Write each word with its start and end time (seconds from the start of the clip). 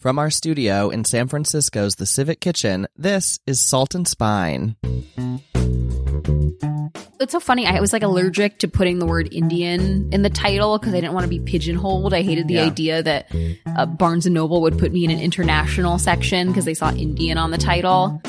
From 0.00 0.18
our 0.18 0.30
studio 0.30 0.88
in 0.88 1.04
San 1.04 1.28
Francisco's 1.28 1.96
The 1.96 2.06
Civic 2.06 2.40
Kitchen, 2.40 2.86
this 2.96 3.38
is 3.46 3.60
Salt 3.60 3.94
and 3.94 4.08
Spine. 4.08 4.76
It's 7.20 7.32
so 7.32 7.38
funny. 7.40 7.66
I 7.66 7.80
was 7.80 7.92
like 7.92 8.02
allergic 8.02 8.60
to 8.60 8.68
putting 8.68 8.98
the 8.98 9.04
word 9.04 9.28
Indian 9.30 10.08
in 10.10 10.22
the 10.22 10.30
title 10.30 10.78
because 10.78 10.94
I 10.94 11.00
didn't 11.02 11.12
want 11.12 11.24
to 11.24 11.28
be 11.28 11.38
pigeonholed. 11.38 12.14
I 12.14 12.22
hated 12.22 12.48
the 12.48 12.54
Yeah. 12.54 12.64
idea 12.64 13.02
that 13.02 13.30
uh, 13.76 13.84
Barnes 13.84 14.24
and 14.24 14.34
Noble 14.34 14.62
would 14.62 14.78
put 14.78 14.90
me 14.90 15.04
in 15.04 15.10
an 15.10 15.20
international 15.20 15.98
section 15.98 16.48
because 16.48 16.64
they 16.64 16.72
saw 16.74 16.90
Indian 16.92 17.36
on 17.36 17.50
the 17.50 17.58
title. 17.58 18.22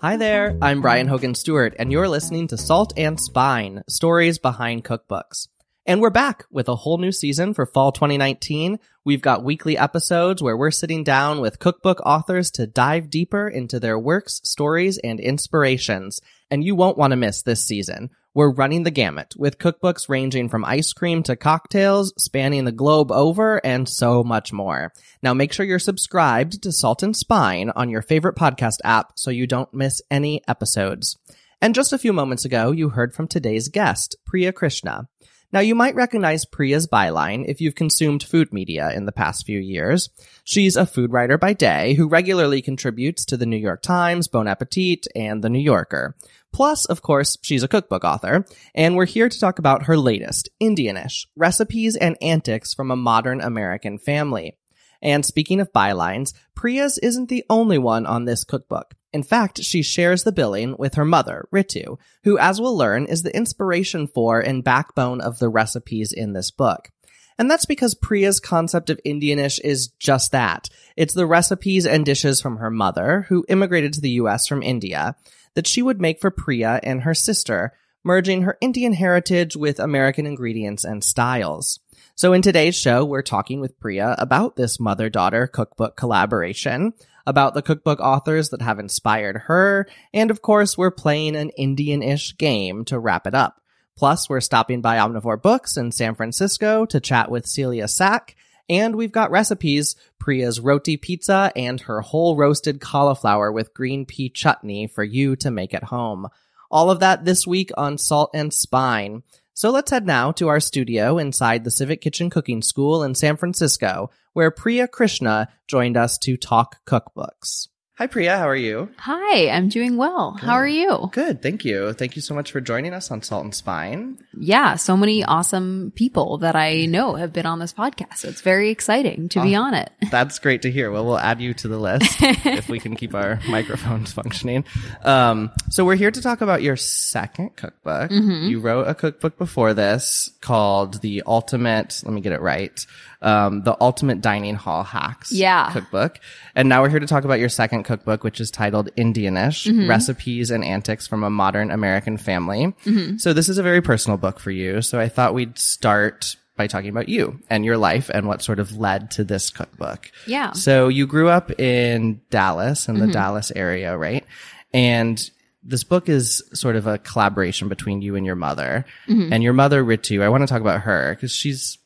Hi 0.00 0.16
there, 0.16 0.56
I'm 0.62 0.82
Brian 0.82 1.08
Hogan 1.08 1.34
Stewart, 1.34 1.74
and 1.80 1.90
you're 1.90 2.08
listening 2.08 2.46
to 2.48 2.56
Salt 2.56 2.92
and 2.96 3.18
Spine 3.18 3.82
Stories 3.88 4.38
Behind 4.38 4.84
Cookbooks. 4.84 5.48
And 5.88 6.00
we're 6.00 6.10
back 6.10 6.46
with 6.50 6.68
a 6.68 6.74
whole 6.74 6.98
new 6.98 7.12
season 7.12 7.54
for 7.54 7.64
fall 7.64 7.92
2019. 7.92 8.80
We've 9.04 9.22
got 9.22 9.44
weekly 9.44 9.78
episodes 9.78 10.42
where 10.42 10.56
we're 10.56 10.72
sitting 10.72 11.04
down 11.04 11.40
with 11.40 11.60
cookbook 11.60 12.00
authors 12.04 12.50
to 12.52 12.66
dive 12.66 13.08
deeper 13.08 13.46
into 13.46 13.78
their 13.78 13.96
works, 13.96 14.40
stories, 14.42 14.98
and 14.98 15.20
inspirations. 15.20 16.20
And 16.50 16.64
you 16.64 16.74
won't 16.74 16.98
want 16.98 17.12
to 17.12 17.16
miss 17.16 17.42
this 17.42 17.64
season. 17.64 18.10
We're 18.34 18.50
running 18.50 18.82
the 18.82 18.90
gamut 18.90 19.34
with 19.38 19.60
cookbooks 19.60 20.08
ranging 20.08 20.48
from 20.48 20.64
ice 20.64 20.92
cream 20.92 21.22
to 21.22 21.36
cocktails, 21.36 22.12
spanning 22.18 22.64
the 22.64 22.72
globe 22.72 23.12
over, 23.12 23.64
and 23.64 23.88
so 23.88 24.24
much 24.24 24.52
more. 24.52 24.92
Now 25.22 25.34
make 25.34 25.52
sure 25.52 25.64
you're 25.64 25.78
subscribed 25.78 26.64
to 26.64 26.72
Salt 26.72 27.04
and 27.04 27.16
Spine 27.16 27.70
on 27.76 27.90
your 27.90 28.02
favorite 28.02 28.34
podcast 28.34 28.78
app 28.82 29.12
so 29.14 29.30
you 29.30 29.46
don't 29.46 29.72
miss 29.72 30.02
any 30.10 30.42
episodes. 30.48 31.16
And 31.62 31.76
just 31.76 31.92
a 31.92 31.98
few 31.98 32.12
moments 32.12 32.44
ago, 32.44 32.72
you 32.72 32.88
heard 32.88 33.14
from 33.14 33.28
today's 33.28 33.68
guest, 33.68 34.16
Priya 34.26 34.52
Krishna. 34.52 35.06
Now, 35.52 35.60
you 35.60 35.74
might 35.74 35.94
recognize 35.94 36.44
Priya's 36.44 36.86
byline 36.86 37.44
if 37.46 37.60
you've 37.60 37.74
consumed 37.74 38.22
food 38.22 38.52
media 38.52 38.90
in 38.94 39.06
the 39.06 39.12
past 39.12 39.46
few 39.46 39.58
years. 39.58 40.10
She's 40.44 40.76
a 40.76 40.86
food 40.86 41.12
writer 41.12 41.38
by 41.38 41.52
day 41.52 41.94
who 41.94 42.08
regularly 42.08 42.62
contributes 42.62 43.24
to 43.26 43.36
the 43.36 43.46
New 43.46 43.56
York 43.56 43.82
Times, 43.82 44.28
Bon 44.28 44.48
Appetit, 44.48 45.06
and 45.14 45.42
The 45.42 45.50
New 45.50 45.60
Yorker. 45.60 46.16
Plus, 46.52 46.84
of 46.86 47.02
course, 47.02 47.36
she's 47.42 47.62
a 47.62 47.68
cookbook 47.68 48.04
author, 48.04 48.44
and 48.74 48.96
we're 48.96 49.06
here 49.06 49.28
to 49.28 49.40
talk 49.40 49.58
about 49.58 49.84
her 49.84 49.96
latest, 49.96 50.48
Indianish, 50.60 51.26
recipes 51.36 51.96
and 51.96 52.16
antics 52.22 52.74
from 52.74 52.90
a 52.90 52.96
modern 52.96 53.40
American 53.40 53.98
family. 53.98 54.56
And 55.02 55.24
speaking 55.24 55.60
of 55.60 55.72
bylines, 55.72 56.32
Priya's 56.54 56.98
isn't 56.98 57.28
the 57.28 57.44
only 57.50 57.78
one 57.78 58.06
on 58.06 58.24
this 58.24 58.44
cookbook. 58.44 58.94
In 59.16 59.22
fact, 59.22 59.62
she 59.62 59.80
shares 59.80 60.24
the 60.24 60.30
billing 60.30 60.76
with 60.78 60.96
her 60.96 61.04
mother, 61.06 61.48
Ritu, 61.50 61.96
who, 62.24 62.36
as 62.36 62.60
we'll 62.60 62.76
learn, 62.76 63.06
is 63.06 63.22
the 63.22 63.34
inspiration 63.34 64.06
for 64.06 64.40
and 64.40 64.62
backbone 64.62 65.22
of 65.22 65.38
the 65.38 65.48
recipes 65.48 66.12
in 66.12 66.34
this 66.34 66.50
book. 66.50 66.90
And 67.38 67.50
that's 67.50 67.64
because 67.64 67.94
Priya's 67.94 68.40
concept 68.40 68.90
of 68.90 69.00
Indianish 69.06 69.58
is 69.64 69.88
just 69.88 70.32
that. 70.32 70.68
It's 70.98 71.14
the 71.14 71.24
recipes 71.24 71.86
and 71.86 72.04
dishes 72.04 72.42
from 72.42 72.58
her 72.58 72.70
mother, 72.70 73.24
who 73.30 73.46
immigrated 73.48 73.94
to 73.94 74.02
the 74.02 74.20
US 74.20 74.46
from 74.46 74.62
India, 74.62 75.16
that 75.54 75.66
she 75.66 75.80
would 75.80 75.98
make 75.98 76.20
for 76.20 76.30
Priya 76.30 76.78
and 76.82 77.00
her 77.04 77.14
sister, 77.14 77.72
merging 78.04 78.42
her 78.42 78.58
Indian 78.60 78.92
heritage 78.92 79.56
with 79.56 79.80
American 79.80 80.26
ingredients 80.26 80.84
and 80.84 81.02
styles. 81.02 81.80
So 82.16 82.34
in 82.34 82.42
today's 82.42 82.76
show, 82.76 83.02
we're 83.02 83.22
talking 83.22 83.62
with 83.62 83.80
Priya 83.80 84.14
about 84.18 84.56
this 84.56 84.78
mother-daughter 84.78 85.46
cookbook 85.46 85.96
collaboration, 85.96 86.92
about 87.26 87.54
the 87.54 87.62
cookbook 87.62 88.00
authors 88.00 88.50
that 88.50 88.62
have 88.62 88.78
inspired 88.78 89.36
her, 89.46 89.86
and 90.14 90.30
of 90.30 90.42
course, 90.42 90.78
we're 90.78 90.90
playing 90.90 91.36
an 91.36 91.50
Indian-ish 91.50 92.36
game 92.38 92.84
to 92.86 92.98
wrap 92.98 93.26
it 93.26 93.34
up. 93.34 93.60
Plus, 93.96 94.28
we're 94.28 94.40
stopping 94.40 94.80
by 94.82 94.98
Omnivore 94.98 95.40
Books 95.40 95.76
in 95.76 95.90
San 95.90 96.14
Francisco 96.14 96.84
to 96.86 97.00
chat 97.00 97.30
with 97.30 97.46
Celia 97.46 97.88
Sack, 97.88 98.36
and 98.68 98.94
we've 98.96 99.12
got 99.12 99.30
recipes, 99.30 99.96
Priya's 100.18 100.60
roti 100.60 100.96
pizza 100.96 101.52
and 101.54 101.80
her 101.82 102.00
whole 102.00 102.36
roasted 102.36 102.80
cauliflower 102.80 103.50
with 103.52 103.74
green 103.74 104.04
pea 104.04 104.28
chutney 104.28 104.86
for 104.86 105.04
you 105.04 105.36
to 105.36 105.50
make 105.50 105.72
at 105.72 105.84
home. 105.84 106.28
All 106.70 106.90
of 106.90 107.00
that 107.00 107.24
this 107.24 107.46
week 107.46 107.70
on 107.76 107.96
Salt 107.96 108.30
and 108.34 108.52
Spine. 108.52 109.22
So 109.56 109.70
let's 109.70 109.90
head 109.90 110.04
now 110.04 110.32
to 110.32 110.48
our 110.48 110.60
studio 110.60 111.16
inside 111.16 111.64
the 111.64 111.70
Civic 111.70 112.02
Kitchen 112.02 112.28
Cooking 112.28 112.60
School 112.60 113.02
in 113.02 113.14
San 113.14 113.38
Francisco, 113.38 114.10
where 114.34 114.50
Priya 114.50 114.86
Krishna 114.86 115.48
joined 115.66 115.96
us 115.96 116.18
to 116.18 116.36
talk 116.36 116.84
cookbooks. 116.84 117.68
Hi, 117.98 118.06
Priya. 118.06 118.36
How 118.36 118.46
are 118.46 118.54
you? 118.54 118.90
Hi, 118.98 119.48
I'm 119.48 119.70
doing 119.70 119.96
well. 119.96 120.32
How 120.38 120.52
are 120.52 120.68
you? 120.68 121.08
Good. 121.12 121.40
Thank 121.40 121.64
you. 121.64 121.94
Thank 121.94 122.14
you 122.14 122.20
so 122.20 122.34
much 122.34 122.52
for 122.52 122.60
joining 122.60 122.92
us 122.92 123.10
on 123.10 123.22
Salt 123.22 123.44
and 123.44 123.54
Spine. 123.54 124.18
Yeah, 124.38 124.74
so 124.74 124.98
many 124.98 125.24
awesome 125.24 125.92
people 125.94 126.36
that 126.38 126.54
I 126.54 126.84
know 126.84 127.14
have 127.14 127.32
been 127.32 127.46
on 127.46 127.58
this 127.58 127.72
podcast. 127.72 128.26
It's 128.26 128.42
very 128.42 128.68
exciting 128.68 129.30
to 129.30 129.42
be 129.42 129.54
on 129.54 129.72
it. 129.72 129.90
That's 130.10 130.38
great 130.40 130.60
to 130.62 130.70
hear. 130.70 130.90
Well, 130.90 131.06
we'll 131.06 131.18
add 131.18 131.40
you 131.40 131.54
to 131.54 131.68
the 131.68 131.78
list 131.78 132.16
if 132.20 132.68
we 132.68 132.80
can 132.80 132.96
keep 132.96 133.14
our 133.14 133.40
microphones 133.48 134.12
functioning. 134.12 134.66
Um, 135.02 135.50
so 135.70 135.86
we're 135.86 135.96
here 135.96 136.10
to 136.10 136.20
talk 136.20 136.42
about 136.42 136.60
your 136.60 136.76
second 136.76 137.56
cookbook. 137.56 138.10
Mm-hmm. 138.10 138.48
You 138.48 138.60
wrote 138.60 138.88
a 138.88 138.94
cookbook 138.94 139.38
before 139.38 139.72
this 139.72 140.28
called 140.42 141.00
The 141.00 141.22
Ultimate, 141.26 142.02
let 142.04 142.12
me 142.12 142.20
get 142.20 142.32
it 142.32 142.42
right, 142.42 142.84
um, 143.26 143.62
The 143.64 143.76
Ultimate 143.80 144.20
Dining 144.22 144.54
Hall 144.54 144.82
Hacks 144.84 145.32
Yeah. 145.32 145.70
cookbook. 145.72 146.20
And 146.54 146.68
now 146.68 146.80
we're 146.80 146.88
here 146.88 147.00
to 147.00 147.06
talk 147.06 147.24
about 147.24 147.38
your 147.40 147.48
second 147.50 147.82
cookbook, 147.82 148.24
which 148.24 148.40
is 148.40 148.50
titled 148.50 148.88
Indianish, 148.96 149.66
Mm-hmm. 149.66 149.88
Recipes 149.90 150.50
and 150.50 150.64
Antics 150.64 151.06
from 151.06 151.24
a 151.24 151.30
Modern 151.30 151.70
American 151.70 152.16
Family. 152.16 152.74
Mm-hmm. 152.84 153.18
So 153.18 153.32
this 153.32 153.48
is 153.48 153.58
a 153.58 153.62
very 153.62 153.82
personal 153.82 154.16
book 154.16 154.38
for 154.40 154.50
you. 154.50 154.80
So 154.80 154.98
I 155.00 155.08
thought 155.08 155.34
we'd 155.34 155.58
start 155.58 156.36
by 156.56 156.66
talking 156.66 156.88
about 156.88 157.08
you 157.10 157.38
and 157.50 157.64
your 157.66 157.76
life 157.76 158.08
and 158.14 158.26
what 158.26 158.40
sort 158.42 158.58
of 158.60 158.78
led 158.78 159.10
to 159.10 159.24
this 159.24 159.50
cookbook. 159.50 160.10
Yeah. 160.26 160.52
So 160.52 160.88
you 160.88 161.06
grew 161.06 161.28
up 161.28 161.50
in 161.60 162.22
Dallas, 162.30 162.88
in 162.88 162.94
the 162.94 163.02
Mm-hmm. 163.02 163.10
Dallas 163.12 163.52
area, 163.54 163.94
right? 163.98 164.24
And 164.72 165.30
this 165.62 165.84
book 165.84 166.08
is 166.08 166.42
sort 166.54 166.76
of 166.76 166.86
a 166.86 166.96
collaboration 166.98 167.68
between 167.68 168.00
you 168.00 168.14
and 168.16 168.24
your 168.24 168.36
mother. 168.36 168.86
Mm-hmm. 169.08 169.32
And 169.32 169.42
your 169.42 169.52
mother, 169.52 169.84
Ritu, 169.84 170.22
I 170.22 170.28
want 170.28 170.42
to 170.42 170.46
talk 170.46 170.60
about 170.60 170.82
her 170.82 171.14
because 171.14 171.32
she's, 171.32 171.76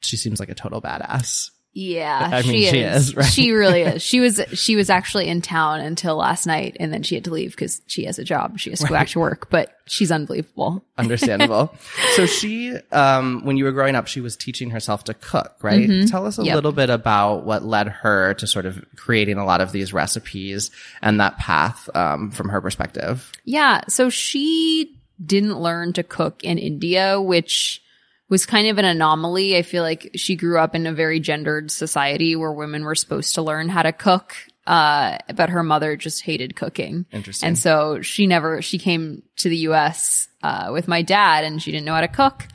she 0.00 0.16
seems 0.16 0.40
like 0.40 0.48
a 0.48 0.54
total 0.54 0.80
badass. 0.80 1.50
Yeah, 1.78 2.30
I 2.32 2.40
mean, 2.40 2.62
she, 2.62 2.66
she 2.70 2.78
is. 2.78 3.08
is, 3.08 3.16
right? 3.16 3.26
She 3.26 3.50
really 3.50 3.82
is. 3.82 4.00
She 4.02 4.18
was 4.18 4.40
she 4.54 4.76
was 4.76 4.88
actually 4.88 5.28
in 5.28 5.42
town 5.42 5.80
until 5.80 6.16
last 6.16 6.46
night, 6.46 6.74
and 6.80 6.90
then 6.90 7.02
she 7.02 7.16
had 7.16 7.24
to 7.24 7.30
leave 7.30 7.50
because 7.50 7.82
she 7.86 8.04
has 8.06 8.18
a 8.18 8.24
job. 8.24 8.58
She 8.58 8.70
has 8.70 8.78
to 8.80 8.86
go 8.86 8.94
back 8.94 9.08
to 9.08 9.20
work, 9.20 9.50
but 9.50 9.76
she's 9.84 10.10
unbelievable. 10.10 10.82
Understandable. 10.96 11.74
so 12.14 12.24
she, 12.24 12.74
um, 12.92 13.44
when 13.44 13.58
you 13.58 13.64
were 13.64 13.72
growing 13.72 13.94
up, 13.94 14.06
she 14.06 14.22
was 14.22 14.38
teaching 14.38 14.70
herself 14.70 15.04
to 15.04 15.12
cook, 15.12 15.54
right? 15.60 16.08
Tell 16.08 16.24
us 16.24 16.38
a 16.38 16.40
Mm-hmm. 16.40 16.46
Yep. 16.46 16.54
little 16.54 16.72
bit 16.72 16.88
about 16.88 17.44
what 17.44 17.62
led 17.62 17.88
her 17.88 18.32
to 18.32 18.46
sort 18.46 18.64
of 18.64 18.82
creating 18.96 19.36
a 19.36 19.44
lot 19.44 19.60
of 19.60 19.70
these 19.70 19.92
recipes 19.92 20.70
and 21.02 21.20
that 21.20 21.36
path, 21.36 21.90
um, 21.94 22.30
from 22.30 22.48
her 22.48 22.62
perspective. 22.62 23.30
Yeah, 23.44 23.82
so 23.88 24.08
she 24.08 24.96
didn't 25.22 25.60
learn 25.60 25.92
to 25.92 26.02
cook 26.02 26.42
in 26.42 26.56
India, 26.56 27.20
which 27.20 27.82
was 28.28 28.46
kind 28.46 28.68
of 28.68 28.78
an 28.78 28.84
anomaly. 28.84 29.56
I 29.56 29.62
feel 29.62 29.82
like 29.82 30.10
she 30.16 30.36
grew 30.36 30.58
up 30.58 30.74
in 30.74 30.86
a 30.86 30.92
very 30.92 31.20
gendered 31.20 31.70
society 31.70 32.34
where 32.36 32.52
women 32.52 32.84
were 32.84 32.94
supposed 32.94 33.34
to 33.36 33.42
learn 33.42 33.68
how 33.68 33.82
to 33.82 33.92
cook. 33.92 34.34
Uh, 34.66 35.18
but 35.36 35.48
her 35.50 35.62
mother 35.62 35.96
just 35.96 36.22
hated 36.22 36.56
cooking. 36.56 37.06
Interesting. 37.12 37.46
And 37.46 37.56
so 37.58 38.02
she 38.02 38.26
never, 38.26 38.60
she 38.62 38.78
came 38.78 39.22
to 39.36 39.48
the 39.48 39.58
US, 39.68 40.26
uh, 40.42 40.70
with 40.72 40.88
my 40.88 41.02
dad 41.02 41.44
and 41.44 41.62
she 41.62 41.70
didn't 41.70 41.84
know 41.86 41.94
how 41.94 42.00
to 42.00 42.08
cook 42.08 42.48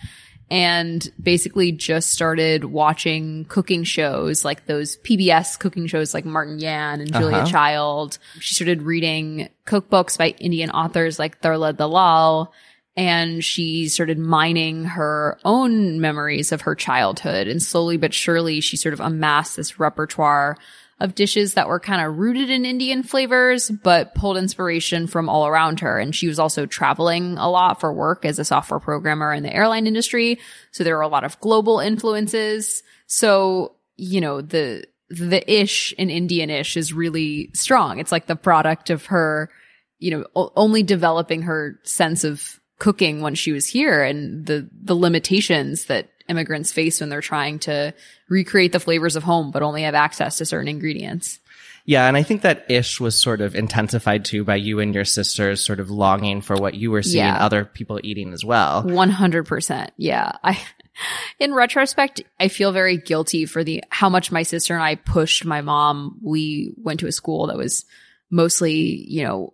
and 0.50 1.10
basically 1.22 1.72
just 1.72 2.10
started 2.10 2.66
watching 2.66 3.46
cooking 3.46 3.86
shows 3.86 4.44
like 4.44 4.66
those 4.66 4.98
PBS 4.98 5.58
cooking 5.58 5.88
shows 5.88 6.14
like 6.14 6.26
Martin 6.26 6.60
Yan 6.60 7.00
and 7.00 7.14
Julia 7.14 7.38
Uh-huh. 7.38 7.46
Child. 7.50 8.18
She 8.42 8.56
started 8.56 8.81
reading 8.81 9.48
cookbooks 9.66 10.18
by 10.18 10.31
Indian 10.40 10.70
authors 10.72 11.18
like 11.18 11.40
Tarla 11.42 11.76
Dalal 11.78 12.52
and 12.96 13.44
she 13.44 13.88
started 13.88 14.19
mining 14.19 14.84
her 14.84 15.40
own 15.46 16.02
memories 16.02 16.52
of 16.52 16.62
her 16.62 16.75
childhood 16.75 17.48
and 17.48 17.62
slowly 17.62 17.98
but 17.98 18.13
surely 18.13 18.60
she 18.60 18.77
sort 18.77 18.94
of 18.94 19.00
amassed 19.00 19.56
this 19.56 19.80
repertoire 19.80 20.57
of 21.01 21.16
dishes 21.16 21.56
that 21.56 21.68
were 21.68 21.80
kind 21.80 22.06
of 22.06 22.19
rooted 22.19 22.51
in 22.51 22.63
Indian 22.63 23.01
flavors, 23.01 23.71
but 23.71 24.13
pulled 24.13 24.38
inspiration 24.38 25.07
from 25.07 25.30
all 25.30 25.48
around 25.48 25.80
her. 25.80 26.00
And 26.00 26.16
she 26.16 26.27
was 26.27 26.38
also 26.38 26.68
traveling 26.68 27.39
a 27.39 27.50
lot 27.50 27.80
for 27.80 27.92
work 27.92 28.24
as 28.24 28.38
a 28.38 28.45
software 28.45 28.80
programmer 28.80 29.33
in 29.33 29.42
the 29.42 29.54
airline 29.54 29.88
industry. 29.88 30.39
So 30.69 30.83
there 30.83 30.95
were 30.95 31.01
a 31.01 31.07
lot 31.07 31.24
of 31.24 31.39
global 31.39 31.80
influences. 31.80 32.83
So, 33.07 33.75
you 33.98 34.21
know, 34.21 34.42
the, 34.42 34.86
the 35.10 35.44
ish 35.51 35.92
in 35.94 36.12
Indian 36.12 36.51
ish 36.51 36.77
is 36.77 36.94
really 36.94 37.50
strong. 37.56 37.98
It's 37.98 38.12
like 38.12 38.27
the 38.27 38.36
product 38.36 38.92
of 38.92 39.07
her, 39.07 39.50
you 39.98 40.12
know, 40.12 40.51
only 40.56 40.83
developing 40.83 41.42
her 41.44 41.80
sense 41.81 42.24
of 42.24 42.60
cooking 42.81 43.22
when 43.22 43.36
she 43.36 43.51
was 43.51 43.68
here 43.68 44.01
and 44.01 44.44
the, 44.48 44.68
the 44.83 44.95
limitations 44.95 45.86
that 45.86 46.10
immigrants 46.28 46.72
face 46.72 47.00
when 47.00 47.10
they're 47.10 47.22
trying 47.22 47.60
to 47.60 47.94
recreate 48.28 48.72
the 48.72 48.80
flavors 48.80 49.16
of 49.16 49.22
home, 49.22 49.51
but 49.51 49.62
only 49.62 49.83
have 49.83 49.94
access 49.94 50.39
to 50.39 50.45
certain 50.45 50.68
ingredients. 50.68 51.39
Yeah, 51.86 52.07
and 52.07 52.18
I 52.18 52.24
think 52.24 52.42
that 52.42 52.66
ish 52.72 53.00
was 53.00 53.22
sort 53.22 53.39
of 53.39 53.54
intensified 53.54 54.25
too 54.25 54.44
by 54.44 54.56
you 54.56 54.80
and 54.80 54.95
your 54.95 55.06
sisters 55.06 55.63
sort 55.63 55.80
of 55.80 55.92
longing 55.92 56.42
for 56.42 56.56
what 56.56 56.74
you 56.74 56.89
were 56.89 57.04
seeing 57.04 57.24
Yeah. 57.25 57.38
other 57.45 57.66
people 57.66 58.00
eating 58.04 58.33
as 58.33 58.44
well. 58.44 58.81
100%. 58.83 59.89
Yeah. 59.98 60.31
I, 60.44 60.60
in 61.39 61.54
retrospect, 61.54 62.24
I 62.39 62.48
feel 62.48 62.72
very 62.72 62.98
guilty 62.98 63.45
for 63.45 63.63
the 63.63 63.83
how 63.89 64.10
much 64.10 64.31
my 64.31 64.42
sister 64.42 64.74
and 64.74 64.81
I 64.81 64.95
pushed 64.95 65.45
my 65.45 65.62
mom. 65.62 66.18
We 66.24 66.74
went 66.78 67.00
to 67.01 67.07
a 67.07 67.12
school 67.12 67.45
that 67.48 67.57
was 67.57 67.86
mostly, 68.31 69.06
you 69.07 69.24
know, 69.24 69.54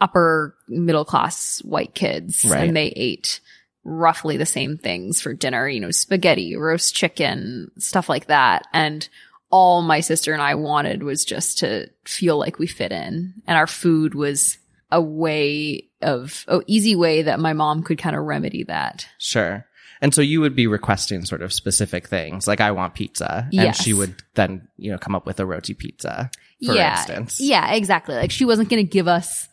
upper 0.00 0.54
middle 0.68 1.04
class 1.04 1.60
white 1.64 1.94
kids 1.94 2.44
Right. 2.44 2.66
and 2.68 2.76
they 2.76 2.86
ate 2.88 3.40
roughly 3.84 4.36
the 4.36 4.46
same 4.46 4.76
things 4.78 5.20
for 5.20 5.32
dinner, 5.34 5.68
you 5.68 5.80
know, 5.80 5.90
spaghetti, 5.90 6.56
roast 6.56 6.94
chicken, 6.94 7.70
stuff 7.78 8.08
like 8.08 8.26
that. 8.26 8.62
And 8.72 9.08
all 9.50 9.82
my 9.82 10.00
sister 10.00 10.32
and 10.32 10.42
I 10.42 10.54
wanted 10.54 11.02
was 11.02 11.24
just 11.24 11.58
to 11.58 11.88
feel 12.04 12.38
like 12.38 12.58
we 12.58 12.66
fit 12.66 12.92
in. 12.92 13.34
And 13.46 13.56
our 13.58 13.66
food 13.66 14.14
was 14.14 14.58
a 14.92 15.00
way 15.00 15.88
of, 16.02 16.44
a 16.48 16.60
easy 16.66 16.94
way 16.94 17.22
that 17.22 17.40
my 17.40 17.52
mom 17.52 17.82
could 17.82 17.98
kind 17.98 18.14
of 18.16 18.22
remedy 18.24 18.64
that. 18.64 19.06
Sure. 19.18 19.66
And 20.02 20.14
so 20.14 20.22
you 20.22 20.40
would 20.40 20.56
be 20.56 20.66
requesting 20.66 21.24
sort 21.26 21.42
of 21.42 21.52
specific 21.52 22.08
things, 22.08 22.48
like 22.48 22.60
I 22.60 22.70
want 22.70 22.94
pizza, 22.94 23.44
and 23.44 23.52
Yes. 23.52 23.82
she 23.82 23.92
would 23.92 24.14
then, 24.34 24.66
you 24.78 24.90
know, 24.90 24.98
come 24.98 25.14
up 25.14 25.26
with 25.26 25.40
a 25.40 25.46
roti 25.46 25.74
pizza, 25.74 26.30
for 26.64 26.74
yeah, 26.74 26.96
instance. 26.96 27.38
Yeah, 27.40 27.72
exactly. 27.74 28.14
Like 28.14 28.30
she 28.30 28.46
wasn't 28.46 28.70
going 28.70 28.82
to 28.84 28.90
give 28.90 29.08
us, 29.08 29.46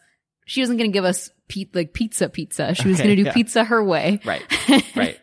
she 0.47 0.61
wasn't 0.61 0.79
going 0.79 0.89
to 0.89 0.93
give 0.93 1.05
us 1.05 1.29
pe- 1.47 1.67
like 1.73 1.93
pizza 1.93 2.27
pizza. 2.29 2.73
She 2.73 2.87
was 2.87 2.99
Okay, 2.99 3.03
going 3.09 3.17
to 3.17 3.23
do 3.23 3.27
yeah. 3.27 3.33
pizza 3.33 3.63
her 3.63 3.83
way. 3.83 4.19
Right. 4.25 4.43
Right. 4.95 5.19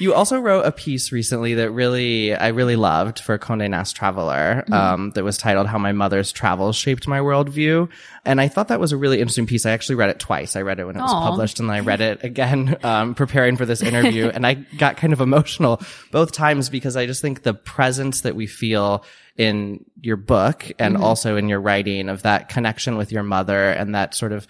You 0.00 0.14
also 0.14 0.40
wrote 0.40 0.64
a 0.66 0.72
piece 0.72 1.12
recently 1.12 1.54
that 1.54 1.70
really, 1.70 2.34
I 2.34 2.48
really 2.48 2.74
loved 2.74 3.20
for 3.20 3.38
Conde 3.38 3.70
Nast 3.70 3.94
Traveler, 3.94 4.64
Mm-hmm. 4.66 4.72
um, 4.72 5.10
that 5.10 5.22
was 5.22 5.36
titled 5.38 5.66
How 5.66 5.78
My 5.78 5.92
Mother's 5.92 6.32
Travels 6.32 6.74
Shaped 6.74 7.06
My 7.06 7.20
Worldview. 7.20 7.88
And 8.24 8.40
I 8.40 8.48
thought 8.48 8.68
that 8.68 8.80
was 8.80 8.92
a 8.92 8.96
really 8.96 9.20
interesting 9.20 9.46
piece. 9.46 9.66
I 9.66 9.70
actually 9.72 9.94
read 9.96 10.10
it 10.10 10.18
twice. 10.18 10.56
I 10.56 10.62
read 10.62 10.80
it 10.80 10.84
when 10.86 10.96
it 10.96 11.02
was 11.02 11.12
Aw. 11.12 11.28
published 11.28 11.60
and 11.60 11.68
then 11.68 11.76
I 11.76 11.80
read 11.80 12.00
it 12.00 12.24
again, 12.24 12.76
um, 12.82 13.14
preparing 13.14 13.56
for 13.56 13.66
this 13.66 13.82
interview. 13.82 14.26
and 14.28 14.46
I 14.46 14.54
got 14.54 14.96
kind 14.96 15.12
of 15.12 15.20
emotional 15.20 15.80
both 16.10 16.32
times 16.32 16.68
because 16.70 16.96
I 16.96 17.06
just 17.06 17.20
think 17.22 17.42
the 17.42 17.54
presence 17.54 18.22
that 18.22 18.34
we 18.34 18.46
feel 18.46 19.04
in 19.36 19.84
your 20.00 20.16
book 20.16 20.70
and 20.78 20.94
Mm-hmm. 20.94 21.04
also 21.04 21.36
in 21.36 21.48
your 21.48 21.60
writing 21.60 22.08
of 22.08 22.22
that 22.22 22.48
connection 22.48 22.96
with 22.96 23.12
your 23.12 23.22
mother 23.22 23.70
and 23.70 23.94
that 23.94 24.14
sort 24.14 24.32
of 24.32 24.46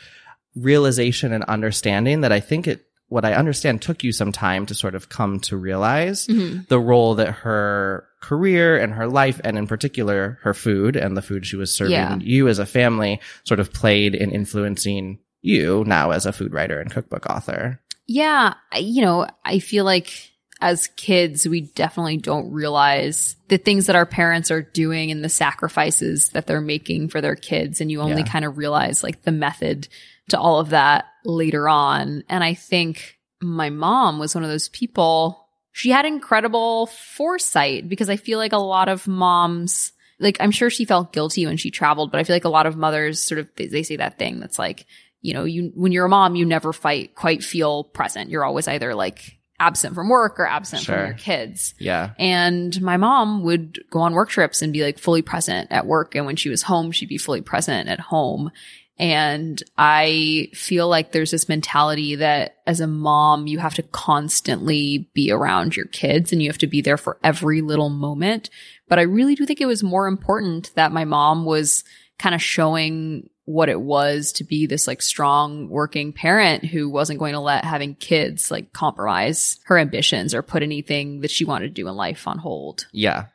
realization 0.55 1.33
and 1.33 1.45
understanding 1.45 2.23
that 2.23 2.33
I 2.33 2.41
think 2.41 2.67
it, 2.67 2.87
what 3.11 3.25
I 3.27 3.35
understand 3.35 3.83
took 3.83 4.03
you 4.03 4.13
some 4.13 4.33
time 4.33 4.65
to 4.67 4.75
sort 4.75 4.95
of 4.95 5.09
come 5.11 5.39
to 5.41 5.57
realize 5.57 6.27
Mm-hmm. 6.27 6.63
the 6.69 6.81
role 6.81 7.17
that 7.17 7.31
her 7.45 8.07
career 8.23 8.79
and 8.79 8.93
her 8.95 9.07
life 9.07 9.41
and 9.45 9.59
in 9.59 9.67
particular 9.67 10.39
her 10.43 10.55
food 10.55 10.97
and 10.97 11.17
the 11.17 11.23
food 11.23 11.45
she 11.45 11.57
was 11.57 11.75
serving 11.75 11.93
Yeah. 11.93 12.17
you 12.21 12.49
as 12.49 12.59
a 12.59 12.67
family 12.67 13.21
sort 13.45 13.61
of 13.61 13.73
played 13.73 14.15
in 14.15 14.31
influencing 14.31 15.19
you 15.43 15.85
now 15.87 16.11
as 16.13 16.25
a 16.27 16.33
food 16.33 16.53
writer 16.55 16.81
and 16.81 16.91
cookbook 16.91 17.27
author. 17.27 17.81
Yeah, 18.07 18.55
you 18.77 19.03
know, 19.03 19.27
I 19.45 19.59
feel 19.61 19.85
like 19.85 20.31
as 20.61 20.89
kids, 20.97 21.49
we 21.49 21.63
definitely 21.63 22.19
don't 22.19 22.53
realize 22.53 23.37
the 23.49 23.57
things 23.57 23.87
that 23.87 23.97
our 23.97 24.05
parents 24.05 24.51
are 24.51 24.61
doing 24.63 25.11
and 25.11 25.25
the 25.25 25.29
sacrifices 25.31 26.29
that 26.31 26.47
they're 26.47 26.61
making 26.61 27.09
for 27.09 27.21
their 27.23 27.37
kids. 27.37 27.81
And 27.81 27.91
you 27.91 28.01
only 28.03 28.23
Yeah. 28.23 28.29
kind 28.29 28.45
of 28.45 28.59
realize 28.59 29.03
like 29.03 29.23
the 29.23 29.33
method 29.33 29.89
to 30.29 30.39
all 30.39 30.61
of 30.61 30.71
that 30.71 31.07
later 31.25 31.69
on. 31.69 32.25
And 32.29 32.43
I 32.45 32.55
think 32.55 33.19
my 33.41 33.71
mom 33.71 34.19
was 34.19 34.35
one 34.35 34.45
of 34.45 34.51
those 34.51 34.69
people. 34.69 35.47
She 35.73 35.91
had 35.91 36.05
incredible 36.05 36.87
foresight 36.87 37.89
because 37.89 38.11
I 38.11 38.17
feel 38.17 38.39
like 38.39 38.53
a 38.53 38.59
lot 38.59 38.89
of 38.89 39.07
moms, 39.07 39.93
like 40.19 40.37
I'm 40.41 40.51
sure 40.51 40.71
she 40.71 40.85
felt 40.85 41.13
guilty 41.13 41.47
when 41.47 41.57
she 41.57 41.71
traveled, 41.71 42.11
but 42.11 42.21
I 42.21 42.25
feel 42.25 42.37
like 42.37 42.45
a 42.45 42.49
lot 42.51 42.67
of 42.67 42.77
mothers 42.77 43.23
sort 43.23 43.39
of, 43.39 43.49
they, 43.57 43.67
they 43.67 43.83
say 43.83 43.97
that 43.97 44.19
thing 44.19 44.41
that's 44.41 44.59
like, 44.59 44.87
you 45.23 45.35
know, 45.35 45.45
you, 45.45 45.73
when 45.75 45.93
you're 45.93 46.07
a 46.07 46.09
mom, 46.11 46.35
you 46.35 46.45
never 46.45 46.73
fight, 46.73 47.15
quite 47.15 47.45
feel 47.45 47.85
present. 47.85 48.31
You're 48.31 48.45
always 48.45 48.67
either 48.67 48.95
like 48.95 49.39
absent 49.59 49.95
from 49.95 50.09
work 50.09 50.41
or 50.41 50.47
absent 50.47 50.83
Sure. 50.83 50.97
from 50.97 51.07
your 51.07 51.15
kids. 51.19 51.75
Yeah. 51.79 52.13
And 52.19 52.81
my 52.81 52.97
mom 52.97 53.43
would 53.45 53.79
go 53.91 54.01
on 54.01 54.15
work 54.15 54.31
trips 54.31 54.63
and 54.63 54.73
be 54.73 54.83
like 54.83 54.99
fully 54.99 55.21
present 55.23 55.71
at 55.71 55.87
work. 55.87 56.15
And 56.15 56.25
when 56.25 56.37
she 56.37 56.49
was 56.49 56.63
home, 56.63 56.91
she'd 56.91 57.11
be 57.11 57.19
fully 57.19 57.43
present 57.43 57.89
at 57.89 58.01
home. 58.01 58.51
And 59.01 59.63
I 59.79 60.51
feel 60.53 60.87
like 60.87 61.11
there's 61.11 61.31
this 61.31 61.49
mentality 61.49 62.17
that 62.17 62.59
as 62.67 62.81
a 62.81 62.87
mom, 62.87 63.47
you 63.47 63.59
have 63.59 63.73
to 63.77 63.83
constantly 63.83 65.09
be 65.15 65.33
around 65.33 65.75
your 65.75 65.87
kids 65.87 66.33
and 66.33 66.43
you 66.43 66.51
have 66.51 66.59
to 66.59 66.67
be 66.67 66.83
there 66.83 66.99
for 66.99 67.17
every 67.25 67.63
little 67.63 67.89
moment. 67.89 68.51
But 68.89 68.99
I 68.99 69.03
really 69.03 69.35
do 69.35 69.47
think 69.47 69.63
it 69.63 69.67
was 69.67 69.83
more 69.83 70.07
important 70.07 70.71
that 70.75 70.93
my 70.93 71.07
mom 71.07 71.47
was 71.47 71.83
kind 72.19 72.35
of 72.35 72.43
showing 72.43 73.31
what 73.47 73.71
it 73.71 73.81
was 73.81 74.33
to 74.33 74.45
be 74.45 74.67
this 74.67 74.87
like 74.87 75.01
strong 75.01 75.71
working 75.71 76.13
parent 76.13 76.67
who 76.67 76.91
wasn't 76.91 77.19
going 77.19 77.33
to 77.33 77.41
let 77.41 77.65
having 77.65 77.95
kids 77.95 78.51
like 78.51 78.75
compromise 78.75 79.59
her 79.65 79.79
ambitions 79.79 80.35
or 80.35 80.43
put 80.43 80.63
anything 80.63 81.23
that 81.23 81.31
she 81.31 81.47
wanted 81.47 81.69
to 81.69 81.83
do 81.83 81.89
in 81.89 81.97
life 81.97 82.29
on 82.29 82.37
hold. 82.37 82.87
Yeah. 82.93 83.29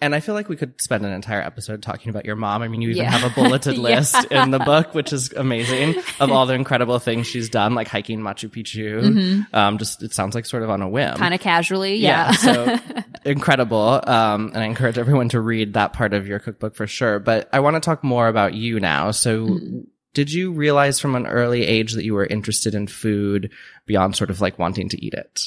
And 0.00 0.14
I 0.14 0.20
feel 0.20 0.34
like 0.36 0.48
we 0.48 0.54
could 0.54 0.80
spend 0.80 1.04
an 1.04 1.12
entire 1.12 1.40
episode 1.42 1.82
talking 1.82 2.10
about 2.10 2.24
your 2.24 2.36
mom. 2.36 2.62
I 2.62 2.68
mean, 2.68 2.80
you 2.82 2.90
even 2.90 3.02
Yeah. 3.02 3.10
have 3.10 3.30
a 3.30 3.34
bulleted 3.34 3.74
Yeah. 3.76 3.82
list 3.82 4.24
in 4.30 4.52
the 4.52 4.60
book, 4.60 4.94
which 4.94 5.12
is 5.12 5.32
amazing 5.32 5.96
of 6.20 6.30
all 6.30 6.46
the 6.46 6.54
incredible 6.54 7.00
things 7.00 7.26
she's 7.26 7.48
done, 7.48 7.74
like 7.74 7.88
hiking 7.88 8.20
Machu 8.20 8.48
Picchu. 8.48 9.52
Um, 9.52 9.78
just, 9.78 10.02
it 10.04 10.12
sounds 10.12 10.36
like 10.36 10.46
sort 10.46 10.62
of 10.62 10.70
on 10.70 10.82
a 10.82 10.88
whim. 10.88 11.16
Kind 11.16 11.34
of 11.34 11.40
casually, 11.40 11.96
yeah. 11.96 12.30
so 12.30 12.78
incredible. 13.24 14.00
Um, 14.06 14.48
and 14.54 14.58
I 14.58 14.64
encourage 14.66 14.98
everyone 14.98 15.28
to 15.30 15.40
read 15.40 15.74
that 15.74 15.92
part 15.92 16.14
of 16.14 16.28
your 16.28 16.38
cookbook 16.38 16.76
for 16.76 16.86
sure. 16.86 17.18
But 17.18 17.48
I 17.52 17.58
want 17.60 17.74
to 17.74 17.80
talk 17.80 18.04
more 18.04 18.28
about 18.28 18.54
you 18.54 18.78
now. 18.80 19.10
So 19.10 19.46
Mm-hmm. 19.48 19.80
did 20.14 20.32
you 20.32 20.52
realize 20.52 21.00
from 21.00 21.14
an 21.16 21.26
early 21.26 21.64
age 21.66 21.92
that 21.94 22.04
you 22.04 22.14
were 22.14 22.26
interested 22.26 22.74
in 22.74 22.86
food 22.86 23.50
beyond 23.86 24.14
sort 24.16 24.30
of 24.30 24.40
like 24.40 24.58
wanting 24.58 24.88
to 24.90 25.04
eat 25.04 25.14
it? 25.14 25.42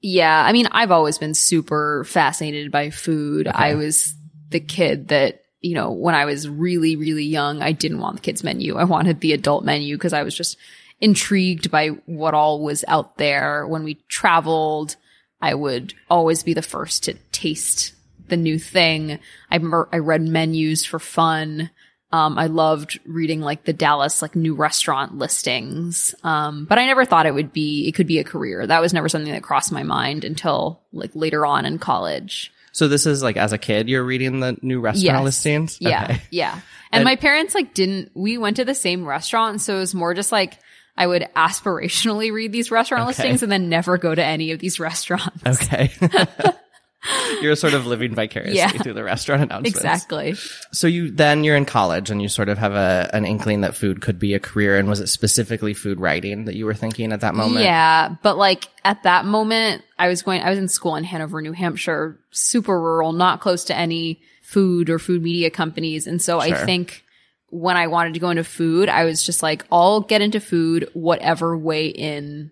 Yeah, 0.00 0.44
I 0.44 0.52
mean, 0.52 0.68
I've 0.70 0.92
always 0.92 1.18
been 1.18 1.34
super 1.34 2.04
fascinated 2.04 2.70
by 2.70 2.90
food. 2.90 3.48
I 3.48 3.74
was 3.74 4.14
the 4.50 4.60
kid 4.60 5.08
that, 5.08 5.42
you 5.60 5.74
know, 5.74 5.90
when 5.90 6.14
I 6.14 6.24
was 6.24 6.48
really, 6.48 6.94
really 6.94 7.24
young, 7.24 7.62
I 7.62 7.72
didn't 7.72 7.98
want 7.98 8.16
the 8.16 8.22
kids 8.22 8.44
menu. 8.44 8.76
I 8.76 8.84
wanted 8.84 9.20
the 9.20 9.32
adult 9.32 9.64
menu 9.64 9.96
because 9.96 10.12
I 10.12 10.22
was 10.22 10.36
just 10.36 10.56
intrigued 11.00 11.70
by 11.70 11.88
what 12.06 12.34
all 12.34 12.62
was 12.62 12.84
out 12.86 13.18
there. 13.18 13.66
When 13.66 13.82
we 13.82 13.94
traveled, 14.08 14.96
I 15.40 15.54
would 15.54 15.94
always 16.08 16.42
be 16.42 16.54
the 16.54 16.62
first 16.62 17.04
to 17.04 17.14
taste 17.32 17.94
the 18.28 18.36
new 18.36 18.58
thing. 18.58 19.18
I 19.50 19.56
remember 19.56 19.88
I 19.92 19.98
read 19.98 20.22
menus 20.22 20.84
for 20.84 20.98
fun. 20.98 21.70
Um, 22.10 22.38
I 22.38 22.46
loved 22.46 23.00
reading 23.04 23.40
like 23.42 23.64
the 23.64 23.72
Dallas 23.74 24.22
like 24.22 24.34
new 24.34 24.54
restaurant 24.54 25.18
listings. 25.18 26.14
Um, 26.24 26.64
but 26.64 26.78
I 26.78 26.86
never 26.86 27.04
thought 27.04 27.26
it 27.26 27.34
would 27.34 27.52
be, 27.52 27.86
it 27.86 27.92
could 27.92 28.06
be 28.06 28.18
a 28.18 28.24
career. 28.24 28.66
That 28.66 28.80
was 28.80 28.94
never 28.94 29.08
something 29.10 29.32
that 29.32 29.42
crossed 29.42 29.72
my 29.72 29.82
mind 29.82 30.24
until 30.24 30.80
like 30.92 31.10
later 31.14 31.44
on 31.44 31.66
in 31.66 31.78
college. 31.78 32.50
So 32.72 32.88
this 32.88 33.04
is 33.06 33.22
like 33.22 33.36
as 33.36 33.52
a 33.52 33.58
kid, 33.58 33.88
you're 33.88 34.04
reading 34.04 34.40
the 34.40 34.56
new 34.62 34.80
restaurant 34.80 35.18
Yes. 35.18 35.24
listings? 35.24 35.78
Yeah. 35.80 36.04
Okay. 36.04 36.22
Yeah. 36.30 36.60
And, 36.90 37.00
And- 37.00 37.04
my 37.04 37.16
parents 37.16 37.54
like 37.54 37.74
didn't, 37.74 38.12
we 38.14 38.38
went 38.38 38.56
to 38.56 38.64
the 38.64 38.74
same 38.74 39.04
restaurant. 39.04 39.60
So 39.60 39.76
it 39.76 39.80
was 39.80 39.94
more 39.94 40.14
just 40.14 40.32
like, 40.32 40.58
I 40.96 41.06
would 41.06 41.28
aspirationally 41.36 42.32
read 42.32 42.50
these 42.50 42.70
restaurant 42.70 43.02
Okay. 43.02 43.08
listings 43.08 43.42
and 43.42 43.52
then 43.52 43.68
never 43.68 43.98
go 43.98 44.14
to 44.14 44.24
any 44.24 44.52
of 44.52 44.58
these 44.58 44.80
restaurants. 44.80 45.44
Okay. 45.46 45.92
you're 47.42 47.54
sort 47.56 47.74
of 47.74 47.86
living 47.86 48.14
vicariously 48.14 48.56
Yeah. 48.58 48.68
through 48.70 48.94
the 48.94 49.04
restaurant 49.04 49.42
announcements. 49.42 49.76
Exactly. 49.78 50.34
So 50.72 50.86
you 50.86 51.10
then 51.10 51.44
you're 51.44 51.54
in 51.56 51.64
college 51.64 52.10
and 52.10 52.20
you 52.20 52.28
sort 52.28 52.48
of 52.48 52.58
have 52.58 52.72
a 52.72 53.08
an 53.12 53.24
inkling 53.24 53.60
that 53.60 53.76
food 53.76 54.00
could 54.00 54.18
be 54.18 54.34
a 54.34 54.40
career. 54.40 54.76
And 54.78 54.88
was 54.88 54.98
it 55.00 55.06
specifically 55.08 55.74
food 55.74 56.00
writing 56.00 56.46
that 56.46 56.56
you 56.56 56.66
were 56.66 56.74
thinking 56.74 57.12
at 57.12 57.20
that 57.20 57.34
moment? 57.34 57.64
Yeah, 57.64 58.16
but 58.22 58.36
like 58.36 58.68
at 58.84 59.04
that 59.04 59.24
moment, 59.24 59.84
I 59.98 60.08
was 60.08 60.22
going, 60.22 60.42
I 60.42 60.50
was 60.50 60.58
in 60.58 60.68
school 60.68 60.96
in 60.96 61.04
Hanover, 61.04 61.40
New 61.40 61.52
Hampshire, 61.52 62.18
super 62.30 62.80
rural, 62.80 63.12
not 63.12 63.40
close 63.40 63.64
to 63.64 63.76
any 63.76 64.20
food 64.42 64.90
or 64.90 64.98
food 64.98 65.22
media 65.22 65.50
companies. 65.50 66.06
And 66.06 66.20
so 66.20 66.40
Sure. 66.40 66.56
I 66.56 66.64
think 66.64 67.04
when 67.50 67.76
I 67.76 67.86
wanted 67.86 68.14
to 68.14 68.20
go 68.20 68.30
into 68.30 68.44
food, 68.44 68.88
I 68.88 69.04
was 69.04 69.22
just 69.24 69.42
like, 69.42 69.64
I'll 69.70 70.00
get 70.00 70.20
into 70.20 70.40
food 70.40 70.90
whatever 70.94 71.56
way 71.56 71.86
in 71.86 72.50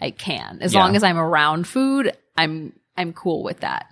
I 0.00 0.10
can. 0.12 0.58
As 0.60 0.72
Yeah. 0.72 0.80
long 0.80 0.94
as 0.96 1.02
I'm 1.02 1.18
around 1.18 1.66
food, 1.66 2.12
I'm, 2.36 2.72
I'm 2.98 3.12
cool 3.12 3.42
with 3.42 3.60
that. 3.60 3.86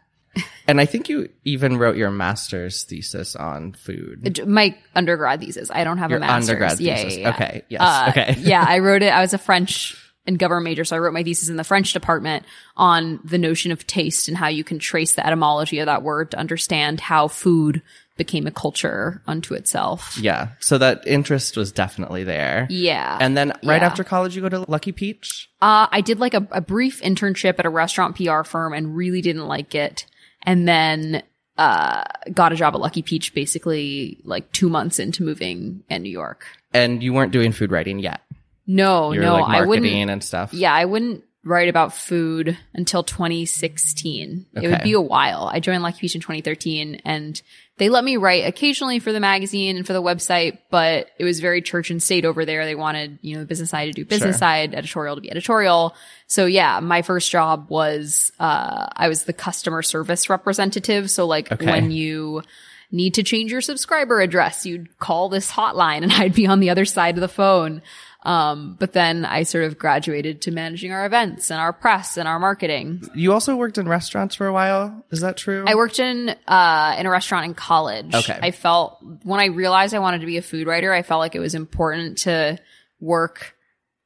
And 0.68 0.80
I 0.80 0.84
think 0.84 1.08
you 1.08 1.28
even 1.44 1.78
wrote 1.78 1.96
your 1.96 2.10
master's 2.10 2.82
thesis 2.84 3.36
on 3.36 3.72
food. 3.72 4.46
My 4.46 4.76
undergrad 4.94 5.40
thesis. 5.40 5.70
I 5.70 5.84
don't 5.84 5.98
have 5.98 6.10
Your 6.10 6.18
a 6.18 6.20
master's. 6.20 6.50
undergrad 6.50 6.80
yeah, 6.80 6.96
thesis. 6.96 7.18
Yeah, 7.18 7.22
yeah. 7.22 7.34
Okay. 7.34 7.62
Yes. 7.68 7.80
Uh, 7.80 8.06
okay. 8.10 8.34
yeah, 8.40 8.64
I 8.66 8.80
wrote 8.80 9.02
it. 9.02 9.12
I 9.12 9.20
was 9.20 9.32
a 9.32 9.38
French 9.38 9.96
and 10.26 10.38
government 10.38 10.64
major, 10.64 10.84
so 10.84 10.96
I 10.96 10.98
wrote 10.98 11.14
my 11.14 11.22
thesis 11.22 11.48
in 11.48 11.56
the 11.56 11.64
French 11.64 11.92
department 11.92 12.44
on 12.76 13.20
the 13.24 13.38
notion 13.38 13.70
of 13.70 13.86
taste 13.86 14.26
and 14.28 14.36
how 14.36 14.48
you 14.48 14.64
can 14.64 14.80
trace 14.80 15.14
the 15.14 15.24
etymology 15.24 15.78
of 15.78 15.86
that 15.86 16.02
word 16.02 16.32
to 16.32 16.38
understand 16.38 17.00
how 17.00 17.28
food 17.28 17.80
became 18.16 18.46
a 18.46 18.50
culture 18.50 19.22
unto 19.26 19.54
itself. 19.54 20.16
Yeah. 20.20 20.48
So 20.60 20.78
that 20.78 21.06
interest 21.06 21.56
was 21.56 21.70
definitely 21.72 22.24
there. 22.24 22.66
Yeah. 22.70 23.18
And 23.20 23.36
then 23.36 23.50
right 23.62 23.80
Yeah. 23.82 23.86
after 23.86 24.02
college, 24.04 24.34
you 24.34 24.42
go 24.42 24.48
to 24.48 24.64
Lucky 24.70 24.92
Peach. 24.92 25.50
Uh, 25.60 25.86
I 25.90 26.00
did 26.00 26.18
like 26.18 26.34
a, 26.34 26.46
a 26.50 26.60
brief 26.60 27.02
internship 27.02 27.58
at 27.58 27.66
a 27.66 27.70
restaurant 27.70 28.16
PR 28.16 28.42
firm 28.42 28.72
and 28.72 28.96
really 28.96 29.20
didn't 29.20 29.46
like 29.46 29.74
it. 29.74 30.06
And 30.42 30.66
then, 30.66 31.22
uh, 31.58 32.04
got 32.32 32.52
a 32.52 32.56
job 32.56 32.74
at 32.74 32.80
Lucky 32.80 33.02
Peach 33.02 33.32
basically 33.34 34.18
like 34.24 34.50
two 34.52 34.68
months 34.68 34.98
into 34.98 35.22
moving 35.22 35.82
in 35.88 36.02
New 36.02 36.10
York. 36.10 36.46
And 36.74 37.02
you 37.02 37.12
weren't 37.14 37.32
doing 37.32 37.52
food 37.52 37.70
writing 37.70 37.98
yet. 37.98 38.20
No, 38.66 39.12
You 39.12 39.20
were 39.20 39.26
no, 39.26 39.34
like 39.36 39.62
I 39.62 39.64
wouldn't. 39.64 39.86
and 40.10 40.22
stuff. 40.24 40.52
Yeah, 40.52 40.74
I 40.74 40.84
wouldn't 40.86 41.22
write 41.46 41.68
about 41.68 41.94
food 41.94 42.58
until 42.74 43.02
2016. 43.04 44.46
It 44.54 44.68
would 44.68 44.82
be 44.82 44.92
a 44.94 45.00
while. 45.00 45.48
I 45.52 45.60
joined 45.60 45.82
Lucky 45.82 46.00
Peach 46.00 46.14
in 46.14 46.20
2013 46.20 47.02
and 47.04 47.40
they 47.78 47.88
let 47.88 48.02
me 48.04 48.16
write 48.16 48.44
occasionally 48.46 48.98
for 48.98 49.12
the 49.12 49.20
magazine 49.20 49.76
and 49.76 49.86
for 49.86 49.92
the 49.92 50.02
website, 50.02 50.58
but 50.70 51.08
it 51.18 51.24
was 51.24 51.40
very 51.40 51.62
church 51.62 51.90
and 51.90 52.02
state 52.02 52.24
over 52.24 52.44
there. 52.44 52.64
They 52.64 52.74
wanted, 52.74 53.18
you 53.22 53.34
know, 53.34 53.40
the 53.40 53.46
business 53.46 53.70
side 53.70 53.86
to 53.86 53.92
do 53.92 54.04
business 54.04 54.34
Sure. 54.36 54.38
side, 54.40 54.74
editorial 54.74 55.14
to 55.14 55.20
be 55.22 55.30
editorial. 55.30 55.94
So 56.26 56.46
yeah, 56.46 56.80
my 56.80 57.02
first 57.02 57.30
job 57.30 57.66
was, 57.70 58.32
uh, 58.40 58.86
I 58.96 59.08
was 59.08 59.24
the 59.24 59.32
customer 59.32 59.82
service 59.82 60.28
representative. 60.28 61.10
So 61.10 61.26
like 61.26 61.52
Okay. 61.52 61.66
when 61.66 61.90
you 61.90 62.42
need 62.90 63.14
to 63.14 63.22
change 63.22 63.52
your 63.52 63.60
subscriber 63.60 64.20
address, 64.20 64.64
you'd 64.66 64.98
call 64.98 65.28
this 65.28 65.50
hotline 65.52 66.02
and 66.02 66.12
I'd 66.12 66.34
be 66.34 66.46
on 66.46 66.60
the 66.60 66.70
other 66.70 66.84
side 66.86 67.16
of 67.16 67.20
the 67.20 67.28
phone. 67.28 67.82
Um, 68.26 68.76
but 68.80 68.92
then 68.92 69.24
I 69.24 69.44
sort 69.44 69.64
of 69.64 69.78
graduated 69.78 70.42
to 70.42 70.50
managing 70.50 70.90
our 70.90 71.06
events 71.06 71.50
and 71.52 71.60
our 71.60 71.72
press 71.72 72.16
and 72.16 72.26
our 72.26 72.40
marketing. 72.40 73.08
You 73.14 73.32
also 73.32 73.54
worked 73.54 73.78
in 73.78 73.88
restaurants 73.88 74.34
for 74.34 74.48
a 74.48 74.52
while. 74.52 75.04
Is 75.12 75.20
that 75.20 75.36
true? 75.36 75.64
I 75.66 75.76
worked 75.76 76.00
in 76.00 76.34
uh 76.48 76.96
in 76.98 77.06
a 77.06 77.10
restaurant 77.10 77.44
in 77.46 77.54
college. 77.54 78.12
Okay. 78.14 78.36
I 78.42 78.50
felt 78.50 78.98
when 79.22 79.38
I 79.38 79.46
realized 79.46 79.94
I 79.94 80.00
wanted 80.00 80.20
to 80.22 80.26
be 80.26 80.38
a 80.38 80.42
food 80.42 80.66
writer, 80.66 80.92
I 80.92 81.02
felt 81.02 81.20
like 81.20 81.36
it 81.36 81.40
was 81.40 81.54
important 81.54 82.18
to 82.18 82.58
work 83.00 83.54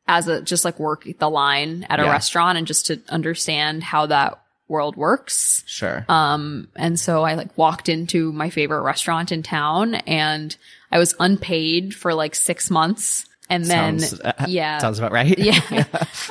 as 0.07 0.29
a 0.29 0.43
just 0.43 0.67
like 0.67 0.79
work 0.79 1.07
the 1.19 1.31
line 1.31 1.87
at 1.89 1.99
a 1.99 2.03
Yeah. 2.03 2.11
restaurant 2.13 2.59
and 2.59 2.67
just 2.67 2.87
to 2.87 3.01
understand 3.09 3.83
how 3.83 4.05
that 4.07 4.39
world 4.69 4.97
works. 4.97 5.65
sure. 5.67 6.05
Um, 6.11 6.69
and 6.77 7.01
so 7.01 7.23
I 7.25 7.35
like 7.35 7.57
walked 7.57 7.89
into 7.89 8.33
my 8.33 8.51
favorite 8.51 8.83
restaurant 8.83 9.33
in 9.33 9.43
town 9.43 9.95
and 9.95 10.55
I 10.93 10.99
was 10.99 11.15
unpaid 11.19 11.95
for 11.95 12.13
like 12.15 12.35
six 12.35 12.71
months. 12.71 13.25
And 13.51 13.65
then, 13.65 13.99
Sounds- 13.99 14.21
uh, 14.21 14.47
yeah, 14.49 14.79
Sounds 14.79 14.99
about 14.99 15.13
right. 15.13 15.37
yeah. 15.39 15.61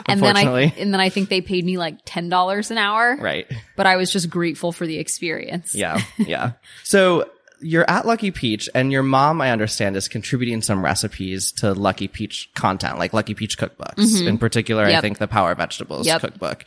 and 0.08 0.24
then 0.24 0.38
I, 0.38 0.74
and 0.78 0.94
then 0.94 1.00
I 1.02 1.10
think 1.10 1.30
they 1.30 1.42
paid 1.42 1.66
me 1.66 1.78
like 1.78 2.06
$10 2.06 2.72
an 2.72 2.78
hour, 2.78 3.18
right. 3.20 3.46
but 3.76 3.86
I 3.86 3.98
was 3.98 4.12
just 4.12 4.30
grateful 4.30 4.72
for 4.72 4.88
the 4.88 4.98
experience. 4.98 5.76
Yeah. 5.76 6.02
Yeah. 6.18 6.52
so 6.84 7.30
you're 7.62 7.90
at 7.90 8.06
Lucky 8.06 8.32
Peach 8.32 8.70
and 8.74 8.90
your 8.90 9.04
mom, 9.04 9.42
I 9.42 9.52
understand, 9.52 9.98
is 9.98 10.08
contributing 10.08 10.62
some 10.62 10.82
recipes 10.84 11.52
to 11.54 11.74
Lucky 11.74 12.08
Peach 12.08 12.50
content, 12.56 12.98
like 12.98 13.12
Lucky 13.12 13.34
Peach 13.34 13.58
cookbooks. 13.58 14.26
In 14.26 14.38
particular, 14.38 14.86
I 14.86 14.92
Mm-hmm. 14.94 15.02
Think 15.02 15.18
the 15.18 15.28
Power 15.28 15.54
Vegetables 15.56 16.08
Yep. 16.08 16.22
cookbook. 16.22 16.64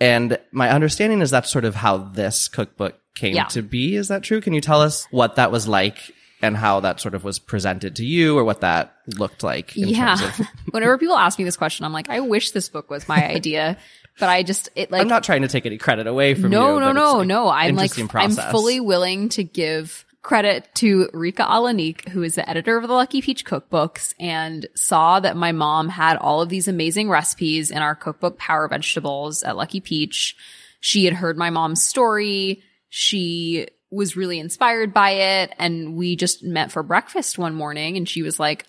And 0.00 0.38
my 0.52 0.68
understanding 0.70 1.22
is 1.22 1.30
that's 1.30 1.50
sort 1.50 1.64
of 1.64 1.74
how 1.74 1.96
this 1.96 2.48
cookbook 2.48 2.94
came 3.14 3.34
Yeah. 3.36 3.44
to 3.44 3.62
be. 3.62 3.96
Is 3.96 4.08
that 4.08 4.22
true? 4.22 4.42
Can 4.42 4.52
you 4.52 4.60
tell 4.60 4.82
us 4.82 5.06
what 5.10 5.36
that 5.36 5.50
was 5.50 5.66
like 5.66 6.12
and 6.44 6.56
how 6.56 6.80
that 6.80 7.00
sort 7.00 7.14
of 7.14 7.24
was 7.24 7.38
presented 7.38 7.96
to 7.96 8.04
you 8.04 8.36
or 8.38 8.44
what 8.44 8.60
that 8.60 8.94
looked 9.18 9.42
like 9.42 9.76
in 9.76 9.88
Yeah. 9.88 10.16
terms 10.16 10.40
of 10.40 10.46
Whenever 10.72 10.98
people 10.98 11.16
ask 11.16 11.38
me 11.38 11.44
this 11.44 11.56
question, 11.56 11.84
I'm 11.84 11.92
like, 11.92 12.08
I 12.08 12.20
wish 12.20 12.50
this 12.52 12.68
book 12.68 12.90
was 12.90 13.08
my 13.08 13.26
idea, 13.28 13.76
but 14.20 14.28
I 14.28 14.42
just, 14.42 14.68
it 14.76 14.90
like, 14.90 15.00
I'm 15.02 15.08
not 15.08 15.24
trying 15.24 15.42
to 15.42 15.48
take 15.48 15.66
any 15.66 15.78
credit 15.78 16.06
away 16.06 16.34
from 16.34 16.50
no, 16.50 16.74
you. 16.74 16.80
no, 16.80 16.86
but 16.86 16.92
no, 16.92 17.12
like, 17.18 17.26
no. 17.26 17.48
I'm 17.48 17.74
like, 17.76 17.84
interesting 17.98 18.04
I'm 18.04 18.08
process. 18.34 18.50
fully 18.50 18.80
willing 18.80 19.28
to 19.30 19.42
give 19.44 20.04
credit 20.22 20.66
to 20.76 21.08
Rica 21.12 21.42
Allannic, 21.48 22.08
who 22.08 22.22
is 22.22 22.34
the 22.36 22.48
editor 22.48 22.78
of 22.78 22.88
the 22.88 22.94
Lucky 22.94 23.20
Peach 23.20 23.44
cookbooks 23.44 24.14
and 24.18 24.66
saw 24.74 25.20
that 25.20 25.36
my 25.36 25.52
mom 25.52 25.88
had 25.90 26.16
all 26.16 26.40
of 26.40 26.48
these 26.48 26.66
amazing 26.66 27.10
recipes 27.10 27.70
in 27.70 27.78
our 27.78 27.94
cookbook 27.94 28.38
Power 28.38 28.66
Vegetables 28.68 29.42
at 29.42 29.56
Lucky 29.56 29.80
Peach. 29.80 30.34
She 30.80 31.04
had 31.04 31.12
heard 31.14 31.36
my 31.36 31.50
mom's 31.50 31.84
story. 31.84 32.62
She 32.88 33.66
was 33.90 34.16
really 34.16 34.38
inspired 34.38 34.92
by 34.92 35.10
it. 35.10 35.52
And 35.58 35.96
we 35.96 36.16
just 36.16 36.42
met 36.42 36.72
for 36.72 36.82
breakfast 36.82 37.38
one 37.38 37.54
morning 37.54 37.96
and 37.96 38.08
she 38.08 38.22
was 38.22 38.40
like, 38.40 38.66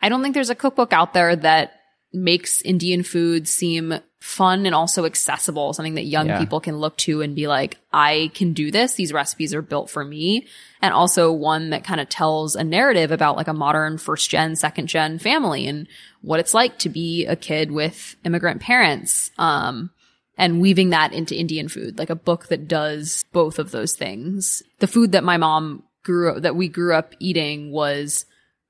I 0.00 0.08
don't 0.08 0.22
think 0.22 0.34
there's 0.34 0.50
a 0.50 0.54
cookbook 0.54 0.92
out 0.92 1.14
there 1.14 1.34
that 1.36 1.72
makes 2.12 2.62
Indian 2.62 3.02
food 3.02 3.48
seem 3.48 3.94
fun 4.20 4.66
and 4.66 4.74
also 4.74 5.04
accessible, 5.04 5.72
something 5.72 5.94
that 5.94 6.04
young 6.04 6.26
Yeah. 6.26 6.38
people 6.38 6.60
can 6.60 6.78
look 6.78 6.96
to 6.98 7.20
and 7.22 7.36
be 7.36 7.46
like, 7.46 7.78
I 7.92 8.30
can 8.34 8.52
do 8.52 8.70
this. 8.70 8.94
These 8.94 9.12
recipes 9.12 9.54
are 9.54 9.62
built 9.62 9.90
for 9.90 10.04
me. 10.04 10.46
And 10.82 10.92
also 10.94 11.32
one 11.32 11.70
that 11.70 11.84
kind 11.84 12.00
of 12.00 12.08
tells 12.08 12.56
a 12.56 12.64
narrative 12.64 13.10
about 13.12 13.36
like 13.36 13.48
a 13.48 13.52
modern 13.52 13.98
first 13.98 14.30
gen, 14.30 14.56
second 14.56 14.86
gen 14.88 15.18
family 15.18 15.66
and 15.66 15.86
what 16.22 16.40
it's 16.40 16.54
like 16.54 16.78
to 16.80 16.88
be 16.88 17.26
a 17.26 17.36
kid 17.36 17.70
with 17.70 18.16
immigrant 18.24 18.60
parents. 18.60 19.30
Um, 19.38 19.90
and 20.38 20.60
weaving 20.60 20.90
that 20.90 21.12
into 21.12 21.36
Indian 21.36 21.68
food, 21.68 21.98
like 21.98 22.10
a 22.10 22.14
book 22.14 22.46
that 22.48 22.68
does 22.68 23.24
both 23.32 23.58
of 23.58 23.72
those 23.72 23.94
things. 23.94 24.62
The 24.78 24.86
food 24.86 25.12
that 25.12 25.24
my 25.24 25.36
mom 25.36 25.82
grew 26.04 26.40
that 26.40 26.56
we 26.56 26.68
grew 26.68 26.94
up 26.94 27.12
eating 27.18 27.72
was 27.72 28.24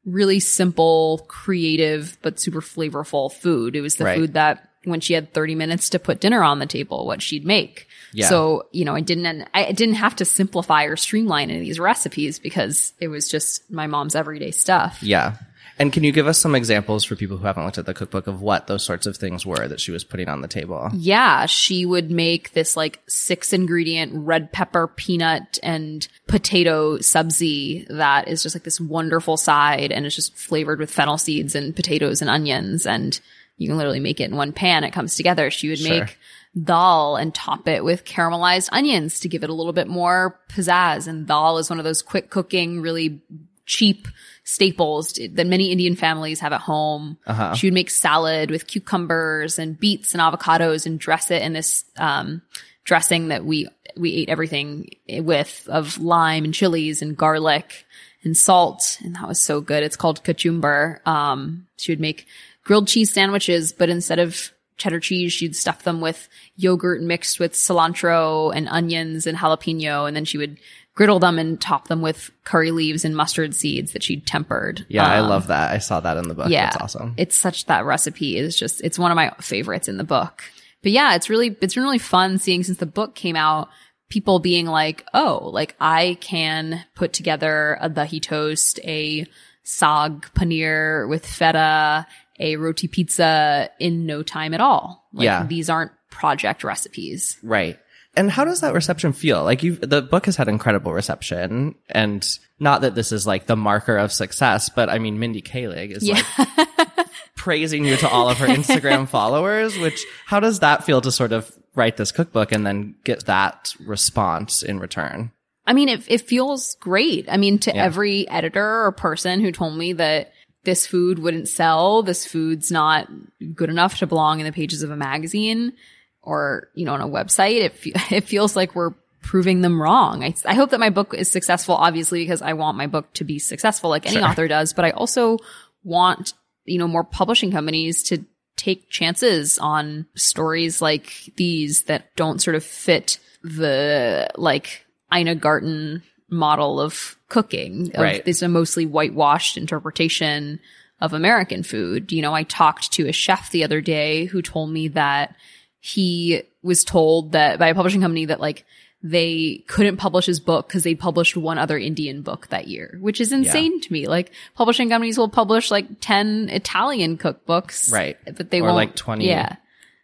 really 0.04 0.40
simple, 0.40 1.25
creative, 1.28 2.16
but 2.22 2.40
super 2.40 2.60
flavorful 2.62 3.30
food. 3.30 3.76
It 3.76 3.82
was 3.82 3.96
the 3.96 4.04
Right. 4.04 4.18
food 4.18 4.32
that 4.32 4.64
when 4.84 5.00
she 5.00 5.12
had 5.12 5.34
30 5.34 5.54
minutes 5.54 5.90
to 5.90 5.98
put 5.98 6.20
dinner 6.20 6.42
on 6.42 6.60
the 6.60 6.66
table, 6.66 7.04
what 7.06 7.20
she'd 7.20 7.44
make. 7.44 7.87
Yeah. 8.14 8.28
So, 8.28 8.66
you 8.72 8.87
know, 8.87 8.94
I 8.94 9.00
didn't, 9.02 9.46
I 9.52 9.72
didn't 9.72 9.96
have 9.96 10.16
to 10.16 10.25
simplify 10.25 10.84
or 10.84 10.96
streamline 10.96 11.50
any 11.50 11.58
of 11.58 11.64
these 11.66 11.78
recipes 11.78 12.38
because 12.38 12.94
it 12.98 13.08
was 13.08 13.28
just 13.28 13.70
my 13.70 13.87
mom's 13.87 14.14
everyday 14.14 14.50
stuff. 14.50 15.02
Yeah. 15.02 15.34
And 15.78 15.92
can 15.92 16.02
you 16.04 16.12
give 16.12 16.26
us 16.26 16.38
some 16.38 16.54
examples 16.54 17.04
for 17.04 17.14
people 17.14 17.37
who 17.37 17.47
haven't 17.47 17.64
looked 17.64 17.78
at 17.78 17.87
the 17.87 17.94
cookbook 17.94 18.26
of 18.26 18.40
what 18.42 18.66
those 18.66 18.85
sorts 18.85 19.06
of 19.06 19.16
things 19.16 19.47
were 19.47 19.68
that 19.68 19.80
she 19.80 19.92
was 19.92 20.02
putting 20.04 20.28
on 20.28 20.40
the 20.40 20.49
table? 20.49 20.90
Yeah, 20.92 21.47
she 21.47 21.87
would 21.87 22.11
make 22.11 22.52
this 22.52 22.76
like 22.76 23.00
six 23.06 23.52
ingredient 23.52 24.12
red 24.14 24.50
pepper, 24.52 24.88
peanut, 24.88 25.58
and 25.62 26.06
potato 26.26 26.99
subzi 26.99 27.87
that 27.88 28.28
is 28.28 28.42
just 28.42 28.56
like 28.56 28.64
this 28.64 28.80
wonderful 28.80 29.37
side 29.37 29.92
and 29.92 30.04
it's 30.04 30.16
just 30.16 30.37
flavored 30.37 30.80
with 30.80 30.90
fennel 30.90 31.18
seeds 31.18 31.54
and 31.54 31.76
potatoes 31.76 32.20
and 32.20 32.30
onions. 32.30 32.85
And 32.87 33.20
you 33.56 33.68
can 33.68 33.76
literally 33.76 34.00
make 34.00 34.20
it 34.20 34.30
in 34.30 34.37
one 34.37 34.52
pan. 34.52 34.85
It 34.85 34.92
comes 34.92 35.14
together. 35.14 35.50
She 35.50 35.68
would 35.68 35.78
Sure. 35.78 36.00
make 36.00 36.18
dal 36.61 37.16
and 37.16 37.35
top 37.35 37.68
it 37.68 37.85
with 37.85 38.04
caramelized 38.04 38.68
onions 38.73 39.20
to 39.20 39.28
give 39.28 39.44
it 39.44 39.50
a 39.50 39.54
little 39.54 39.73
bit 39.73 39.87
more 39.87 40.40
pizzazz. 40.49 41.06
And 41.06 41.26
dal 41.26 41.58
is 41.58 41.70
one 41.70 41.78
of 41.78 41.85
those 41.85 42.02
quick 42.02 42.30
cooking, 42.30 42.80
really 42.80 43.20
cheap 43.66 44.08
staples 44.49 45.19
that 45.33 45.47
many 45.47 45.71
Indian 45.71 45.95
families 45.95 46.40
have 46.40 46.55
at 46.55 46.62
home. 46.62 47.19
Uh-huh. 47.26 47.55
She 47.55 47.67
would 47.67 47.75
make 47.75 47.90
salad 47.90 48.50
with 48.50 48.67
cucumbers 48.67 49.59
and 49.59 49.78
beets 49.78 50.14
and 50.14 50.23
avocados 50.23 50.87
and 50.87 50.99
dress 50.99 51.31
it 51.31 51.43
in 51.43 51.52
this 51.52 51.85
um, 51.99 52.40
dressing 52.83 53.28
that 53.28 53.45
we 53.45 53.69
we 53.95 54.14
ate 54.14 54.31
everything 54.31 54.88
with 55.07 55.69
of 55.71 55.99
lime 55.99 56.45
and 56.45 56.55
chilies 56.55 57.02
and 57.02 57.14
garlic 57.14 57.85
and 58.25 58.35
salt, 58.35 58.99
and 59.05 59.17
that 59.17 59.28
was 59.28 59.38
so 59.38 59.61
good. 59.61 59.83
It's 59.83 59.97
called 59.97 60.25
kachumber. 60.25 61.07
Um, 61.07 61.67
she 61.76 61.93
would 61.93 62.00
make 62.00 62.26
grilled 62.64 62.88
cheese 62.88 63.12
sandwiches, 63.12 63.73
but 63.73 63.90
instead 63.90 64.19
of 64.19 64.50
cheddar 64.78 65.00
cheese, 65.00 65.31
she'd 65.31 65.57
stuff 65.57 65.83
them 65.83 66.00
with 66.00 66.26
yogurt 66.57 67.02
mixed 67.02 67.38
with 67.38 67.52
cilantro 67.52 68.50
and 68.55 68.67
onions 68.69 69.26
and 69.26 69.37
jalapeno, 69.37 70.09
and 70.09 70.17
then 70.17 70.25
she 70.25 70.38
would 70.38 70.57
griddle 70.99 71.21
them 71.21 71.38
and 71.38 71.61
top 71.61 71.87
them 71.87 72.02
with 72.02 72.28
curry 72.43 72.73
leaves 72.73 73.05
and 73.05 73.17
mustard 73.17 73.55
seeds 73.55 73.93
that 73.93 74.02
she'd 74.02 74.26
tempered. 74.26 74.85
Yeah, 74.88 75.07
I 75.07 75.21
Um, 75.21 75.28
love 75.28 75.47
that. 75.47 75.71
I 75.71 75.78
saw 75.78 76.00
that 76.00 76.17
in 76.17 76.26
the 76.26 76.35
book. 76.35 76.49
yeah, 76.49 76.71
That's 76.71 76.83
awesome. 76.83 77.14
It's 77.17 77.38
such 77.38 77.67
that 77.67 77.85
recipe 77.85 78.37
is 78.37 78.57
just 78.57 78.81
it's 78.83 78.99
one 78.99 79.12
of 79.12 79.17
my 79.17 79.31
favorites 79.40 79.87
in 79.87 79.97
the 79.97 80.02
book. 80.02 80.43
But 80.83 80.90
yeah, 80.90 81.14
it's 81.14 81.31
really 81.31 81.57
it's 81.61 81.75
been 81.76 81.85
really 81.85 81.99
fun 81.99 82.38
seeing 82.38 82.64
since 82.64 82.78
the 82.78 82.87
book 82.87 83.14
came 83.14 83.37
out, 83.37 83.69
people 84.09 84.40
being 84.40 84.67
like, 84.67 85.05
"Oh, 85.14 85.50
like 85.52 85.76
I 85.81 86.19
can 86.21 86.85
put 86.97 87.12
together 87.12 87.78
a 87.81 87.88
dahi 87.88 88.21
toast, 88.21 88.81
a 88.85 89.25
sag 89.62 90.23
paneer 90.35 91.09
with 91.09 91.25
feta, 91.25 92.07
a 92.40 92.57
roti 92.57 92.88
pizza 92.88 93.71
in 93.78 94.05
no 94.05 94.25
time 94.25 94.52
at 94.52 94.61
all." 94.61 95.07
Like 95.12 95.25
Yeah. 95.26 95.47
these 95.47 95.71
aren't 95.71 95.93
project 96.11 96.64
recipes. 96.64 97.38
Right. 97.45 97.78
And 98.17 98.31
how 98.31 98.45
does 98.45 98.61
that 98.62 98.75
reception 98.75 99.12
feel? 99.12 99.45
Like 99.45 99.62
you 99.62 99.77
the 99.77 100.03
book 100.03 100.27
has 100.27 100.37
had 100.37 100.49
incredible 100.49 100.93
reception 100.93 101.75
and 101.88 102.27
not 102.59 102.81
that 102.81 102.95
this 102.95 103.12
is 103.12 103.27
like 103.27 103.47
the 103.47 103.55
marker 103.57 103.97
of 103.97 104.12
success, 104.12 104.69
but 104.71 104.88
I 104.88 104.99
mean 104.99 105.19
Mindy 105.19 105.43
Kaling 105.43 105.91
is 105.91 106.03
Yeah. 106.03 106.21
like 106.38 107.07
praising 107.37 107.85
you 107.85 107.97
to 107.99 108.09
all 108.09 108.29
of 108.29 108.38
her 108.38 108.47
Instagram 108.47 109.09
followers, 109.09 109.79
which 109.79 110.05
how 110.27 110.41
does 110.41 110.61
that 110.61 110.85
feel 110.85 111.00
to 111.00 111.12
sort 111.12 111.33
of 111.33 111.50
write 111.75 111.97
this 111.97 112.11
cookbook 112.11 112.50
and 112.53 112.67
then 112.67 112.97
get 113.05 113.27
that 113.27 113.75
response 113.87 114.62
in 114.62 114.81
return? 114.81 115.31
I 115.67 115.75
mean, 115.75 115.88
it, 115.88 116.03
it 116.11 116.23
feels 116.23 116.75
great. 116.81 117.27
I 117.31 117.37
mean, 117.37 117.59
to 117.61 117.73
Yeah. 117.75 117.85
every 117.85 118.27
editor 118.29 118.85
or 118.87 118.91
person 118.93 119.41
who 119.41 119.53
told 119.53 119.77
me 119.77 119.93
that 119.93 120.33
this 120.65 120.87
food 120.87 121.19
wouldn't 121.19 121.47
sell, 121.49 122.03
this 122.03 122.27
food's 122.27 122.73
not 122.73 123.07
good 123.55 123.71
enough 123.71 123.99
to 123.99 124.07
belong 124.07 124.41
in 124.41 124.47
the 124.47 124.53
pages 124.53 124.83
of 124.83 124.91
a 124.91 124.97
magazine 124.97 125.75
or, 126.22 126.68
you 126.75 126.84
know, 126.84 126.94
on 126.94 127.00
a 127.00 127.08
website, 127.08 127.62
it, 127.62 127.72
fe- 127.75 127.92
it 128.16 128.25
feels 128.25 128.54
like 128.56 128.75
we're 128.75 128.94
proving 129.22 129.60
them 129.60 129.80
wrong. 129.80 130.22
I, 130.25 130.34
I 130.46 130.54
hope 130.54 130.70
that 130.70 130.80
my 130.80 130.90
book 130.90 131.14
is 131.14 131.30
successful, 131.30 131.75
obviously, 131.75 132.20
because 132.20 132.40
I 132.42 132.52
want 132.54 132.76
my 132.78 132.87
book 132.87 133.12
to 133.14 133.25
be 133.25 133.38
successful 133.38 133.90
like 133.90 134.06
any 134.06 134.16
Sure. 134.16 134.25
author 134.26 134.48
does, 134.48 134.72
but 134.72 134.84
I 134.84 134.90
also 134.90 135.38
want, 135.84 136.34
you 136.64 136.78
know, 136.78 136.88
more 136.88 137.04
publishing 137.04 137.50
companies 137.50 138.02
to 138.04 138.25
take 138.56 138.88
chances 138.90 139.58
on 139.58 140.06
stories 140.14 140.82
like 140.82 141.12
these 141.37 141.82
that 141.84 142.14
don't 142.16 142.40
sort 142.42 142.56
of 142.56 142.64
fit 142.64 143.18
the 143.42 144.28
like 144.37 144.84
Ina 145.14 145.37
Garten 145.37 146.02
model 146.28 146.80
of 146.80 147.16
cooking. 147.28 147.90
Of 147.94 148.00
Right. 148.02 148.25
This 148.25 148.42
a 148.42 148.48
mostly 148.48 148.84
whitewashed 148.84 149.56
interpretation 149.56 150.58
of 151.00 151.12
American 151.12 151.62
food. 151.62 152.10
You 152.12 152.22
know, 152.22 152.34
I 152.34 152.42
talked 152.42 152.92
to 152.94 153.06
a 153.08 153.12
chef 153.12 153.50
the 153.50 153.62
other 153.64 153.80
day 153.80 154.25
who 154.25 154.42
told 154.42 154.70
me 154.70 154.88
that 154.88 155.37
he 155.80 156.42
was 156.62 156.85
told 156.85 157.32
that 157.32 157.58
by 157.58 157.68
a 157.68 157.75
publishing 157.75 158.00
company 158.00 158.26
that 158.26 158.40
like 158.40 158.64
they 159.02 159.62
couldn't 159.68 159.97
publish 159.97 160.26
his 160.26 160.40
book 160.40 160.66
because 160.66 160.82
they 160.82 160.94
published 160.97 161.37
one 161.37 161.56
other 161.56 161.78
Indian 161.78 162.23
book 162.23 162.49
that 162.49 162.66
year, 162.66 162.99
which 163.00 163.20
is 163.20 163.30
insane 163.30 163.80
to 163.80 163.92
me. 163.92 164.08
Like 164.08 164.32
publishing 164.56 164.88
companies 164.90 165.16
will 165.16 165.28
publish 165.28 165.70
like 165.70 165.87
10 166.00 166.49
Italian 166.49 167.16
cookbooks. 167.16 167.92
Right. 167.92 168.16
But 168.25 168.50
they 168.50 168.61
or 168.61 168.64
won't. 168.64 168.75
like 168.75 168.97
20 168.97 169.25
Yeah. 169.25 169.54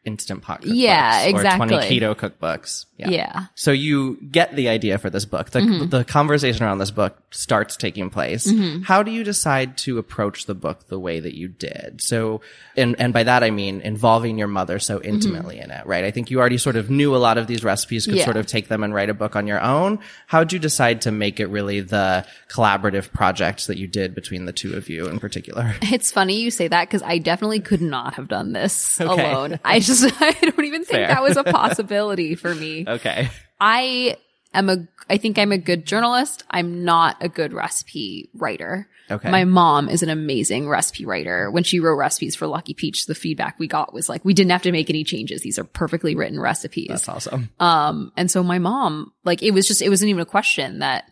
instant 0.04 0.43
pot 0.43 0.62
cookbooks. 0.62 0.75
Yeah, 0.76 1.26
Or 1.26 1.31
20 1.33 1.75
exactly. 1.75 2.00
keto 2.00 2.14
cookbooks. 2.14 2.85
Yeah. 2.97 3.09
Yeah. 3.11 3.45
So 3.57 3.73
you 3.73 4.16
get 4.31 4.54
the 4.54 4.69
idea 4.69 4.99
for 4.99 5.11
this 5.11 5.25
book. 5.25 5.50
The, 5.50 5.59
Mm-hmm. 5.61 5.88
the 5.88 6.04
conversation 6.04 6.64
around 6.64 6.78
this 6.78 6.93
book 6.93 7.19
starts 7.35 7.76
taking 7.76 8.11
place. 8.11 8.50
How 8.85 9.03
do 9.03 9.11
you 9.11 9.25
decide 9.25 9.76
to 9.79 9.99
approach 9.99 10.47
the 10.47 10.55
book 10.55 10.87
the 10.88 10.99
way 10.99 11.21
that 11.21 11.35
you 11.37 11.49
did? 11.49 12.00
So, 12.00 12.41
and, 12.76 12.95
and 13.00 13.12
by 13.12 13.25
that 13.25 13.43
I 13.43 13.50
mean 13.50 13.81
involving 13.81 14.38
your 14.38 14.47
mother 14.49 14.79
so 14.79 15.03
intimately 15.03 15.59
in 15.59 15.71
it, 15.71 15.85
right? 15.87 16.05
I 16.05 16.11
think 16.11 16.31
you 16.31 16.38
already 16.41 16.59
sort 16.59 16.76
of 16.76 16.91
knew 16.91 17.14
a 17.14 17.19
lot 17.19 17.37
of 17.38 17.47
these 17.47 17.62
recipes, 17.64 18.05
could 18.07 18.12
Mm-hmm. 18.14 18.19
Yeah. 18.19 18.25
sort 18.25 18.37
of 18.37 18.47
take 18.47 18.69
them 18.69 18.85
and 18.85 18.95
write 18.95 19.11
a 19.11 19.14
book 19.14 19.35
on 19.35 19.47
your 19.49 19.61
own. 19.61 19.99
How'd 20.29 20.53
you 20.53 20.59
decide 20.61 21.03
to 21.03 21.11
make 21.11 21.41
it 21.41 21.47
really 21.47 21.81
the 21.81 22.25
collaborative 22.49 23.12
project 23.12 23.67
that 23.67 23.76
you 23.76 23.87
did 23.88 24.14
between 24.14 24.45
the 24.45 24.53
two 24.53 24.75
of 24.76 24.88
you 24.88 25.07
in 25.09 25.19
particular? 25.19 25.75
It's 25.83 26.12
funny 26.12 26.41
you 26.41 26.50
say 26.50 26.69
that 26.69 26.88
because 26.88 27.03
I 27.03 27.19
definitely 27.19 27.61
could 27.61 27.83
not 27.83 28.14
have 28.14 28.29
done 28.29 28.53
this 28.53 29.00
Okay. 29.00 29.31
alone. 29.33 29.59
I 29.64 29.81
just, 29.81 30.05
I 30.23 30.31
don't 30.33 30.64
even 30.64 30.85
think 30.85 30.99
Fair. 30.99 31.09
that 31.09 31.23
was 31.23 31.37
a 31.37 31.45
possibility 31.45 32.35
for 32.37 32.55
me. 32.55 32.85
Okay. 32.87 33.29
I 33.61 34.17
am 34.59 34.71
a, 34.71 34.87
I 35.09 35.17
think 35.17 35.39
I'm 35.39 35.53
a 35.53 35.59
good 35.59 35.87
journalist. 35.87 36.45
I'm 36.51 36.85
not 36.85 37.17
a 37.21 37.29
good 37.29 37.53
recipe 37.53 38.31
writer. 38.35 38.89
Okay. 39.11 39.31
My 39.31 39.45
mom 39.45 39.91
is 39.91 40.03
an 40.03 40.09
amazing 40.09 40.69
recipe 40.69 41.05
writer. 41.05 41.51
When 41.51 41.63
she 41.63 41.79
wrote 41.79 41.97
recipes 41.97 42.35
for 42.35 42.47
Lucky 42.47 42.73
Peach, 42.73 43.05
the 43.05 43.15
feedback 43.15 43.59
we 43.59 43.67
got 43.67 43.93
was 43.93 44.09
like, 44.09 44.25
we 44.25 44.33
didn't 44.33 44.53
have 44.53 44.63
to 44.63 44.73
make 44.73 44.89
any 44.89 45.05
changes. 45.05 45.43
These 45.43 45.59
are 45.59 45.65
perfectly 45.65 46.15
written 46.15 46.41
recipes. 46.41 46.89
That's 46.89 47.09
awesome. 47.09 47.51
Um, 47.61 48.13
and 48.17 48.31
so 48.31 48.43
my 48.43 48.59
mom, 48.59 49.13
like, 49.25 49.43
it 49.43 49.51
was 49.51 49.69
just, 49.69 49.83
it 49.83 49.91
wasn't 49.91 50.09
even 50.09 50.23
a 50.23 50.27
question 50.27 50.79
that, 50.79 51.05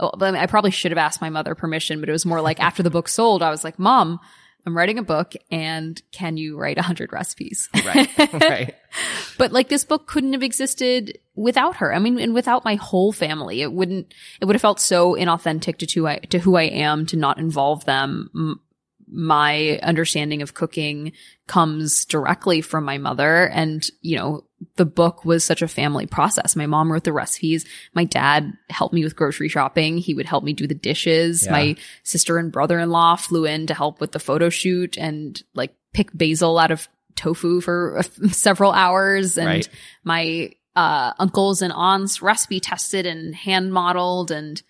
oh, 0.00 0.10
but 0.18 0.26
I, 0.26 0.30
mean, 0.32 0.40
I 0.40 0.46
probably 0.46 0.72
should 0.72 0.90
have 0.90 0.98
asked 0.98 1.20
my 1.20 1.30
mother 1.30 1.54
permission, 1.54 2.00
but 2.00 2.08
it 2.08 2.12
was 2.12 2.26
more 2.26 2.40
like 2.40 2.58
after 2.58 2.82
the 2.82 2.90
book 2.90 3.08
sold, 3.08 3.42
I 3.42 3.50
was 3.50 3.62
like, 3.62 3.78
mom, 3.78 4.18
I'm 4.66 4.76
writing 4.76 4.98
a 4.98 5.02
book 5.04 5.34
and 5.50 6.00
can 6.10 6.36
you 6.36 6.58
write 6.58 6.76
a 6.76 6.82
hundred 6.82 7.12
recipes? 7.12 7.68
Right. 7.86 8.18
right. 8.34 8.74
but 9.38 9.52
like 9.52 9.68
this 9.68 9.84
book 9.84 10.08
couldn't 10.08 10.32
have 10.32 10.42
existed 10.42 11.18
without 11.36 11.76
her. 11.76 11.94
I 11.94 12.00
mean, 12.00 12.18
and 12.18 12.34
without 12.34 12.64
my 12.64 12.74
whole 12.74 13.12
family, 13.12 13.62
it 13.62 13.72
wouldn't, 13.72 14.12
it 14.40 14.44
would 14.44 14.56
have 14.56 14.62
felt 14.62 14.80
so 14.80 15.14
inauthentic 15.14 15.78
to 15.78 15.86
who 15.94 16.06
I, 16.08 16.18
to 16.30 16.40
who 16.40 16.56
I 16.56 16.64
am 16.64 17.06
to 17.06 17.16
not 17.16 17.38
involve 17.38 17.84
them. 17.84 18.30
M- 18.34 18.60
my 19.08 19.78
understanding 19.84 20.42
of 20.42 20.54
cooking 20.54 21.12
comes 21.46 22.04
directly 22.04 22.60
from 22.60 22.84
my 22.84 22.98
mother. 22.98 23.48
And, 23.48 23.88
you 24.00 24.16
know, 24.16 24.45
the 24.76 24.86
book 24.86 25.24
was 25.24 25.44
such 25.44 25.60
a 25.62 25.68
family 25.68 26.06
process. 26.06 26.56
My 26.56 26.66
mom 26.66 26.90
wrote 26.90 27.04
the 27.04 27.12
recipes. 27.12 27.64
My 27.94 28.04
dad 28.04 28.52
helped 28.70 28.94
me 28.94 29.04
with 29.04 29.16
grocery 29.16 29.48
shopping. 29.48 29.98
He 29.98 30.14
would 30.14 30.26
help 30.26 30.44
me 30.44 30.52
do 30.54 30.66
the 30.66 30.74
dishes. 30.74 31.44
Yeah. 31.44 31.52
My 31.52 31.76
sister 32.02 32.38
and 32.38 32.50
brother-in-law 32.50 33.16
flew 33.16 33.44
in 33.44 33.66
to 33.66 33.74
help 33.74 34.00
with 34.00 34.12
the 34.12 34.18
photo 34.18 34.48
shoot 34.48 34.96
and 34.96 35.42
like 35.54 35.74
pick 35.92 36.10
basil 36.16 36.58
out 36.58 36.70
of 36.70 36.88
tofu 37.16 37.60
for 37.60 38.00
several 38.30 38.72
hours. 38.72 39.36
And 39.36 39.46
Right. 39.46 39.68
my, 40.04 40.50
uh, 40.74 41.12
uncles 41.18 41.62
and 41.62 41.72
aunts 41.72 42.20
recipe 42.20 42.60
tested 42.60 43.06
and 43.06 43.34
hand 43.34 43.72
modeled 43.72 44.30
and, 44.30 44.62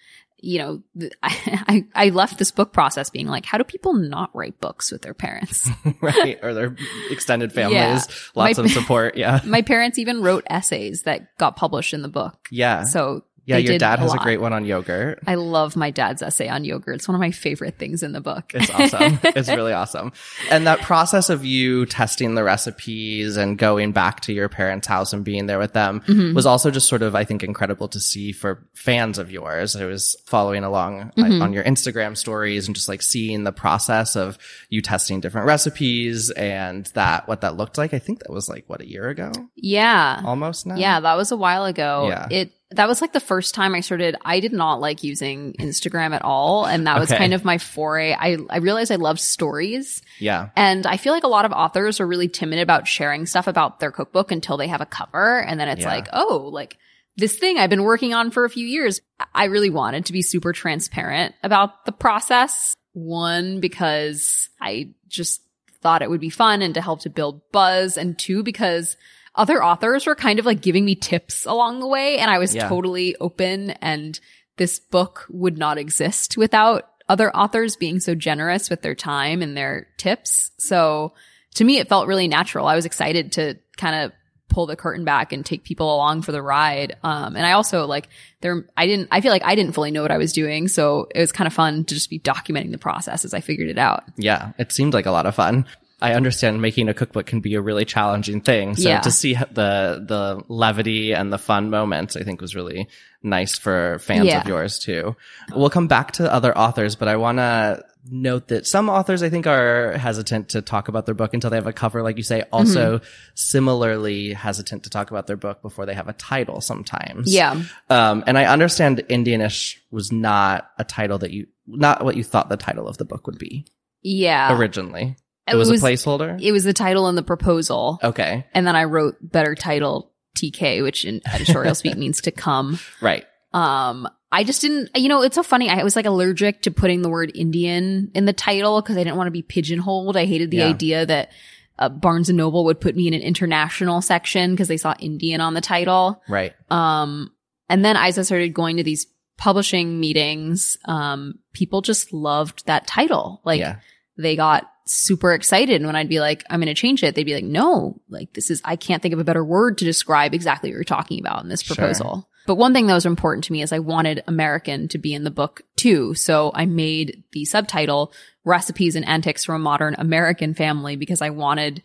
you 0.46 0.58
know, 0.58 1.08
I, 1.22 1.84
I 1.94 2.08
left 2.10 2.38
this 2.38 2.50
book 2.50 2.72
process 2.72 3.10
being 3.10 3.26
like, 3.26 3.44
how 3.44 3.58
do 3.58 3.64
people 3.64 3.92
not 3.92 4.30
write 4.34 4.60
books 4.60 4.90
with 4.90 5.02
their 5.02 5.12
parents? 5.14 5.68
right? 6.00 6.38
Or 6.42 6.54
their 6.54 6.76
extended 7.10 7.52
families, 7.52 7.76
Yeah. 7.76 8.14
lots 8.34 8.58
My- 8.58 8.64
of 8.64 8.70
support. 8.70 9.16
Yeah. 9.16 9.40
My 9.44 9.62
parents 9.62 9.98
even 9.98 10.22
wrote 10.22 10.44
essays 10.48 11.02
that 11.02 11.36
got 11.36 11.56
published 11.56 11.92
in 11.92 12.02
the 12.02 12.08
book. 12.08 12.38
Yeah. 12.50 12.84
So 12.84 13.24
yeah. 13.46 13.56
Your 13.58 13.78
dad 13.78 13.98
has 14.00 14.12
a 14.12 14.18
great 14.18 14.40
one 14.40 14.52
on 14.52 14.64
yogurt. 14.64 15.20
I 15.26 15.36
love 15.36 15.76
my 15.76 15.90
dad's 15.90 16.21
essay 16.21 16.49
on 16.49 16.64
yogurt. 16.64 16.97
It's 16.97 17.08
one 17.08 17.14
of 17.14 17.21
my 17.21 17.30
favorite 17.30 17.78
things 17.78 18.02
in 18.02 18.12
the 18.12 18.21
book. 18.21 18.52
It's 18.54 18.68
awesome. 18.71 19.18
it's 19.25 19.49
really 19.49 19.73
awesome. 19.73 20.12
And 20.50 20.66
that 20.66 20.80
process 20.82 21.30
of 21.30 21.44
you 21.44 21.86
testing 21.86 22.34
the 22.34 22.42
recipes 22.44 23.36
and 23.36 23.56
going 23.56 23.92
back 23.92 24.21
to 24.23 24.32
your 24.32 24.49
parents' 24.49 24.86
house 24.86 25.12
and 25.12 25.25
being 25.25 25.47
there 25.47 25.58
with 25.58 25.73
them 25.73 26.00
Mm-hmm. 26.06 26.34
was 26.34 26.44
also 26.47 26.71
just 26.71 26.88
sort 26.88 27.02
of, 27.02 27.14
I 27.14 27.25
think, 27.25 27.42
incredible 27.42 27.88
to 27.88 28.00
see 28.00 28.32
for 28.32 28.66
fans 28.75 29.18
of 29.18 29.30
yours. 29.30 29.76
I 29.76 29.84
was 29.86 30.16
following 30.26 30.64
along 30.64 31.12
Mm-hmm. 31.16 31.42
on 31.42 31.52
your 31.52 31.64
Instagram 31.64 32.16
stories 32.16 32.66
and 32.66 32.75
just 32.75 32.88
like 32.88 33.02
seeing 33.02 33.44
the 33.44 33.52
process 33.52 34.16
of 34.16 34.38
you 34.68 34.82
testing 34.82 35.21
different 35.21 35.47
recipes 35.47 36.30
and 36.30 36.86
that, 36.94 37.26
what 37.28 37.40
that 37.42 37.56
looked 37.56 37.78
like. 37.78 37.94
I 37.94 37.99
think 37.99 38.21
that 38.21 38.30
was 38.32 38.49
like, 38.49 38.64
what, 38.68 38.80
a 38.80 38.88
year 38.88 39.08
ago? 39.08 39.30
yeah. 39.54 40.21
Almost 40.25 40.66
now? 40.66 40.76
Yeah, 40.76 41.00
that 41.00 41.16
was 41.16 41.30
a 41.32 41.36
while 41.36 41.64
ago. 41.64 42.06
Yeah. 42.08 42.26
It 42.30 42.52
that 42.72 42.88
was 42.88 43.00
like 43.00 43.12
the 43.12 43.20
first 43.20 43.54
time 43.54 43.74
I 43.74 43.80
started 43.80 44.16
I 44.24 44.40
did 44.40 44.52
not 44.52 44.80
like 44.80 45.04
using 45.04 45.52
Instagram 45.60 46.12
at 46.14 46.22
all 46.22 46.66
and 46.66 46.86
that 46.88 46.98
was 46.98 47.10
Okay. 47.10 47.18
kind 47.18 47.32
of 47.32 47.44
my 47.44 47.58
foray. 47.58 48.12
I 48.12 48.38
I 48.50 48.58
realized 48.58 48.90
I 48.90 48.96
loved 48.96 49.20
stories 49.20 50.02
Yeah. 50.18 50.48
and 50.56 50.84
I 50.86 50.96
feel 50.96 51.12
like 51.12 51.22
a 51.24 51.28
lot 51.28 51.44
of 51.44 51.52
authors 51.52 52.00
are 52.00 52.06
really 52.06 52.28
timid 52.28 52.58
about 52.58 52.88
sharing 52.88 53.24
stuff 53.26 53.46
about 53.46 53.78
their 53.78 53.92
cookbook 53.92 54.32
until 54.32 54.56
they 54.56 54.66
have 54.66 54.80
a 54.80 54.86
cover 54.86 55.40
and 55.40 55.60
then 55.60 55.68
it's 55.68 55.82
Yeah. 55.82 55.88
like, 55.94 56.08
"Oh, 56.12 56.48
like 56.52 56.76
this 57.16 57.38
thing 57.38 57.56
I've 57.56 57.70
been 57.70 57.84
working 57.84 58.12
on 58.14 58.30
for 58.32 58.44
a 58.44 58.50
few 58.50 58.66
years." 58.66 59.00
I 59.32 59.44
really 59.44 59.70
wanted 59.70 60.06
to 60.06 60.12
be 60.12 60.22
super 60.22 60.52
transparent 60.52 61.34
about 61.44 61.84
the 61.84 61.92
process. 61.92 62.74
One 62.94 63.60
because 63.60 64.48
I 64.60 64.90
just 65.06 65.40
thought 65.82 66.02
it 66.02 66.10
would 66.10 66.20
be 66.20 66.30
fun 66.30 66.62
and 66.62 66.74
to 66.74 66.80
help 66.80 67.00
to 67.02 67.10
build 67.10 67.42
buzz 67.52 67.96
and 67.96 68.18
two 68.18 68.42
because 68.42 68.96
other 69.36 69.62
authors 69.62 70.06
were 70.06 70.14
kind 70.14 70.38
of 70.38 70.46
like 70.46 70.60
giving 70.62 70.84
me 70.84 70.94
tips 70.94 71.46
along 71.46 71.80
the 71.80 71.86
way 71.86 72.18
and 72.18 72.30
I 72.30 72.38
was 72.38 72.54
Yeah. 72.54 72.68
totally 72.68 73.14
open 73.16 73.70
and 73.70 74.18
this 74.56 74.78
book 74.78 75.26
would 75.28 75.58
not 75.58 75.78
exist 75.78 76.36
without 76.36 76.88
other 77.08 77.34
authors 77.36 77.76
being 77.76 78.00
so 78.00 78.14
generous 78.14 78.68
with 78.70 78.82
their 78.82 78.94
time 78.94 79.42
and 79.42 79.56
their 79.56 79.86
tips. 79.99 80.50
So 80.58 81.12
to 81.54 81.64
me, 81.64 81.78
it 81.78 81.88
felt 81.88 82.08
really 82.08 82.26
natural. 82.28 82.66
I 82.66 82.75
was 82.75 82.84
excited 82.86 83.32
to 83.32 83.56
kind 83.76 83.94
of 84.04 84.12
pull 84.49 84.66
the 84.66 84.76
curtain 84.76 85.04
back 85.04 85.32
and 85.32 85.44
take 85.44 85.64
people 85.64 85.94
along 85.94 86.22
for 86.22 86.32
the 86.32 86.40
ride. 86.40 86.96
Um, 87.02 87.36
and 87.36 87.44
I 87.44 87.52
also 87.52 87.84
like 87.86 88.08
there, 88.40 88.64
I 88.76 88.86
didn't, 88.86 89.08
I 89.10 89.20
feel 89.20 89.30
like 89.32 89.44
I 89.44 89.54
didn't 89.54 89.72
fully 89.72 89.90
know 89.90 90.02
what 90.02 90.10
I 90.12 90.18
was 90.18 90.32
doing. 90.32 90.68
So 90.68 91.08
it 91.14 91.20
was 91.20 91.32
kind 91.32 91.46
of 91.46 91.52
fun 91.52 91.84
to 91.84 91.94
just 91.94 92.08
be 92.10 92.18
documenting 92.18 92.70
the 92.72 92.78
process 92.78 93.25
as 93.25 93.34
I 93.34 93.40
figured 93.40 93.68
it 93.68 93.78
out. 93.78 94.04
Yeah, 94.16 94.52
it 94.58 94.72
seemed 94.72 94.94
like 94.94 95.06
a 95.06 95.10
lot 95.10 95.26
of 95.26 95.34
fun. 95.34 95.66
I 96.00 96.13
understand 96.13 96.61
making 96.61 96.89
a 96.91 96.95
cookbook 96.95 97.25
can 97.26 97.41
be 97.41 97.54
a 97.54 97.61
really 97.61 97.85
challenging 97.87 98.43
thing. 98.43 98.76
So 98.76 98.89
Yeah. 98.89 99.00
to 99.00 99.11
see 99.11 99.35
the 99.35 100.04
the 100.06 100.43
levity 100.49 101.13
and 101.15 101.32
the 101.32 101.39
fun 101.39 101.71
moments, 101.71 102.17
I 102.17 102.23
think 102.23 102.41
was 102.43 102.54
really 102.54 102.89
nice 103.23 103.56
for 103.56 103.99
fans 104.00 104.26
Yeah. 104.26 104.41
of 104.43 104.47
yours 104.47 104.78
too. 104.78 105.17
We'll 105.54 105.71
come 105.71 105.87
back 105.89 106.13
to 106.13 106.30
other 106.32 106.56
authors, 106.56 106.97
but 106.97 107.09
I 107.09 107.17
want 107.17 107.39
to 107.39 107.82
note 108.09 108.49
that 108.49 108.67
some 108.67 108.89
authors 108.89 109.23
I 109.23 109.30
think 109.30 109.47
are 109.49 109.97
hesitant 109.99 110.50
to 110.50 110.63
talk 110.63 110.87
about 110.89 111.06
their 111.06 111.15
book 111.15 111.35
until 111.35 111.50
they 111.50 111.56
have 111.56 111.67
a 111.67 111.73
cover, 111.73 112.02
like 112.02 112.19
you 112.19 112.23
say. 112.23 112.43
Also, 112.52 112.99
Mm-hmm. 112.99 113.04
similarly 113.35 114.32
hesitant 114.35 114.82
to 114.85 114.91
talk 114.91 115.11
about 115.11 115.26
their 115.26 115.37
book 115.39 115.63
before 115.63 115.87
they 115.87 115.95
have 115.95 116.09
a 116.09 116.13
title. 116.13 116.61
Sometimes, 116.61 117.32
Yeah. 117.35 117.63
Um, 117.89 118.23
and 118.26 118.37
I 118.37 118.45
understand 118.45 119.02
Indianish 119.09 119.76
was 119.91 120.13
not 120.13 120.71
a 120.78 120.85
title 120.85 121.19
that 121.19 121.30
you, 121.30 121.47
not 121.67 122.04
what 122.04 122.17
you 122.17 122.23
thought 122.23 122.49
the 122.49 122.56
title 122.56 122.87
of 122.87 122.99
the 122.99 123.04
book 123.06 123.26
would 123.26 123.39
be 123.39 123.67
Yeah. 124.02 124.56
originally. 124.56 125.17
It, 125.47 125.54
It 125.54 125.56
was, 125.56 125.71
was- 125.71 125.82
a 125.82 125.87
placeholder. 125.87 126.41
It 126.43 126.52
was 126.52 126.65
the 126.65 126.73
title 126.73 127.06
and 127.09 127.17
the 127.17 127.23
proposal. 127.23 127.99
okay, 128.02 128.45
And 128.54 128.67
then 128.67 128.75
I 128.76 128.85
wrote 128.85 129.17
better 129.21 129.54
title 129.54 130.13
TK, 130.37 130.82
which 130.82 131.04
in 131.04 131.21
editorial 131.32 131.75
speak 131.82 131.97
means 131.97 132.21
to 132.23 132.30
come. 132.30 132.78
right. 133.00 133.25
Um, 133.52 134.09
I 134.30 134.45
just 134.45 134.61
didn't, 134.61 134.91
you 134.97 135.09
know, 135.09 135.23
it's 135.23 135.37
so 135.37 135.43
funny. 135.43 135.71
I 135.71 135.82
was 135.82 135.97
like 135.97 136.04
allergic 136.04 136.63
to 136.63 136.71
putting 136.71 137.00
the 137.00 137.09
word 137.09 137.32
Indian 137.35 138.11
in 138.15 138.26
the 138.26 138.32
title 138.35 138.82
because 138.82 138.97
I 138.97 139.04
didn't 139.04 139.17
want 139.17 139.28
to 139.28 139.32
be 139.32 139.41
pigeonholed. 139.43 140.17
I 140.17 140.26
hated 140.26 140.50
the 140.50 140.59
Yeah. 140.59 140.67
idea 140.69 141.06
that 141.06 141.30
uh, 141.78 141.89
Barnes 141.89 142.28
and 142.28 142.37
Noble 142.37 142.65
would 142.67 142.80
put 142.80 142.97
me 142.97 143.06
in 143.06 143.15
an 143.15 143.23
international 143.23 144.02
section 144.02 144.50
because 144.50 144.69
they 144.69 144.76
saw 144.76 144.95
Indian 144.99 145.41
on 145.41 145.54
the 145.54 145.61
title. 145.63 146.23
Right. 146.28 146.52
Um, 146.71 147.30
and 147.71 147.82
then 147.85 147.97
as 147.97 148.19
I 148.19 148.23
started 148.23 148.52
going 148.52 148.76
to 148.78 148.82
these 148.82 149.06
publishing 149.39 150.00
meetings, 150.00 150.76
um, 150.87 151.39
people 151.54 151.80
just 151.80 152.13
loved 152.13 152.67
that 152.67 152.87
title. 152.87 153.41
Like 153.45 153.61
yeah. 153.61 153.76
they 154.19 154.37
got 154.37 154.71
super 154.86 155.32
excited. 155.32 155.76
And 155.76 155.86
when 155.86 155.96
I'd 155.96 156.08
be 156.08 156.20
like, 156.20 156.44
I'm 156.49 156.60
going 156.60 156.66
to 156.68 156.80
change 156.80 157.02
it, 157.02 157.14
they'd 157.14 157.25
be 157.25 157.34
like, 157.34 157.44
no, 157.44 158.00
like 158.08 158.32
this 158.32 158.50
is, 158.50 158.62
I 158.64 158.76
can't 158.76 159.02
think 159.02 159.14
of 159.14 159.20
a 159.20 159.25
better 159.25 159.44
word 159.44 159.78
to 159.78 159.84
describe 159.84 160.32
exactly 160.32 160.70
what 160.70 160.75
you're 160.75 160.84
talking 160.84 161.20
about 161.20 161.42
in 161.42 161.49
this 161.49 161.62
Sure. 161.62 161.75
proposal. 161.76 162.28
But 162.46 162.54
one 162.54 162.72
thing 162.72 162.86
that 162.86 162.94
was 162.94 163.06
important 163.06 163.44
to 163.44 163.52
me 163.52 163.62
is 163.62 163.72
I 163.72 163.80
wanted 163.80 164.22
American 164.28 164.86
to 164.88 164.99
be 164.99 165.12
in 165.12 165.25
the 165.25 165.32
book 165.32 165.62
too. 165.75 166.14
So 166.14 166.52
I 166.54 166.66
made 166.66 167.25
the 167.32 167.44
subtitle 167.44 168.12
recipes 168.44 168.94
and 168.94 169.04
antics 169.06 169.44
from 169.44 169.56
a 169.56 169.64
modern 169.64 169.96
American 169.99 170.54
family 170.54 170.94
because 170.94 171.20
I 171.20 171.30
wanted 171.30 171.82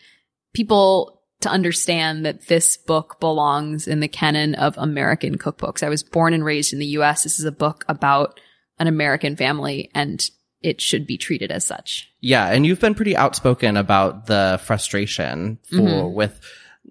people 0.53 1.21
to 1.39 1.49
understand 1.49 2.23
that 2.25 2.47
this 2.47 2.77
book 2.77 3.19
belongs 3.19 3.87
in 3.87 3.99
the 3.99 4.07
canon 4.07 4.53
of 4.53 4.77
American 4.77 5.39
cookbooks. 5.39 5.81
I 5.81 5.89
was 5.89 6.03
born 6.03 6.35
and 6.35 6.45
raised 6.45 6.73
in 6.73 6.77
the 6.77 6.85
US. 6.97 7.23
This 7.23 7.39
is 7.39 7.45
a 7.45 7.51
book 7.51 7.83
about 7.87 8.39
an 8.77 8.85
American 8.85 9.35
family 9.35 9.89
and 9.95 10.23
it 10.61 10.79
should 10.81 11.07
be 11.07 11.17
treated 11.17 11.51
as 11.51 11.65
such. 11.65 12.11
Yeah, 12.21 12.47
and 12.47 12.65
you've 12.65 12.79
been 12.79 12.93
pretty 12.95 13.15
outspoken 13.15 13.77
about 13.77 14.27
the 14.27 14.59
frustration 14.63 15.57
for 15.63 15.75
Mhm. 15.77 16.13
with 16.13 16.39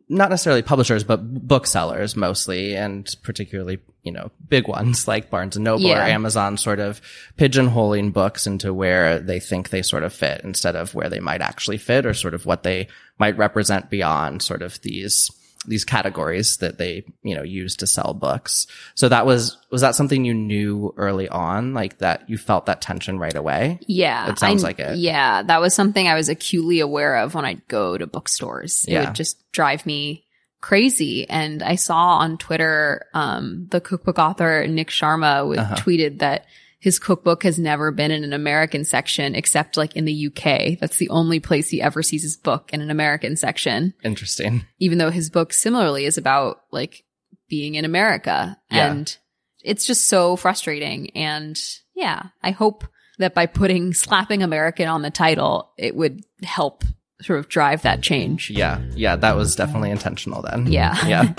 not 0.08 0.30
necessarily 0.30 0.62
publishers, 0.62 1.04
but 1.04 1.18
booksellers 1.46 2.16
mostly, 2.16 2.74
and 2.76 3.14
particularly, 3.22 3.78
you 4.02 4.10
know, 4.10 4.30
big 4.48 4.66
ones 4.66 5.06
like 5.06 5.30
Barnes 5.30 5.54
and 5.56 5.64
Noble 5.64 5.84
Yeah. 5.84 5.98
or 6.00 6.02
Amazon 6.02 6.56
sort 6.56 6.80
of 6.80 7.00
pigeonholing 7.38 8.12
books 8.12 8.46
into 8.46 8.72
where 8.74 9.18
they 9.20 9.38
think 9.40 9.70
they 9.70 9.82
sort 9.82 10.02
of 10.02 10.12
fit 10.12 10.40
instead 10.42 10.74
of 10.76 10.94
where 10.94 11.08
they 11.08 11.20
might 11.20 11.40
actually 11.40 11.78
fit 11.78 12.06
or 12.06 12.14
sort 12.14 12.34
of 12.34 12.46
what 12.46 12.62
they 12.64 12.88
might 13.18 13.36
represent 13.36 13.88
beyond 13.90 14.42
sort 14.42 14.62
of 14.62 14.80
these 14.82 15.30
these 15.66 15.84
categories 15.84 16.56
that 16.58 16.78
they, 16.78 17.04
you 17.22 17.34
know, 17.34 17.42
use 17.42 17.76
to 17.76 17.86
sell 17.86 18.14
books. 18.14 18.66
So 18.94 19.08
that 19.10 19.26
was 19.26 19.58
was 19.70 19.82
that 19.82 19.94
something 19.94 20.24
you 20.24 20.32
knew 20.32 20.94
early 20.96 21.28
on, 21.28 21.74
like 21.74 21.98
that 21.98 22.28
you 22.30 22.38
felt 22.38 22.66
that 22.66 22.80
tension 22.80 23.18
right 23.18 23.34
away? 23.36 23.78
Yeah. 23.86 24.30
It 24.30 24.38
sounds 24.38 24.64
I- 24.64 24.68
like 24.68 24.78
it. 24.78 24.96
Yeah. 24.96 25.42
That 25.42 25.60
was 25.60 25.74
something 25.74 26.08
I 26.08 26.14
was 26.14 26.28
acutely 26.30 26.80
aware 26.80 27.16
of 27.18 27.34
when 27.34 27.44
I'd 27.44 27.66
go 27.68 27.98
to 27.98 28.06
bookstores. 28.06 28.84
It 28.88 28.92
Yeah. 28.92 29.04
would 29.04 29.14
just 29.14 29.36
drive 29.52 29.84
me 29.84 30.24
crazy. 30.62 31.28
And 31.28 31.62
I 31.62 31.74
saw 31.76 32.18
on 32.18 32.36
Twitter, 32.38 33.06
um, 33.14 33.66
the 33.70 33.80
cookbook 33.80 34.18
author 34.18 34.66
Nick 34.66 34.88
Sharma 34.88 35.56
Uh-huh. 35.58 35.74
tweeted 35.76 36.18
that 36.20 36.46
his 36.80 36.98
cookbook 36.98 37.42
has 37.42 37.58
never 37.58 37.92
been 37.92 38.10
in 38.10 38.24
an 38.24 38.32
American 38.32 38.84
section 38.84 39.34
except 39.34 39.76
like 39.76 39.94
in 39.96 40.06
the 40.06 40.26
UK. 40.28 40.78
That's 40.80 40.96
the 40.96 41.10
only 41.10 41.38
place 41.38 41.68
he 41.68 41.82
ever 41.82 42.02
sees 42.02 42.22
his 42.22 42.38
book 42.38 42.70
in 42.72 42.80
an 42.80 42.90
American 42.90 43.36
section, 43.36 43.92
Interesting. 44.02 44.64
even 44.78 44.96
though 44.96 45.10
his 45.10 45.28
book 45.28 45.52
similarly 45.52 46.06
is 46.06 46.16
about 46.16 46.62
like 46.72 47.04
being 47.50 47.74
in 47.74 47.84
America. 47.84 48.56
Yeah. 48.70 48.90
And 48.90 49.16
it's 49.62 49.86
just 49.86 50.08
so 50.08 50.36
frustrating. 50.36 51.10
And 51.10 51.60
yeah, 51.94 52.28
I 52.42 52.52
hope 52.52 52.84
that 53.18 53.34
by 53.34 53.44
putting 53.44 53.92
slapping 53.92 54.42
American 54.42 54.88
on 54.88 55.02
the 55.02 55.10
title, 55.10 55.72
it 55.76 55.94
would 55.94 56.24
help 56.42 56.82
sort 57.20 57.38
of 57.38 57.48
drive 57.50 57.82
that 57.82 58.00
change. 58.00 58.48
Yeah. 58.48 58.80
Yeah. 58.94 59.16
That 59.16 59.36
was 59.36 59.54
definitely 59.54 59.90
intentional 59.90 60.40
then. 60.40 60.66
Yeah. 60.72 60.96
Yeah. 61.06 61.34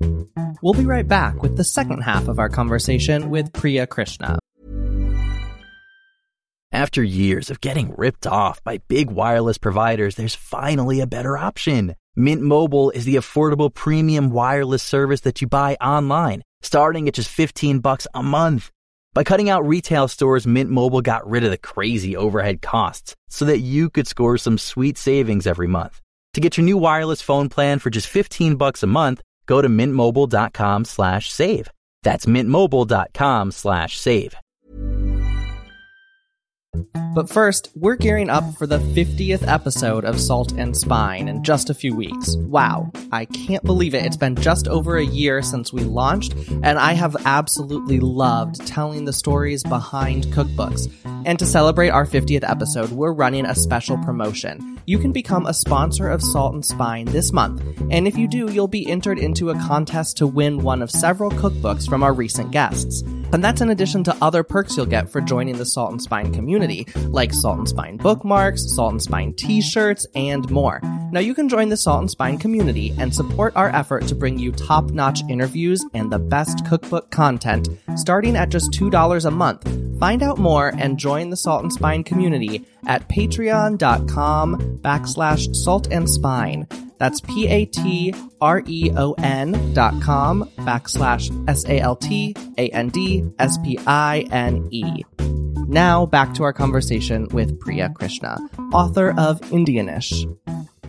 we'll 0.62 0.74
be 0.74 0.84
right 0.84 1.06
back 1.06 1.40
with 1.40 1.56
the 1.56 1.62
second 1.62 2.00
half 2.00 2.26
of 2.26 2.40
our 2.40 2.48
conversation 2.48 3.30
with 3.30 3.52
Priya 3.52 3.86
Krishna. 3.86 4.40
After 6.74 7.04
years 7.04 7.50
of 7.50 7.60
getting 7.60 7.94
ripped 7.96 8.26
off 8.26 8.60
by 8.64 8.78
big 8.88 9.08
wireless 9.08 9.58
providers, 9.58 10.16
there's 10.16 10.34
finally 10.34 10.98
a 10.98 11.06
better 11.06 11.38
option. 11.38 11.94
Mint 12.16 12.42
Mobile 12.42 12.90
is 12.90 13.04
the 13.04 13.14
affordable 13.14 13.72
premium 13.72 14.28
wireless 14.32 14.82
service 14.82 15.20
that 15.20 15.40
you 15.40 15.46
buy 15.46 15.76
online, 15.80 16.42
starting 16.62 17.06
at 17.06 17.14
just 17.14 17.30
15 17.30 17.78
bucks 17.78 18.08
a 18.12 18.24
month. 18.24 18.72
By 19.14 19.22
cutting 19.22 19.48
out 19.48 19.68
retail 19.68 20.08
stores, 20.08 20.48
Mint 20.48 20.68
Mobile 20.68 21.00
got 21.00 21.30
rid 21.30 21.44
of 21.44 21.52
the 21.52 21.68
crazy 21.74 22.16
overhead 22.16 22.60
costs 22.60 23.14
so 23.28 23.44
that 23.44 23.60
you 23.60 23.88
could 23.88 24.08
score 24.08 24.36
some 24.36 24.58
sweet 24.58 24.98
savings 24.98 25.46
every 25.46 25.68
month. 25.68 26.00
To 26.32 26.40
get 26.40 26.56
your 26.56 26.64
new 26.64 26.76
wireless 26.76 27.22
phone 27.22 27.48
plan 27.48 27.78
for 27.78 27.90
just 27.90 28.08
15 28.08 28.56
bucks 28.56 28.82
a 28.82 28.88
month, 28.88 29.22
go 29.46 29.62
to 29.62 29.68
mintmobile.com 29.68 30.86
slash 30.86 31.30
save. 31.30 31.70
That's 32.02 32.26
mintmobile.com 32.26 33.52
slash 33.52 33.96
save. 33.96 34.34
But 37.14 37.30
first, 37.30 37.70
we're 37.76 37.94
gearing 37.96 38.28
up 38.28 38.56
for 38.56 38.66
the 38.66 38.78
50th 38.78 39.46
episode 39.46 40.04
of 40.04 40.20
Salt 40.20 40.52
and 40.52 40.76
Spine 40.76 41.28
in 41.28 41.44
just 41.44 41.70
a 41.70 41.74
few 41.74 41.94
weeks. 41.94 42.36
Wow, 42.36 42.90
I 43.12 43.24
can't 43.26 43.62
believe 43.62 43.94
it. 43.94 44.04
It's 44.04 44.16
been 44.16 44.34
just 44.34 44.66
over 44.66 44.96
a 44.96 45.04
year 45.04 45.40
since 45.40 45.72
we 45.72 45.82
launched, 45.84 46.34
and 46.62 46.78
I 46.78 46.94
have 46.94 47.16
absolutely 47.24 48.00
loved 48.00 48.66
telling 48.66 49.04
the 49.04 49.12
stories 49.12 49.62
behind 49.62 50.24
cookbooks. 50.26 50.90
And 51.24 51.38
to 51.38 51.46
celebrate 51.46 51.90
our 51.90 52.04
50th 52.04 52.48
episode, 52.48 52.90
we're 52.90 53.12
running 53.12 53.46
a 53.46 53.54
special 53.54 53.96
promotion. 53.98 54.80
You 54.86 54.98
can 54.98 55.12
become 55.12 55.46
a 55.46 55.54
sponsor 55.54 56.08
of 56.08 56.22
Salt 56.22 56.54
and 56.54 56.64
Spine 56.64 57.06
this 57.06 57.32
month, 57.32 57.62
and 57.90 58.06
if 58.08 58.18
you 58.18 58.28
do, 58.28 58.52
you'll 58.52 58.68
be 58.68 58.90
entered 58.90 59.18
into 59.18 59.50
a 59.50 59.58
contest 59.60 60.16
to 60.18 60.26
win 60.26 60.62
one 60.62 60.82
of 60.82 60.90
several 60.90 61.30
cookbooks 61.30 61.88
from 61.88 62.02
our 62.02 62.12
recent 62.12 62.50
guests. 62.50 63.02
And 63.32 63.42
that's 63.42 63.60
in 63.60 63.70
addition 63.70 64.04
to 64.04 64.16
other 64.22 64.44
perks 64.44 64.76
you'll 64.76 64.86
get 64.86 65.10
for 65.10 65.20
joining 65.20 65.58
the 65.58 65.66
Salt 65.66 65.90
and 65.90 66.00
Spine 66.00 66.32
community, 66.32 66.63
like 67.08 67.32
Salt 67.32 67.58
and 67.58 67.68
Spine 67.68 67.96
bookmarks, 67.96 68.74
Salt 68.74 68.92
and 68.92 69.02
Spine 69.02 69.34
t-shirts, 69.34 70.06
and 70.14 70.50
more. 70.50 70.80
Now 71.12 71.20
you 71.20 71.34
can 71.34 71.48
join 71.48 71.68
the 71.68 71.76
Salt 71.76 72.00
and 72.00 72.10
Spine 72.10 72.38
community 72.38 72.94
and 72.98 73.14
support 73.14 73.54
our 73.56 73.68
effort 73.70 74.06
to 74.08 74.14
bring 74.14 74.38
you 74.38 74.52
top-notch 74.52 75.20
interviews 75.28 75.84
and 75.94 76.10
the 76.10 76.18
best 76.18 76.66
cookbook 76.66 77.10
content, 77.10 77.68
starting 77.96 78.36
at 78.36 78.48
just 78.48 78.72
$2 78.72 79.24
a 79.24 79.30
month. 79.30 79.98
Find 80.00 80.22
out 80.22 80.38
more 80.38 80.72
and 80.76 80.98
join 80.98 81.30
the 81.30 81.36
Salt 81.36 81.62
and 81.62 81.72
Spine 81.72 82.04
community 82.04 82.64
at 82.86 83.08
patreon.com 83.08 84.78
backslash 84.82 85.54
salt 85.54 85.88
and 85.90 86.08
spine. 86.08 86.66
That's 86.98 87.20
P 87.20 87.46
A 87.48 87.64
T 87.66 88.14
R 88.40 88.62
E 88.66 88.90
O 88.96 89.12
N 89.18 89.74
dot 89.74 90.00
com 90.02 90.50
backslash 90.58 91.30
S 91.48 91.64
A 91.66 91.78
L 91.80 91.96
T 91.96 92.34
A 92.56 92.68
N 92.70 92.88
D 92.88 93.30
S 93.38 93.58
P 93.58 93.78
I 93.86 94.26
N 94.30 94.68
E. 94.70 95.02
Now 95.66 96.06
back 96.06 96.34
to 96.34 96.42
our 96.44 96.52
conversation 96.52 97.26
with 97.28 97.58
Priya 97.60 97.90
Krishna, 97.94 98.38
author 98.72 99.10
of 99.18 99.40
Indianish. 99.42 100.24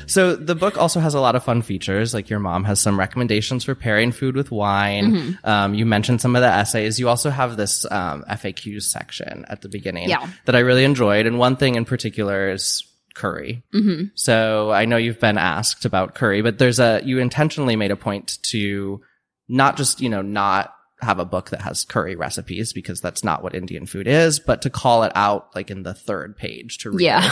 So 0.08 0.36
the 0.36 0.54
book 0.54 0.78
also 0.78 1.00
has 1.00 1.14
a 1.16 1.20
lot 1.20 1.36
of 1.36 1.44
fun 1.44 1.62
features. 1.64 2.14
Like 2.14 2.30
your 2.30 2.40
mom 2.40 2.64
has 2.66 2.80
some 2.80 3.00
recommendations 3.00 3.64
for 3.64 3.74
pairing 3.74 4.12
food 4.12 4.36
with 4.36 4.52
wine. 4.52 5.40
Um, 5.44 5.74
you 5.74 5.86
mentioned 5.86 6.22
some 6.22 6.36
of 6.36 6.42
the 6.42 6.48
essays. 6.48 7.00
You 7.00 7.10
also 7.10 7.30
have 7.32 7.58
this 7.58 7.90
um, 7.90 8.24
FAQs 8.30 8.84
section 8.84 9.46
at 9.48 9.62
the 9.62 9.70
beginning 9.70 10.10
Yeah. 10.10 10.30
that 10.46 10.56
I 10.56 10.60
really 10.60 10.84
enjoyed. 10.84 11.26
And 11.26 11.40
one 11.40 11.56
thing 11.56 11.76
in 11.76 11.86
particular 11.86 12.52
is 12.52 12.84
curry. 13.16 13.64
Mm-hmm. 13.74 14.08
So 14.16 14.72
I 14.72 14.86
know 14.86 14.98
you've 14.98 15.20
been 15.22 15.38
asked 15.40 15.86
about 15.86 16.14
curry, 16.16 16.42
but 16.42 16.60
there's 16.60 16.80
a 16.80 17.02
you 17.04 17.18
intentionally 17.20 17.76
made 17.76 17.92
a 17.92 17.96
point 17.96 18.38
to 18.52 19.02
not 19.48 19.78
just 19.78 20.02
you 20.02 20.10
know 20.10 20.22
not 20.22 20.75
have 21.02 21.20
a 21.20 21.26
book 21.26 21.50
that 21.50 21.62
has 21.62 21.84
curry 21.84 22.16
recipes 22.16 22.74
because 22.74 23.02
that's 23.02 23.24
not 23.24 23.44
what 23.44 23.54
Indian 23.56 23.86
food 23.86 24.08
is, 24.08 24.40
but 24.40 24.62
to 24.62 24.70
call 24.70 25.04
it 25.04 25.12
out 25.16 25.54
like 25.56 25.70
in 25.70 25.84
the 25.84 25.94
third 25.94 26.38
page 26.38 26.78
to 26.80 26.90
readers. 26.90 27.02
Yeah. 27.04 27.32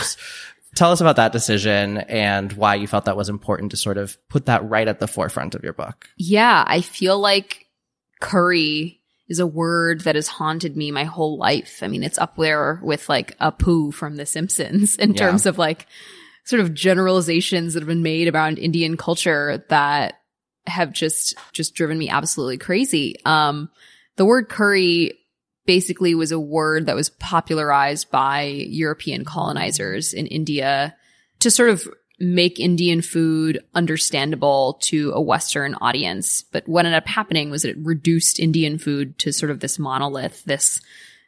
Tell 0.74 0.90
us 0.90 1.00
about 1.00 1.16
that 1.16 1.32
decision 1.32 1.98
and 1.98 2.52
why 2.54 2.74
you 2.74 2.86
felt 2.88 3.04
that 3.04 3.16
was 3.16 3.28
important 3.28 3.70
to 3.70 3.76
sort 3.76 3.96
of 3.96 4.16
put 4.28 4.46
that 4.46 4.68
right 4.68 4.88
at 4.88 4.98
the 4.98 5.06
forefront 5.06 5.54
of 5.54 5.62
your 5.62 5.72
book. 5.72 6.08
Yeah, 6.16 6.64
I 6.66 6.80
feel 6.80 7.18
like 7.18 7.66
curry 8.20 9.00
is 9.28 9.38
a 9.38 9.46
word 9.46 10.00
that 10.00 10.16
has 10.16 10.28
haunted 10.28 10.76
me 10.76 10.90
my 10.90 11.04
whole 11.04 11.38
life. 11.38 11.78
I 11.82 11.88
mean, 11.88 12.02
it's 12.02 12.18
up 12.18 12.36
there 12.36 12.80
with 12.82 13.08
like 13.08 13.38
Apu 13.38 13.94
from 13.94 14.16
The 14.16 14.26
Simpsons 14.26 14.96
in 14.96 15.10
Yeah. 15.14 15.16
terms 15.16 15.46
of 15.46 15.58
like 15.58 15.86
sort 16.44 16.60
of 16.60 16.74
generalizations 16.74 17.72
that 17.74 17.80
have 17.80 17.88
been 17.88 18.02
made 18.02 18.32
around 18.34 18.58
Indian 18.58 18.96
culture 18.96 19.64
that 19.70 20.20
have 20.66 20.92
just 20.92 21.34
just 21.52 21.74
driven 21.74 21.98
me 21.98 22.08
absolutely 22.08 22.58
crazy. 22.58 23.16
Um 23.24 23.70
the 24.16 24.24
word 24.24 24.48
curry 24.48 25.18
basically 25.66 26.14
was 26.14 26.32
a 26.32 26.38
word 26.38 26.86
that 26.86 26.96
was 26.96 27.10
popularized 27.10 28.10
by 28.10 28.42
European 28.42 29.24
colonizers 29.24 30.12
in 30.12 30.26
India 30.26 30.94
to 31.40 31.50
sort 31.50 31.70
of 31.70 31.88
make 32.20 32.60
Indian 32.60 33.02
food 33.02 33.60
understandable 33.74 34.78
to 34.82 35.10
a 35.12 35.20
Western 35.20 35.74
audience. 35.76 36.42
But 36.42 36.68
what 36.68 36.86
ended 36.86 36.98
up 36.98 37.08
happening 37.08 37.50
was 37.50 37.62
that 37.62 37.70
it 37.70 37.78
reduced 37.78 38.38
Indian 38.38 38.78
food 38.78 39.18
to 39.20 39.32
sort 39.32 39.50
of 39.50 39.60
this 39.60 39.78
monolith, 39.78 40.44
this 40.44 40.80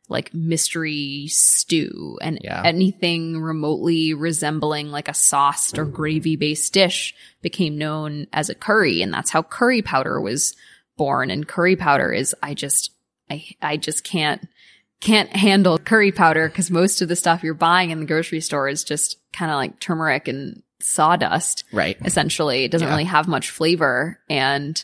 like 0.09 0.33
mystery 0.33 1.27
stew 1.29 2.19
and 2.23 2.39
Yeah. 2.43 2.63
anything 2.65 3.41
remotely 3.41 4.15
resembling 4.15 4.91
like 4.91 5.09
a 5.09 5.15
sauced 5.15 5.79
or 5.79 5.85
gravy 5.85 6.37
based 6.37 6.73
dish 6.73 7.15
became 7.43 7.77
known 7.77 8.27
as 8.33 8.49
a 8.49 8.55
curry. 8.55 9.03
And 9.03 9.13
that's 9.13 9.31
how 9.31 9.43
curry 9.43 9.83
powder 9.83 10.21
was 10.21 10.55
born. 10.97 11.31
And 11.31 11.47
curry 11.49 11.75
powder 11.77 12.13
is, 12.13 12.35
I 12.43 12.55
just, 12.55 12.93
I, 13.29 13.45
I 13.61 13.77
just 13.77 14.05
can't, 14.05 14.47
can't 15.01 15.29
handle 15.35 15.77
curry 15.79 16.13
powder 16.13 16.49
because 16.49 16.71
most 16.71 17.03
of 17.03 17.09
the 17.09 17.17
stuff 17.17 17.43
you're 17.43 17.53
buying 17.55 17.91
in 17.91 17.99
the 18.01 18.07
grocery 18.07 18.41
store 18.41 18.69
is 18.69 18.85
just 18.85 19.17
kind 19.33 19.51
of 19.51 19.57
like 19.57 19.81
turmeric 19.81 20.29
and 20.29 20.63
sawdust 20.81 21.65
Right. 21.73 21.97
essentially. 22.05 22.63
It 22.65 22.71
doesn't 22.71 22.87
Yeah. 22.87 22.93
really 22.93 23.05
have 23.05 23.27
much 23.27 23.51
flavor. 23.51 24.21
And 24.31 24.83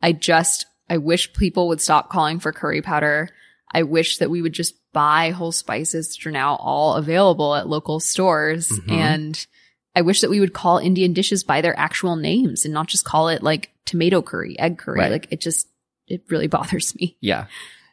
I 0.00 0.12
just, 0.12 0.64
I 0.88 0.96
wish 0.96 1.32
people 1.34 1.68
would 1.68 1.80
stop 1.80 2.08
calling 2.10 2.40
for 2.40 2.52
curry 2.52 2.80
powder. 2.80 3.28
I 3.74 3.82
wish 3.84 4.18
that 4.18 4.30
we 4.30 4.42
would 4.42 4.52
just 4.52 4.74
buy 4.92 5.30
whole 5.30 5.52
spices 5.52 6.08
that 6.16 6.26
are 6.26 6.30
now 6.32 6.56
all 6.56 6.94
available 6.96 7.54
at 7.54 7.68
local 7.68 8.00
stores. 8.00 8.68
Mhm. 8.68 8.90
And 8.92 9.46
I 9.96 10.02
wish 10.02 10.20
that 10.20 10.30
we 10.30 10.40
would 10.40 10.52
call 10.52 10.78
Indian 10.78 11.12
dishes 11.12 11.44
by 11.44 11.60
their 11.60 11.78
actual 11.78 12.16
names 12.16 12.64
and 12.64 12.74
not 12.74 12.88
just 12.88 13.04
call 13.04 13.28
it 13.28 13.42
like 13.42 13.70
tomato 13.84 14.22
curry, 14.22 14.58
egg 14.58 14.78
curry. 14.78 14.98
Right. 15.00 15.12
Like 15.12 15.28
it 15.30 15.40
just, 15.40 15.66
it 16.08 16.22
really 16.28 16.46
bothers 16.46 16.94
me. 16.96 17.16
Yeah. 17.20 17.46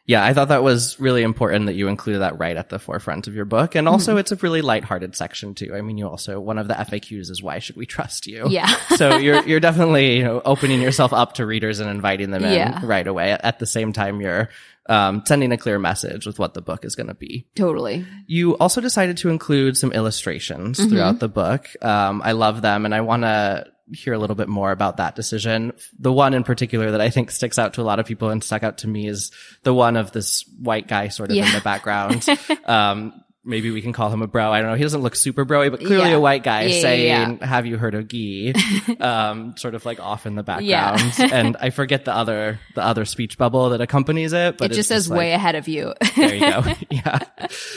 Yeah, 0.05 0.25
I 0.25 0.33
thought 0.33 0.47
that 0.47 0.63
was 0.63 0.99
really 0.99 1.21
important 1.21 1.67
that 1.67 1.75
you 1.75 1.87
included 1.87 2.19
that 2.19 2.39
right 2.39 2.57
at 2.57 2.69
the 2.69 2.79
forefront 2.79 3.27
of 3.27 3.35
your 3.35 3.45
book. 3.45 3.75
And 3.75 3.87
also 3.87 4.17
it's 4.17 4.31
a 4.31 4.37
really 4.37 4.63
lighthearted 4.63 5.15
section 5.15 5.53
too. 5.53 5.75
I 5.75 5.81
mean, 5.81 5.99
you 5.99 6.07
also, 6.07 6.39
one 6.39 6.57
of 6.57 6.67
the 6.67 6.73
FAQs 6.73 7.29
is 7.29 7.43
why 7.43 7.59
should 7.59 7.75
we 7.75 7.85
trust 7.85 8.25
you? 8.25 8.47
Yeah. 8.49 8.65
so 8.95 9.17
you're, 9.17 9.43
you're 9.47 9.59
definitely, 9.59 10.17
you 10.17 10.23
know, 10.23 10.41
opening 10.45 10.81
yourself 10.81 11.13
up 11.13 11.35
to 11.35 11.45
readers 11.45 11.79
and 11.79 11.91
inviting 11.91 12.31
them 12.31 12.43
in 12.43 12.53
Yeah. 12.53 12.79
right 12.83 13.05
away. 13.05 13.33
At 13.33 13.59
the 13.59 13.67
same 13.67 13.93
time, 13.93 14.19
you're, 14.19 14.49
um, 14.89 15.23
sending 15.25 15.52
a 15.54 15.58
clear 15.58 15.80
message 15.80 16.25
with 16.25 16.39
what 16.39 16.54
the 16.54 16.62
book 16.62 16.84
is 16.84 16.95
going 16.95 17.08
to 17.08 17.13
be. 17.13 17.45
totally. 17.56 18.06
You 18.28 18.58
also 18.58 18.82
decided 18.82 19.15
to 19.17 19.30
include 19.30 19.78
some 19.78 19.91
illustrations 19.93 20.80
Mhm. 20.80 20.89
throughout 20.89 21.19
the 21.19 21.30
book. 21.30 21.67
Um, 21.82 22.21
I 22.23 22.34
love 22.34 22.62
them 22.62 22.86
and 22.86 22.93
I 22.93 23.02
want 23.02 23.23
to 23.23 23.65
hear 23.91 24.13
a 24.13 24.19
little 24.19 24.36
bit 24.36 24.47
more 24.49 24.71
about 24.71 24.97
that 24.97 25.15
decision. 25.15 25.73
The 25.97 26.12
one 26.13 26.34
in 26.36 26.43
particular 26.43 26.91
that 26.91 27.02
I 27.02 27.10
think 27.10 27.32
sticks 27.32 27.58
out 27.58 27.73
to 27.75 27.82
a 27.82 27.84
lot 27.84 27.99
of 27.99 28.06
people 28.06 28.30
and 28.30 28.43
stuck 28.43 28.62
out 28.63 28.80
to 28.80 28.88
me 28.88 29.08
is 29.08 29.32
the 29.63 29.73
one 29.73 29.95
of 29.97 30.12
this 30.12 30.43
white 30.60 30.88
guy 30.88 31.08
sort 31.08 31.32
of 31.32 31.38
in 31.38 31.43
the 31.54 31.62
background. 31.62 32.28
um, 32.65 33.13
maybe 33.49 33.71
we 33.71 33.81
can 33.81 33.91
call 33.91 34.09
him 34.09 34.21
a 34.21 34.27
bro. 34.27 34.51
I 34.51 34.62
don't 34.62 34.69
know. 34.69 34.75
He 34.75 34.83
doesn't 34.83 35.01
look 35.01 35.15
super 35.15 35.45
broy, 35.45 35.69
but 35.71 35.79
clearly 35.79 36.12
Yeah. 36.12 36.15
a 36.15 36.19
white 36.19 36.43
guy 36.43 36.63
Yeah, 36.63 36.81
saying, 36.81 37.38
yeah. 37.39 37.45
have 37.45 37.65
you 37.65 37.77
heard 37.77 37.95
of 37.95 38.07
Guy? 38.07 38.53
um, 38.99 39.57
sort 39.57 39.75
of 39.75 39.85
like 39.85 39.99
off 39.99 40.25
in 40.25 40.35
the 40.35 40.43
background. 40.43 41.01
and 41.33 41.57
I 41.59 41.71
forget 41.71 42.05
the 42.05 42.13
other, 42.15 42.59
the 42.75 42.83
other 42.83 43.03
speech 43.05 43.38
bubble 43.38 43.69
that 43.71 43.81
accompanies 43.81 44.31
it, 44.33 44.57
but 44.57 44.71
it 44.71 44.75
just 44.75 44.88
says 44.89 45.09
like- 45.09 45.17
way 45.19 45.31
ahead 45.33 45.55
of 45.55 45.67
you. 45.67 45.93
there 46.15 46.33
you 46.35 46.39
go. 46.41 46.63
yeah. 46.89 47.19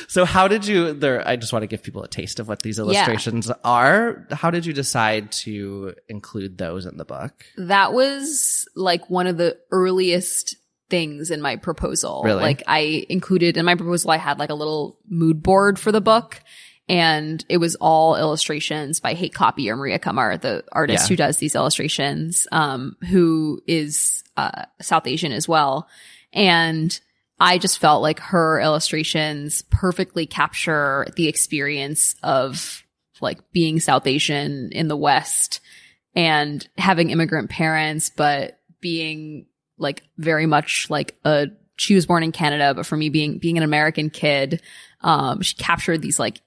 So 0.09 0.25
how 0.25 0.47
did 0.49 0.67
you 0.67 0.93
there 0.93 1.27
I 1.27 1.37
just 1.37 1.53
want 1.53 1.63
to 1.63 1.67
give 1.67 1.83
people 1.83 2.03
a 2.03 2.09
taste 2.09 2.39
of 2.39 2.49
what 2.49 2.63
these 2.63 2.79
illustrations 2.79 3.51
are. 3.65 4.27
How 4.31 4.51
did 4.51 4.67
you 4.67 4.73
decide 4.73 5.33
to 5.33 5.95
include 6.09 6.59
those 6.59 6.87
in 6.87 6.97
the 6.99 7.05
book? 7.05 7.45
that 7.57 7.93
was 7.93 8.69
like 8.77 9.09
one 9.09 9.27
of 9.27 9.37
the 9.39 9.57
earliest 9.71 10.57
things 10.93 11.31
in 11.31 11.41
my 11.41 11.57
proposal. 11.57 12.21
Really? 12.23 12.43
Like 12.43 12.63
I 12.67 13.07
included 13.09 13.57
in 13.57 13.65
my 13.65 13.75
proposal, 13.75 14.11
I 14.11 14.19
had 14.19 14.39
like 14.39 14.51
a 14.51 14.55
little 14.55 14.99
mood 15.09 15.43
board 15.43 15.79
for 15.79 15.91
the 15.91 16.03
book 16.03 16.39
and 16.87 17.43
it 17.49 17.57
was 17.57 17.77
all 17.77 18.17
illustrations 18.17 19.01
by 19.01 19.15
Hate 19.15 19.33
Copy 19.33 19.71
or 19.71 19.77
Maria 19.77 19.99
Qamar, 19.99 20.39
the 20.39 20.65
artist 20.71 21.05
Yeah. 21.05 21.09
who 21.09 21.17
does 21.17 21.39
these 21.39 21.55
illustrations, 21.55 22.47
um, 22.53 22.97
who 23.09 23.63
is, 23.67 24.23
uh, 24.37 24.67
South 24.83 25.07
Asian 25.07 25.33
as 25.33 25.49
well. 25.49 25.89
And 26.35 27.01
I 27.41 27.57
just 27.57 27.79
felt 27.79 28.03
like 28.03 28.21
her 28.21 28.61
illustrations 28.61 29.63
perfectly 29.71 30.27
capture 30.27 31.07
the 31.17 31.27
experience 31.29 32.15
of 32.23 32.85
like 33.23 33.39
being 33.53 33.81
South 33.81 34.07
Asian 34.07 34.71
in 34.73 34.89
the 34.89 34.97
West 34.97 35.61
and 36.15 36.69
having 36.77 37.09
immigrant 37.09 37.49
parents, 37.49 38.11
but 38.15 38.59
being 38.83 39.47
like 39.79 40.03
very 40.19 40.47
much 40.47 40.87
like 40.91 41.17
a, 41.25 41.49
she 41.77 41.95
was 41.95 42.07
born 42.07 42.23
in 42.23 42.33
Canada, 42.33 42.75
but 42.75 42.87
for 42.87 42.97
me 42.97 43.09
being, 43.09 43.39
being 43.39 43.57
an 43.57 43.65
American 43.65 44.11
kid, 44.11 44.63
um, 45.01 45.41
she 45.41 45.57
captured 45.57 46.03
these 46.03 46.19
like 46.19 46.41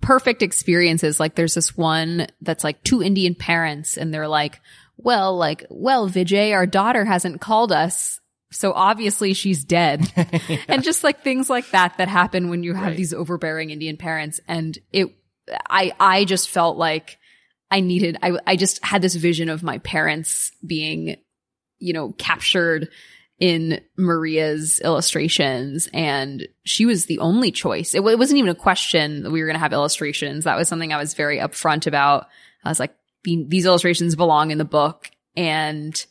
perfect 0.00 0.42
experiences. 0.42 1.18
Like 1.18 1.34
there's 1.34 1.54
this 1.54 1.76
one 1.76 2.26
that's 2.42 2.64
like 2.64 2.82
two 2.82 3.02
Indian 3.02 3.34
parents 3.34 3.96
and 3.96 4.12
they're 4.12 4.28
like, 4.28 4.60
well, 4.98 5.36
like, 5.36 5.64
well, 5.70 6.08
Vijay, 6.08 6.52
our 6.54 6.66
daughter 6.66 7.04
hasn't 7.04 7.40
called 7.40 7.72
us. 7.72 8.20
So 8.52 8.72
obviously 8.72 9.34
she's 9.34 9.64
dead. 9.64 10.10
And 10.68 10.82
just 10.82 11.04
like 11.04 11.22
things 11.22 11.48
like 11.50 11.70
that 11.70 11.98
that 11.98 12.08
happen 12.08 12.48
when 12.50 12.62
you 12.62 12.74
have 12.74 12.88
Right. 12.88 12.96
these 12.96 13.14
overbearing 13.14 13.70
Indian 13.70 13.96
parents. 13.96 14.40
And 14.48 14.76
it, 14.92 15.08
I, 15.70 15.92
I 15.98 16.24
just 16.24 16.48
felt 16.50 16.76
like 16.76 17.18
I 17.70 17.80
needed, 17.80 18.16
I, 18.22 18.38
I 18.46 18.56
just 18.56 18.84
had 18.84 19.02
this 19.02 19.14
vision 19.14 19.48
of 19.48 19.62
my 19.62 19.78
parents 19.78 20.50
being, 20.66 21.16
you 21.78 21.92
know, 21.92 22.12
captured 22.12 22.88
in 23.38 23.80
Maria's 23.98 24.80
illustrations 24.80 25.90
and 25.92 26.48
she 26.64 26.86
was 26.86 27.04
the 27.04 27.18
only 27.18 27.52
choice. 27.52 27.94
It, 27.94 27.98
it 27.98 28.18
wasn't 28.18 28.38
even 28.38 28.50
a 28.50 28.54
question 28.54 29.22
that 29.24 29.30
we 29.30 29.40
were 29.42 29.46
going 29.46 29.56
to 29.56 29.60
have 29.60 29.74
illustrations. 29.74 30.44
That 30.44 30.56
was 30.56 30.68
something 30.68 30.92
I 30.92 30.96
was 30.96 31.12
very 31.14 31.38
upfront 31.38 31.86
about. 31.86 32.28
I 32.64 32.70
was 32.70 32.80
like, 32.80 32.94
these 33.24 33.66
illustrations 33.66 34.16
belong 34.16 34.52
in 34.52 34.58
the 34.58 34.64
book 34.64 35.10
and 35.36 36.04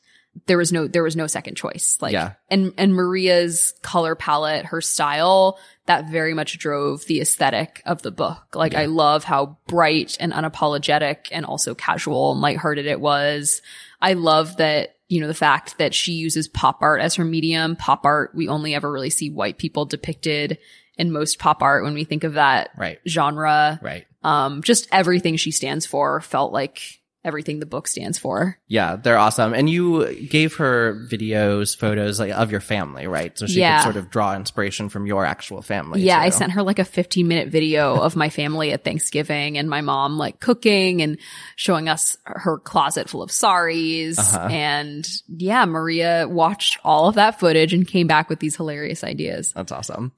there 0.47 0.58
was 0.58 0.71
no, 0.73 0.86
there 0.86 1.01
was 1.01 1.15
no 1.15 1.28
second 1.28 1.56
choice. 1.56 1.97
Like, 2.01 2.12
Yeah. 2.12 2.34
and, 2.49 2.73
and 2.78 2.93
Maria's 2.93 3.73
color 3.82 4.15
palette, 4.15 4.65
her 4.65 4.82
style, 4.82 5.58
that 5.86 6.10
very 6.12 6.34
much 6.34 6.60
drove 6.60 7.06
the 7.06 7.21
aesthetic 7.21 7.82
of 7.86 8.01
the 8.01 8.12
book. 8.12 8.54
Like, 8.54 8.75
I 8.75 8.86
love 8.86 9.23
how 9.23 9.58
bright 9.67 10.17
and 10.19 10.34
unapologetic 10.34 11.28
and 11.32 11.45
also 11.45 11.73
casual 11.73 12.34
and 12.34 12.41
lighthearted 12.41 12.86
it 12.86 12.99
was. 12.99 13.62
I 14.01 14.13
love 14.13 14.58
that, 14.58 14.95
you 15.08 15.22
know, 15.22 15.28
the 15.28 15.34
fact 15.34 15.78
that 15.78 15.94
she 15.94 16.13
uses 16.13 16.48
pop 16.48 16.82
art 16.82 17.00
as 17.02 17.15
her 17.15 17.26
medium. 17.26 17.76
Pop 17.76 18.06
art, 18.06 18.32
we 18.34 18.48
only 18.48 18.74
ever 18.74 18.91
really 18.91 19.10
see 19.10 19.30
white 19.30 19.58
people 19.58 19.86
depicted 19.86 20.58
in 20.98 21.12
most 21.12 21.39
pop 21.39 21.62
art 21.62 21.84
when 21.84 21.94
we 21.94 22.04
think 22.06 22.24
of 22.24 22.34
that 22.34 22.70
Right. 22.78 23.00
genre. 23.08 23.80
Right. 23.84 24.06
Um, 24.24 24.63
just 24.63 24.88
everything 24.91 25.36
she 25.38 25.52
stands 25.52 25.86
for 25.86 26.22
felt 26.22 26.52
like 26.54 27.02
everything 27.26 27.60
the 27.60 27.66
book 27.66 27.88
stands 27.88 28.18
for. 28.18 28.58
Yeah, 28.68 28.96
they're 28.96 29.18
awesome. 29.18 29.54
And 29.54 29.70
you 29.70 30.14
gave 30.28 30.56
her 30.56 31.06
videos, 31.12 31.76
photos 31.76 32.20
like 32.20 32.32
of 32.32 32.52
your 32.52 32.62
family, 32.62 33.08
right? 33.08 33.38
So 33.38 33.48
she 33.48 33.60
Yeah. 33.60 33.78
could 33.80 33.84
sort 33.84 33.96
of 33.98 34.10
draw 34.10 34.36
inspiration 34.36 34.90
from 34.90 35.06
your 35.08 35.26
actual 35.26 35.62
family. 35.62 36.02
Yeah, 36.02 36.20
I 36.20 36.30
sent 36.30 36.52
her 36.54 36.64
like 36.64 36.80
a 36.80 36.86
15 36.86 37.28
minute 37.28 37.50
video 37.50 37.96
of 37.96 38.16
my 38.16 38.30
family 38.30 38.72
at 38.72 38.84
Thanksgiving 38.84 39.58
and 39.58 39.70
my 39.70 39.82
mom 39.82 40.18
like 40.18 40.40
cooking 40.40 41.02
and 41.02 41.18
showing 41.56 41.90
us 41.90 42.16
her 42.26 42.60
closet 42.60 43.10
full 43.10 43.24
of 43.24 43.32
saris. 43.32 44.20
Uh-huh. 44.20 44.48
And 44.52 45.08
yeah, 45.28 45.66
Maria 45.66 46.28
watched 46.30 46.78
all 46.84 47.08
of 47.10 47.16
that 47.16 47.40
footage 47.40 47.74
and 47.74 47.88
came 47.88 48.08
back 48.08 48.30
with 48.30 48.40
these 48.40 48.56
hilarious 48.56 49.04
ideas. 49.04 49.52
That's 49.56 49.72
awesome. 49.72 50.12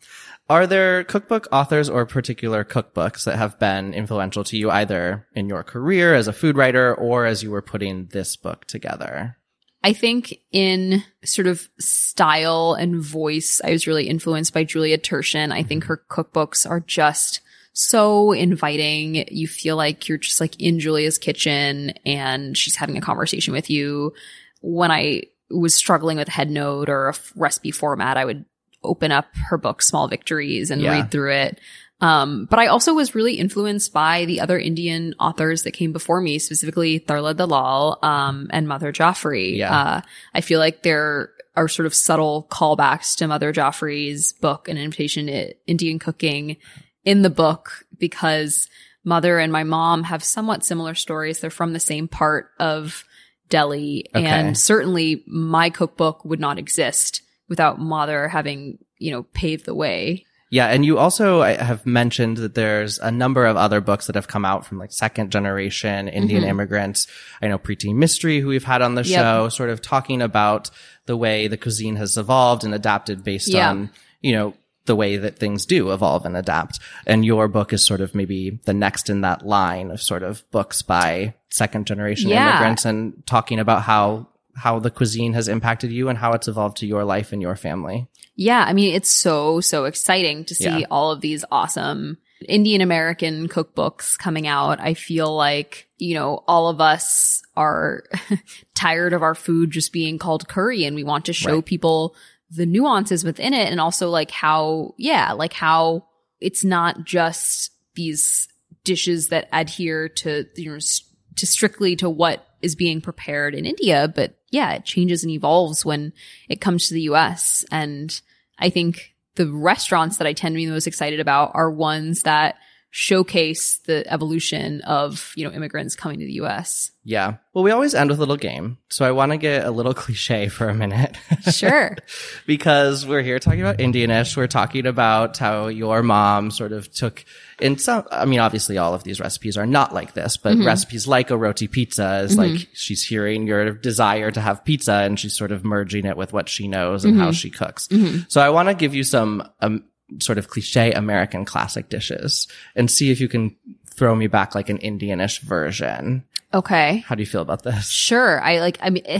Are 0.50 0.66
there 0.66 1.04
cookbook 1.04 1.48
authors 1.52 1.90
or 1.90 2.06
particular 2.06 2.64
cookbooks 2.64 3.26
that 3.26 3.38
have 3.38 3.60
been 3.60 3.94
influential 3.94 4.46
to 4.46 4.58
you 4.58 4.72
either 4.72 5.28
in 5.34 5.50
your 5.50 5.64
career 5.64 6.14
as 6.14 6.30
a 6.30 6.34
food 6.34 6.56
writer 6.56 6.96
or 6.96 7.26
as 7.26 7.44
you 7.44 7.52
were 7.52 7.62
putting 7.62 8.08
this 8.08 8.38
book 8.38 8.66
together? 8.66 9.38
I 9.84 9.94
think 9.94 10.40
in 10.52 11.04
sort 11.24 11.48
of 11.48 11.70
style 11.80 12.74
and 12.74 13.02
voice, 13.02 13.62
I 13.64 13.72
was 13.72 13.88
really 13.88 14.08
influenced 14.08 14.54
by 14.54 14.64
Julia 14.64 14.98
Turshen. 14.98 15.52
I 15.52 15.64
think 15.64 15.84
mm-hmm. 15.84 15.90
her 15.90 16.04
cookbooks 16.10 16.70
are 16.70 16.80
just 16.80 17.42
so 17.74 18.32
inviting. 18.32 19.28
You 19.30 19.48
feel 19.48 19.76
like 19.76 20.08
you're 20.08 20.18
just 20.18 20.40
like 20.40 20.60
in 20.60 20.80
Julia's 20.80 21.18
kitchen 21.18 21.92
and 22.06 22.58
she's 22.58 22.76
having 22.78 22.98
a 22.98 23.02
conversation 23.02 23.54
with 23.54 23.70
you. 23.70 24.14
When 24.62 24.92
I 24.92 25.24
was 25.52 25.76
struggling 25.76 26.18
with 26.18 26.28
head 26.28 26.50
note 26.50 26.90
or 26.90 27.08
a 27.08 27.14
f- 27.14 27.32
recipe 27.36 27.72
format, 27.72 28.18
I 28.18 28.26
would 28.26 28.46
open 28.84 29.12
up 29.12 29.28
her 29.50 29.58
book, 29.58 29.82
Small 29.82 30.08
Victories, 30.08 30.72
and 30.72 30.82
Yeah. 30.82 30.92
read 30.92 31.12
through 31.12 31.34
it. 31.34 31.60
Um, 32.00 32.46
but 32.50 32.60
I 32.60 32.68
also 32.68 32.94
was 32.94 33.16
really 33.16 33.34
influenced 33.36 33.92
by 33.92 34.26
the 34.26 34.40
other 34.40 34.60
Indian 34.60 35.16
authors 35.20 35.64
that 35.64 35.72
came 35.72 35.92
before 35.92 36.22
me, 36.22 36.38
specifically 36.38 37.00
Tarla 37.00 37.36
Dalal, 37.36 37.98
um, 38.04 38.48
and 38.52 38.68
Madhur 38.68 38.94
Jaffrey. 38.94 39.58
Yeah. 39.58 39.76
Uh, 39.76 40.02
I 40.34 40.42
feel 40.42 40.60
like 40.60 40.84
there 40.84 41.32
are 41.56 41.68
sort 41.68 41.88
of 41.88 41.96
subtle 41.96 42.48
callbacks 42.52 43.16
to 43.18 43.26
Madhur 43.26 43.52
Jaffrey's 43.52 44.34
book, 44.34 44.70
An 44.70 44.78
Invitation 44.78 45.26
to 45.26 45.56
Indian 45.66 45.98
Cooking 45.98 46.58
in 47.04 47.24
the 47.24 47.32
book 47.32 47.84
because 47.98 48.70
Madhur 49.04 49.42
and 49.42 49.52
my 49.52 49.64
mom 49.64 50.04
have 50.04 50.24
somewhat 50.24 50.64
similar 50.64 50.94
stories. 50.94 51.40
They're 51.40 51.50
from 51.50 51.74
the 51.74 51.80
same 51.80 52.08
part 52.08 52.52
of 52.60 53.06
Delhi. 53.50 54.06
Okay. 54.14 54.24
And 54.24 54.56
certainly 54.56 55.24
my 55.26 55.72
cookbook 55.72 56.24
would 56.26 56.40
not 56.40 56.60
exist 56.60 57.24
without 57.50 57.80
Madhur 57.80 58.30
having, 58.30 58.78
you 58.98 59.12
know, 59.12 59.24
paved 59.34 59.66
the 59.66 59.76
way. 59.76 60.26
Yeah, 60.50 60.68
and 60.68 60.86
you 60.86 60.98
also 60.98 61.42
have 61.42 61.86
mentioned 61.86 62.38
that 62.38 62.56
there's 62.56 63.00
a 63.00 63.12
number 63.12 63.46
of 63.46 63.58
other 63.58 63.82
books 63.82 64.08
that 64.08 64.16
have 64.16 64.30
come 64.30 64.46
out 64.46 64.66
from 64.66 64.78
like 64.80 64.94
second 64.94 65.30
generation 65.30 66.08
Indian 66.08 66.44
Mhm. 66.44 66.48
immigrants. 66.48 67.06
I 67.42 67.50
know 67.50 67.58
Preeti 67.58 67.94
Mistry, 67.94 68.40
who 68.40 68.48
we've 68.48 68.64
had 68.64 68.82
on 68.82 68.96
the 68.96 69.04
Yep. 69.04 69.20
show, 69.22 69.50
sort 69.50 69.70
of 69.70 69.82
talking 69.82 70.22
about 70.22 70.70
the 71.06 71.18
way 71.18 71.48
the 71.50 71.58
cuisine 71.58 71.98
has 71.98 72.16
evolved 72.16 72.64
and 72.64 72.74
adapted 72.74 73.26
based 73.26 73.50
Yeah. 73.50 73.70
on, 73.72 73.90
you 74.22 74.32
know, 74.32 74.54
the 74.86 74.96
way 74.96 75.18
that 75.18 75.38
things 75.38 75.66
do 75.66 75.92
evolve 75.92 76.26
and 76.26 76.38
adapt. 76.38 76.80
And 77.06 77.26
your 77.26 77.50
book 77.50 77.74
is 77.74 77.86
sort 77.86 78.00
of 78.00 78.16
maybe 78.16 78.58
the 78.64 78.74
next 78.74 79.10
in 79.10 79.20
that 79.22 79.46
line 79.46 79.92
of 79.92 80.02
sort 80.02 80.24
of 80.24 80.50
books 80.52 80.82
by 80.82 81.34
second 81.50 81.88
generation 81.88 82.30
Yeah. 82.30 82.52
immigrants 82.52 82.86
and 82.86 83.22
talking 83.26 83.60
about 83.60 83.82
how 83.82 84.28
how 84.58 84.80
the 84.80 84.90
cuisine 84.92 85.34
has 85.34 85.48
impacted 85.48 85.92
you 85.92 86.10
and 86.10 86.18
how 86.18 86.34
it's 86.34 86.48
evolved 86.48 86.78
to 86.78 86.88
your 86.88 87.04
life 87.06 87.32
and 87.32 87.42
your 87.42 87.56
family. 87.56 88.08
Yeah, 88.36 88.64
I 88.68 88.74
mean, 88.74 88.94
it's 88.96 89.10
so, 89.10 89.62
so 89.62 89.86
exciting 89.86 90.46
to 90.46 90.56
see 90.56 90.66
Yeah. 90.66 90.86
all 90.92 91.12
of 91.12 91.22
these 91.22 91.46
awesome 91.52 92.18
Indian 92.48 92.82
American 92.82 93.48
cookbooks 93.50 94.18
coming 94.18 94.46
out. 94.48 94.80
I 94.80 94.94
feel 94.94 95.36
like, 95.36 95.88
you 95.98 96.14
know, 96.16 96.44
all 96.48 96.70
of 96.70 96.80
us 96.82 97.42
are 97.56 98.04
tired 98.76 99.14
of 99.14 99.24
our 99.24 99.34
food 99.36 99.72
just 99.72 99.92
being 99.92 100.18
called 100.20 100.48
curry 100.48 100.86
and 100.86 100.96
we 100.96 101.04
want 101.04 101.26
to 101.26 101.34
show 101.34 101.56
Right. 101.56 101.66
people 101.66 102.16
the 102.52 102.66
nuances 102.68 103.24
within 103.24 103.54
it 103.54 103.70
and 103.72 103.82
also 103.82 104.10
like 104.10 104.32
how, 104.32 104.94
yeah, 104.98 105.34
like 105.34 105.54
how 105.54 106.06
it's 106.40 106.64
not 106.64 107.04
just 107.06 107.72
these 107.96 108.48
dishes 108.84 109.30
that 109.30 109.50
adhere 109.52 110.08
to, 110.10 110.46
you 110.56 110.70
know, 110.70 110.76
s- 110.78 111.02
to 111.38 111.46
strictly 111.48 111.96
to 111.98 112.10
what 112.10 112.46
is 112.62 112.76
being 112.76 113.02
prepared 113.02 113.54
in 113.56 113.66
India, 113.66 114.12
but 114.14 114.37
yeah, 114.50 114.74
it 114.74 114.86
changes 114.86 115.24
and 115.24 115.32
evolves 115.32 115.86
when 115.86 116.14
it 116.48 116.62
comes 116.62 116.88
to 116.88 116.94
the 116.94 117.02
US. 117.02 117.66
And 117.72 118.20
I 118.58 118.70
think 118.70 119.16
the 119.36 119.52
restaurants 119.52 120.18
that 120.18 120.28
I 120.28 120.34
tend 120.34 120.54
to 120.54 120.58
be 120.58 120.66
the 120.66 120.72
most 120.72 120.88
excited 120.88 121.20
about 121.20 121.52
are 121.54 121.70
ones 121.70 122.24
that 122.24 122.58
showcase 122.98 123.78
the 123.86 124.12
evolution 124.12 124.82
of, 124.82 125.32
you 125.36 125.46
know, 125.46 125.54
immigrants 125.54 125.96
coming 125.96 126.18
to 126.18 126.26
the 126.26 126.34
US. 126.42 126.90
Yeah. 127.04 127.36
Well, 127.54 127.64
we 127.64 127.70
always 127.70 127.94
end 127.94 128.10
with 128.10 128.18
a 128.18 128.22
little 128.22 128.38
game. 128.38 128.80
So 128.90 129.06
I 129.06 129.12
want 129.12 129.32
to 129.34 129.38
get 129.38 129.68
a 129.68 129.70
little 129.70 129.94
cliche 130.04 130.48
for 130.48 130.68
a 130.68 130.74
minute. 130.74 131.16
Sure. 131.52 131.96
because 132.48 133.06
we're 133.06 133.22
here 133.22 133.38
talking 133.38 133.62
about 133.62 133.78
Indianish. 133.78 134.36
We're 134.36 134.48
talking 134.48 134.88
about 134.88 135.38
how 135.38 135.68
your 135.68 136.02
mom 136.02 136.50
sort 136.50 136.72
of 136.72 136.92
took 136.92 137.24
in 137.60 137.78
some, 137.78 138.04
I 138.10 138.26
mean, 138.26 138.40
obviously 138.40 138.80
all 138.80 138.96
of 138.96 139.04
these 139.04 139.20
recipes 139.20 139.58
are 139.58 139.68
not 139.68 139.94
like 139.94 140.14
this, 140.14 140.36
but 140.36 140.56
mm-hmm. 140.56 140.66
recipes 140.66 141.08
like 141.08 141.30
a 141.30 141.38
roti 141.38 141.68
pizza 141.68 142.22
is 142.22 142.36
mm-hmm. 142.36 142.56
like 142.56 142.68
she's 142.74 143.04
hearing 143.04 143.46
your 143.46 143.74
desire 143.74 144.32
to 144.32 144.42
have 144.42 144.66
pizza 144.66 144.94
and 144.94 145.20
she's 145.20 145.38
sort 145.38 145.52
of 145.52 145.64
merging 145.64 146.08
it 146.08 146.18
with 146.18 146.34
what 146.34 146.50
she 146.50 146.68
knows 146.68 147.06
and 147.06 147.16
how 147.16 147.26
mm-hmm. 147.26 147.32
she 147.34 147.52
cooks. 147.52 147.88
So 148.28 148.42
I 148.42 148.50
want 148.50 148.70
to 148.70 148.74
give 148.74 148.96
you 148.96 149.04
some, 149.04 149.48
um, 149.62 149.84
sort 150.22 150.38
of 150.38 150.48
cliche 150.50 150.92
American 150.94 151.46
classic 151.46 151.90
dishes 151.90 152.48
and 152.76 152.90
see 152.90 153.12
if 153.12 153.20
you 153.20 153.28
can 153.28 153.56
throw 153.96 154.16
me 154.16 154.28
back 154.28 154.56
like 154.56 154.70
an 154.70 154.78
Indianish 154.80 155.42
version. 155.42 156.24
Okay. 156.54 157.00
How 157.08 157.16
do 157.16 157.22
you 157.22 157.26
feel 157.28 157.42
about 157.42 157.64
this? 157.64 157.90
Sure. 157.90 158.42
I 158.42 158.60
like, 158.60 158.78
I 158.82 158.90
mean, 158.90 159.04
eh, 159.06 159.20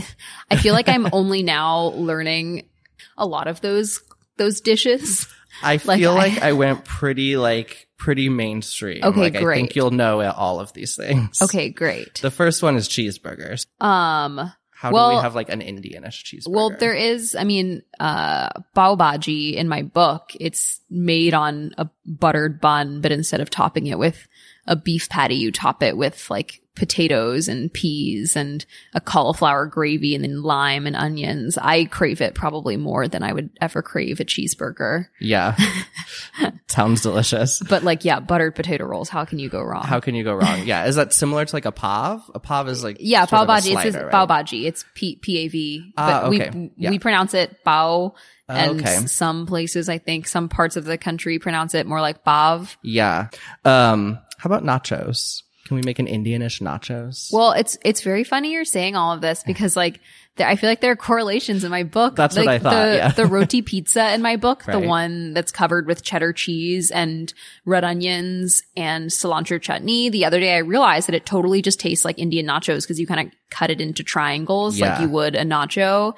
I 0.50 0.56
feel 0.56 0.72
like 0.74 0.88
I'm 0.88 1.08
only 1.12 1.42
now 1.42 1.86
learning 1.88 2.68
a 3.16 3.26
lot 3.26 3.48
of 3.48 3.60
those, 3.60 4.00
those 4.38 4.60
dishes. 4.60 5.26
I 5.62 5.80
Like, 5.84 5.98
feel 5.98 6.12
I- 6.12 6.16
like 6.28 6.42
I 6.42 6.52
went 6.52 6.84
pretty 6.84 7.36
like 7.36 7.86
pretty 7.98 8.28
mainstream. 8.28 9.02
Okay, 9.02 9.20
like, 9.20 9.34
I 9.34 9.38
think 9.40 9.44
great. 9.44 9.76
you'll 9.76 9.90
know 9.90 10.22
all 10.30 10.60
of 10.60 10.72
these 10.72 10.94
things. 10.96 11.42
Okay, 11.42 11.68
great. 11.70 12.20
The 12.22 12.30
first 12.30 12.62
one 12.62 12.76
is 12.76 12.88
cheeseburgers. 12.88 13.66
Um, 13.80 14.52
How 14.78 14.90
do 14.90 14.94
Well- 14.94 15.16
we 15.16 15.22
have 15.22 15.34
like 15.34 15.48
an 15.48 15.60
Indianish 15.60 16.22
cheeseburger? 16.22 16.54
well, 16.54 16.70
there 16.70 16.94
is, 16.94 17.34
I 17.34 17.42
mean, 17.42 17.82
uh, 17.98 18.48
bao 18.76 18.96
bhaji 18.96 19.54
in 19.54 19.66
my 19.66 19.82
book, 19.82 20.30
it's 20.38 20.80
made 20.88 21.34
on 21.34 21.72
a 21.76 21.88
buttered 22.06 22.60
bun, 22.60 23.00
but 23.00 23.10
instead 23.10 23.40
of 23.40 23.50
topping 23.50 23.88
it 23.88 23.98
with 23.98 24.28
a 24.68 24.76
beef 24.76 25.08
patty, 25.08 25.34
you 25.36 25.50
top 25.50 25.82
it 25.82 25.96
with 25.96 26.28
like 26.30 26.60
potatoes 26.76 27.48
and 27.48 27.72
peas 27.72 28.36
and 28.36 28.64
a 28.94 29.00
cauliflower 29.00 29.66
gravy 29.66 30.14
and 30.14 30.22
then 30.22 30.42
lime 30.44 30.86
and 30.86 30.94
onions. 30.94 31.58
I 31.60 31.86
crave 31.86 32.20
it 32.20 32.36
probably 32.36 32.76
more 32.76 33.08
than 33.08 33.24
I 33.24 33.32
would 33.32 33.50
ever 33.60 33.82
crave 33.82 34.20
a 34.20 34.24
cheeseburger. 34.24 35.06
Yeah. 35.18 35.56
Sounds 36.68 37.02
delicious. 37.02 37.60
But 37.68 37.82
like, 37.82 38.04
yeah, 38.04 38.20
buttered 38.20 38.54
potato 38.54 38.84
rolls. 38.84 39.08
How 39.08 39.24
can 39.24 39.40
you 39.40 39.48
go 39.48 39.60
wrong? 39.60 39.82
How 39.84 39.98
can 39.98 40.14
you 40.14 40.22
go 40.22 40.34
wrong? 40.34 40.62
Yeah. 40.66 40.86
Is 40.86 40.94
that 40.96 41.12
similar 41.12 41.44
to 41.44 41.56
like 41.56 41.64
a 41.64 41.72
pav? 41.72 42.22
A 42.34 42.38
pav 42.38 42.68
is 42.68 42.84
like 42.84 42.98
yeah, 43.00 43.24
sort 43.26 43.40
bao 43.40 43.42
of 43.42 43.48
a 43.48 43.52
bhaji. 43.52 43.72
It's 43.72 43.92
slider, 43.94 44.06
right? 44.06 44.14
bao 44.14 44.28
bhaji. 44.28 44.64
It's 44.66 44.84
P 44.94 45.16
P 45.16 45.38
A 45.38 45.48
V. 45.48 45.92
Ah, 45.96 46.06
But 46.22 46.28
okay. 46.28 46.50
we 46.50 46.70
Yeah. 46.76 46.90
we 46.90 46.98
pronounce 47.00 47.34
it 47.34 47.56
bao. 47.66 48.14
And 48.50 48.80
Okay. 48.80 48.94
some 49.06 49.46
places, 49.46 49.88
I 49.90 49.98
think, 49.98 50.26
some 50.26 50.48
parts 50.48 50.76
of 50.76 50.84
the 50.86 50.96
country 50.96 51.38
pronounce 51.38 51.74
it 51.74 51.86
more 51.86 52.00
like 52.00 52.24
bav. 52.24 52.76
Yeah. 52.82 53.28
Um, 53.64 54.20
how 54.38 54.48
about 54.48 54.64
nachos? 54.64 55.42
Can 55.66 55.74
we 55.74 55.82
make 55.84 55.98
an 55.98 56.06
Indianish 56.06 56.62
nachos? 56.62 57.30
Well, 57.30 57.52
it's 57.52 57.76
it's 57.84 58.00
very 58.00 58.24
funny 58.24 58.52
you're 58.52 58.64
saying 58.64 58.96
all 58.96 59.12
of 59.12 59.20
this 59.20 59.42
because 59.44 59.76
like 59.76 60.00
there, 60.36 60.48
I 60.48 60.56
feel 60.56 60.70
like 60.70 60.80
there 60.80 60.92
are 60.92 60.96
correlations 60.96 61.62
in 61.62 61.70
my 61.70 61.82
book. 61.82 62.16
That's 62.16 62.36
what 62.36 62.46
like 62.46 62.60
I 62.60 62.62
thought, 62.62 62.86
The, 62.86 62.96
yeah. 62.96 63.10
the 63.10 63.26
roti 63.26 63.60
pizza 63.60 64.14
in 64.14 64.22
my 64.22 64.36
book, 64.36 64.64
the 64.64 64.78
one 64.80 65.34
that's 65.34 65.52
covered 65.52 65.86
with 65.86 66.02
cheddar 66.02 66.32
cheese 66.32 66.90
and 66.90 67.34
red 67.66 67.84
onions 67.84 68.62
and 68.76 69.10
cilantro 69.10 69.60
chutney. 69.60 70.08
The 70.08 70.24
other 70.24 70.40
day, 70.40 70.54
I 70.54 70.58
realized 70.58 71.08
that 71.08 71.14
it 71.14 71.26
totally 71.26 71.60
just 71.60 71.80
tastes 71.80 72.04
like 72.04 72.18
Indian 72.18 72.46
nachos 72.46 72.82
because 72.82 72.98
you 72.98 73.06
kind 73.06 73.26
of 73.28 73.32
cut 73.50 73.70
it 73.70 73.80
into 73.80 74.02
triangles 74.02 74.80
like 74.80 75.00
you 75.00 75.08
would 75.10 75.34
a 75.34 75.42
nacho. 75.44 76.14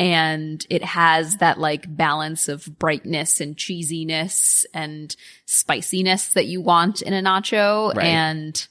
And 0.00 0.66
it 0.70 0.82
has 0.82 1.36
that 1.36 1.60
like 1.60 1.94
balance 1.94 2.48
of 2.48 2.66
brightness 2.78 3.38
and 3.42 3.54
cheesiness 3.54 4.64
and 4.72 5.14
spiciness 5.44 6.32
that 6.32 6.46
you 6.46 6.62
want 6.62 7.02
in 7.02 7.12
a 7.12 7.20
nacho. 7.20 7.94
Right. 7.94 8.06
And 8.06 8.68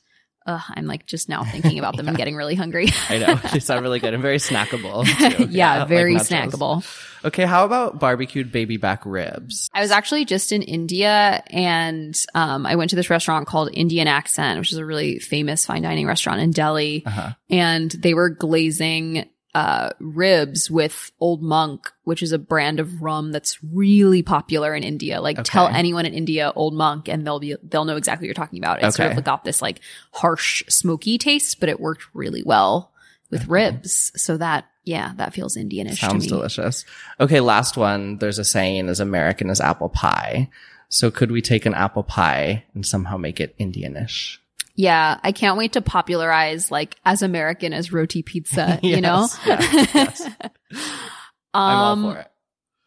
uh, 0.48 0.60
I'm 0.70 0.88
like 0.88 1.06
just 1.06 1.30
now 1.30 1.44
thinking 1.44 1.78
about 1.78 1.98
them 1.98 2.08
and 2.08 2.18
getting 2.18 2.36
really 2.36 2.56
hungry. 2.56 2.88
I 3.10 3.20
know. 3.20 3.39
They 3.54 3.60
sound 3.60 3.84
really 3.84 4.00
good 4.00 4.15
and 4.15 4.24
very 4.24 4.38
snackable. 4.38 5.06
Yeah, 5.52 5.82
like 5.82 5.89
very 5.89 6.15
nachos. 6.15 6.50
snackable. 6.50 7.06
Okay. 7.24 7.46
How 7.46 7.63
about 7.63 8.00
barbecued 8.00 8.52
baby 8.52 8.78
back 8.78 9.06
ribs? 9.06 9.70
I 9.72 9.82
was 9.82 9.92
actually 9.92 10.26
just 10.26 10.52
in 10.52 10.63
India 10.63 11.44
and 11.48 12.20
um, 12.34 12.65
I 12.65 12.76
went 12.76 12.89
to 12.89 12.96
this 12.96 13.12
restaurant 13.12 13.46
called 13.46 13.70
Indian 13.72 14.08
Accent, 14.08 14.58
which 14.58 14.72
is 14.72 14.80
a 14.80 14.86
really 14.86 15.20
famous 15.20 15.63
fine 15.63 15.84
dining 15.84 16.08
restaurant 16.08 16.42
in 16.42 16.50
Delhi. 16.50 17.04
Uh-huh. 17.06 17.34
And 17.52 17.92
they 17.92 18.15
were 18.15 18.30
glazing 18.30 19.30
uh, 19.56 19.90
ribs 20.00 20.70
with 20.70 21.12
Old 21.20 21.42
Monk, 21.42 21.92
which 22.04 22.22
is 22.22 22.32
a 22.32 22.38
brand 22.40 22.80
of 22.80 23.02
rum 23.02 23.32
that's 23.32 23.64
really 23.64 24.22
popular 24.22 24.76
in 24.76 24.84
India. 24.84 25.22
Like 25.22 25.44
tell 25.44 25.68
anyone 25.68 26.06
in 26.06 26.14
India 26.14 26.52
Old 26.56 26.74
Monk 26.74 27.08
and 27.08 27.26
they'll 27.26 27.40
be 27.40 27.56
they'll 27.64 27.86
know 27.86 27.98
exactly 27.98 28.26
what 28.26 28.28
you're 28.28 28.46
talking 28.46 28.60
about. 28.60 28.84
It 28.84 28.94
sort 28.94 29.18
of 29.18 29.24
got 29.24 29.44
this 29.44 29.62
like 29.62 29.82
harsh, 30.12 30.64
smoky 30.70 31.18
taste, 31.18 31.60
but 31.60 31.70
it 31.70 31.80
worked 31.80 32.04
really 32.14 32.44
well 32.44 32.92
with 33.32 33.48
ribs. 33.48 34.12
So 34.16 34.38
that 34.38 34.70
yeah, 34.84 35.14
that 35.18 35.34
feels 35.34 35.56
Indianish 35.56 35.98
Sounds 35.98 36.26
to 36.26 36.32
me. 36.32 36.38
delicious. 36.38 36.86
Okay, 37.20 37.40
last 37.40 37.78
one. 37.78 38.18
There's 38.18 38.40
a 38.40 38.46
saying 38.46 38.88
as 38.90 39.00
American 39.00 39.50
as 39.50 39.62
apple 39.62 39.90
pie. 39.90 40.50
So 40.90 41.12
could 41.12 41.32
we 41.32 41.42
take 41.42 41.66
an 41.66 41.76
apple 41.76 42.04
pie 42.04 42.66
and 42.74 42.86
somehow 42.86 43.18
make 43.18 43.40
it 43.40 43.58
Indianish? 43.60 44.38
Yeah, 44.82 45.20
I 45.22 45.34
can't 45.34 45.58
wait 45.58 45.74
to 45.74 45.82
popularize 45.82 46.72
like 46.72 46.96
as 47.04 47.22
American 47.22 47.74
as 47.74 47.92
roti 47.92 48.24
pizza, 48.24 48.80
you 48.84 49.02
know? 49.02 49.28
Yes, 49.46 49.74
yes, 49.74 49.94
yes. 49.94 50.30
I'm 51.54 51.78
um 51.78 52.06
all 52.06 52.13
for 52.13 52.20
it. 52.22 52.28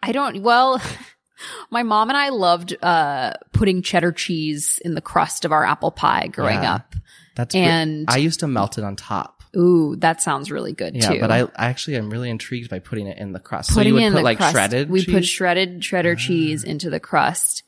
I 0.03 0.13
don't 0.13 0.43
well 0.43 0.81
my 1.71 1.83
mom 1.83 2.09
and 2.09 2.17
I 2.17 2.31
loved 2.31 2.75
uh 2.83 3.35
putting 3.53 3.83
cheddar 3.83 4.11
cheese 4.13 4.81
in 4.83 4.95
the 4.95 5.03
crust 5.03 5.45
of 5.45 5.53
our 5.53 5.67
apple 5.67 5.91
pie 5.91 6.29
growing 6.29 6.63
Yeah. 6.63 6.77
up. 6.77 6.95
That's 7.37 7.55
and- 7.55 8.07
I 8.09 8.17
used 8.17 8.41
to 8.41 8.47
melt 8.49 8.79
it 8.79 8.85
on 8.85 8.97
top. 8.97 9.43
Ooh, 9.55 9.95
that 9.97 10.23
sounds 10.23 10.51
really 10.51 10.73
good 10.73 10.95
Yeah, 10.97 11.13
too. 11.13 11.21
but 11.21 11.31
I, 11.31 11.41
I 11.43 11.67
actually 11.67 11.97
am 11.97 12.09
really 12.09 12.31
intrigued 12.31 12.71
by 12.71 12.79
putting 12.79 13.07
it 13.07 13.19
in 13.19 13.33
the 13.33 13.39
crust. 13.39 13.69
so 13.69 13.75
putting 13.75 13.95
you 13.97 14.01
would 14.03 14.13
put 14.15 14.25
like 14.25 14.39
crust. 14.39 14.53
shredded 14.55 14.89
we 14.89 15.01
put 15.05 15.13
cheese? 15.13 15.25
Ah. 15.25 15.27
shredded 15.37 15.83
cheddar 15.83 16.15
cheese 16.17 16.65
into 16.65 16.89
the 16.89 17.01
crust 17.01 17.65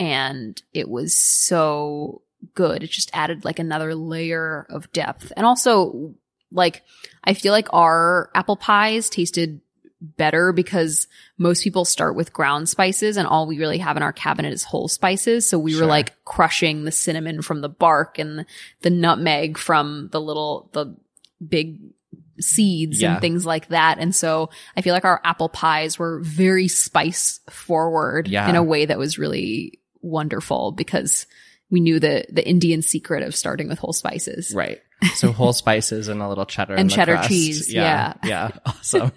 and 0.00 0.60
it 0.72 0.88
was 0.88 1.16
so 1.16 2.22
good. 2.54 2.82
It 2.82 2.90
just 2.90 3.10
added 3.12 3.44
like 3.44 3.58
another 3.58 3.94
layer 3.94 4.66
of 4.70 4.90
depth. 4.92 5.32
And 5.36 5.44
also 5.46 6.14
like 6.50 6.82
I 7.24 7.34
feel 7.34 7.52
like 7.52 7.68
our 7.72 8.30
apple 8.34 8.56
pies 8.56 9.10
tasted 9.10 9.60
better 10.00 10.52
because 10.52 11.08
most 11.38 11.64
people 11.64 11.84
start 11.84 12.14
with 12.14 12.32
ground 12.32 12.68
spices 12.68 13.16
and 13.16 13.26
all 13.26 13.48
we 13.48 13.58
really 13.58 13.78
have 13.78 13.96
in 13.96 14.02
our 14.02 14.12
cabinet 14.12 14.52
is 14.52 14.62
whole 14.62 14.86
spices. 14.86 15.48
So 15.48 15.58
we 15.58 15.72
Sure. 15.72 15.82
were 15.82 15.86
like 15.88 16.24
crushing 16.24 16.84
the 16.84 16.92
cinnamon 16.92 17.42
from 17.42 17.60
the 17.62 17.68
bark 17.68 18.18
and 18.18 18.46
the, 18.82 18.90
nutmeg 18.90 19.58
from 19.58 20.08
the 20.12 20.20
little, 20.20 20.70
the 20.72 20.94
big 21.46 21.80
seeds 22.38 23.00
Yeah. 23.02 23.14
and 23.14 23.20
things 23.20 23.44
like 23.44 23.68
that. 23.68 23.98
And 23.98 24.14
so 24.14 24.50
I 24.76 24.82
feel 24.82 24.94
like 24.94 25.04
our 25.04 25.20
apple 25.24 25.48
pies 25.48 25.98
were 25.98 26.20
very 26.20 26.68
spice 26.68 27.40
forward 27.50 28.28
Yeah. 28.28 28.48
in 28.48 28.54
a 28.54 28.62
way 28.62 28.86
that 28.86 28.98
was 28.98 29.18
really 29.18 29.80
wonderful 30.00 30.70
because 30.70 31.26
we 31.70 31.80
knew 31.80 32.00
the, 32.00 32.24
the 32.30 32.46
Indian 32.48 32.82
secret 32.82 33.22
of 33.22 33.34
starting 33.34 33.68
with 33.68 33.78
whole 33.78 33.92
spices. 33.92 34.52
Right. 34.54 34.80
So 35.14 35.30
whole 35.30 35.52
spices 35.52 36.08
and 36.08 36.20
a 36.20 36.28
little 36.28 36.44
cheddar 36.46 36.74
And 36.74 36.90
cheddar 36.90 37.14
crust. 37.14 37.28
cheese, 37.28 37.72
Yeah. 37.72 38.14
Yeah. 38.24 38.50
Awesome. 38.66 39.12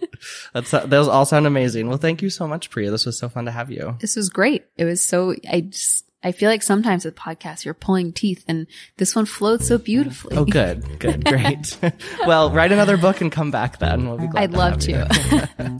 That's 0.53 0.69
those 0.71 1.07
all 1.07 1.25
sound 1.25 1.47
amazing. 1.47 1.87
Well, 1.87 1.97
thank 1.97 2.21
you 2.21 2.29
so 2.29 2.47
much, 2.47 2.69
Priya. 2.69 2.91
This 2.91 3.05
was 3.05 3.17
so 3.17 3.29
fun 3.29 3.45
to 3.45 3.51
have 3.51 3.71
you. 3.71 3.95
This 3.99 4.15
was 4.15 4.29
great. 4.29 4.65
It 4.77 4.85
was 4.85 5.01
so, 5.03 5.33
I 5.49 5.61
just, 5.61 6.05
I 6.23 6.33
feel 6.33 6.49
like 6.51 6.61
sometimes 6.61 7.03
with 7.03 7.15
podcasts, 7.15 7.65
you're 7.65 7.73
pulling 7.73 8.13
teeth 8.13 8.43
and 8.47 8.67
this 8.97 9.15
one 9.15 9.25
flowed 9.25 9.63
so 9.63 9.79
beautifully. 9.79 10.37
Oh, 10.37 10.45
good. 10.45 10.99
Good. 10.99 11.25
Great. 11.33 11.75
well, 12.27 12.51
write 12.51 12.71
another 12.71 12.95
book 12.97 13.21
and 13.21 13.31
come 13.31 13.49
back 13.49 13.79
then. 13.79 14.07
We'll 14.07 14.19
be 14.19 14.27
glad 14.27 14.43
I'd 14.43 14.53
love 14.53 14.79
to. 14.81 15.79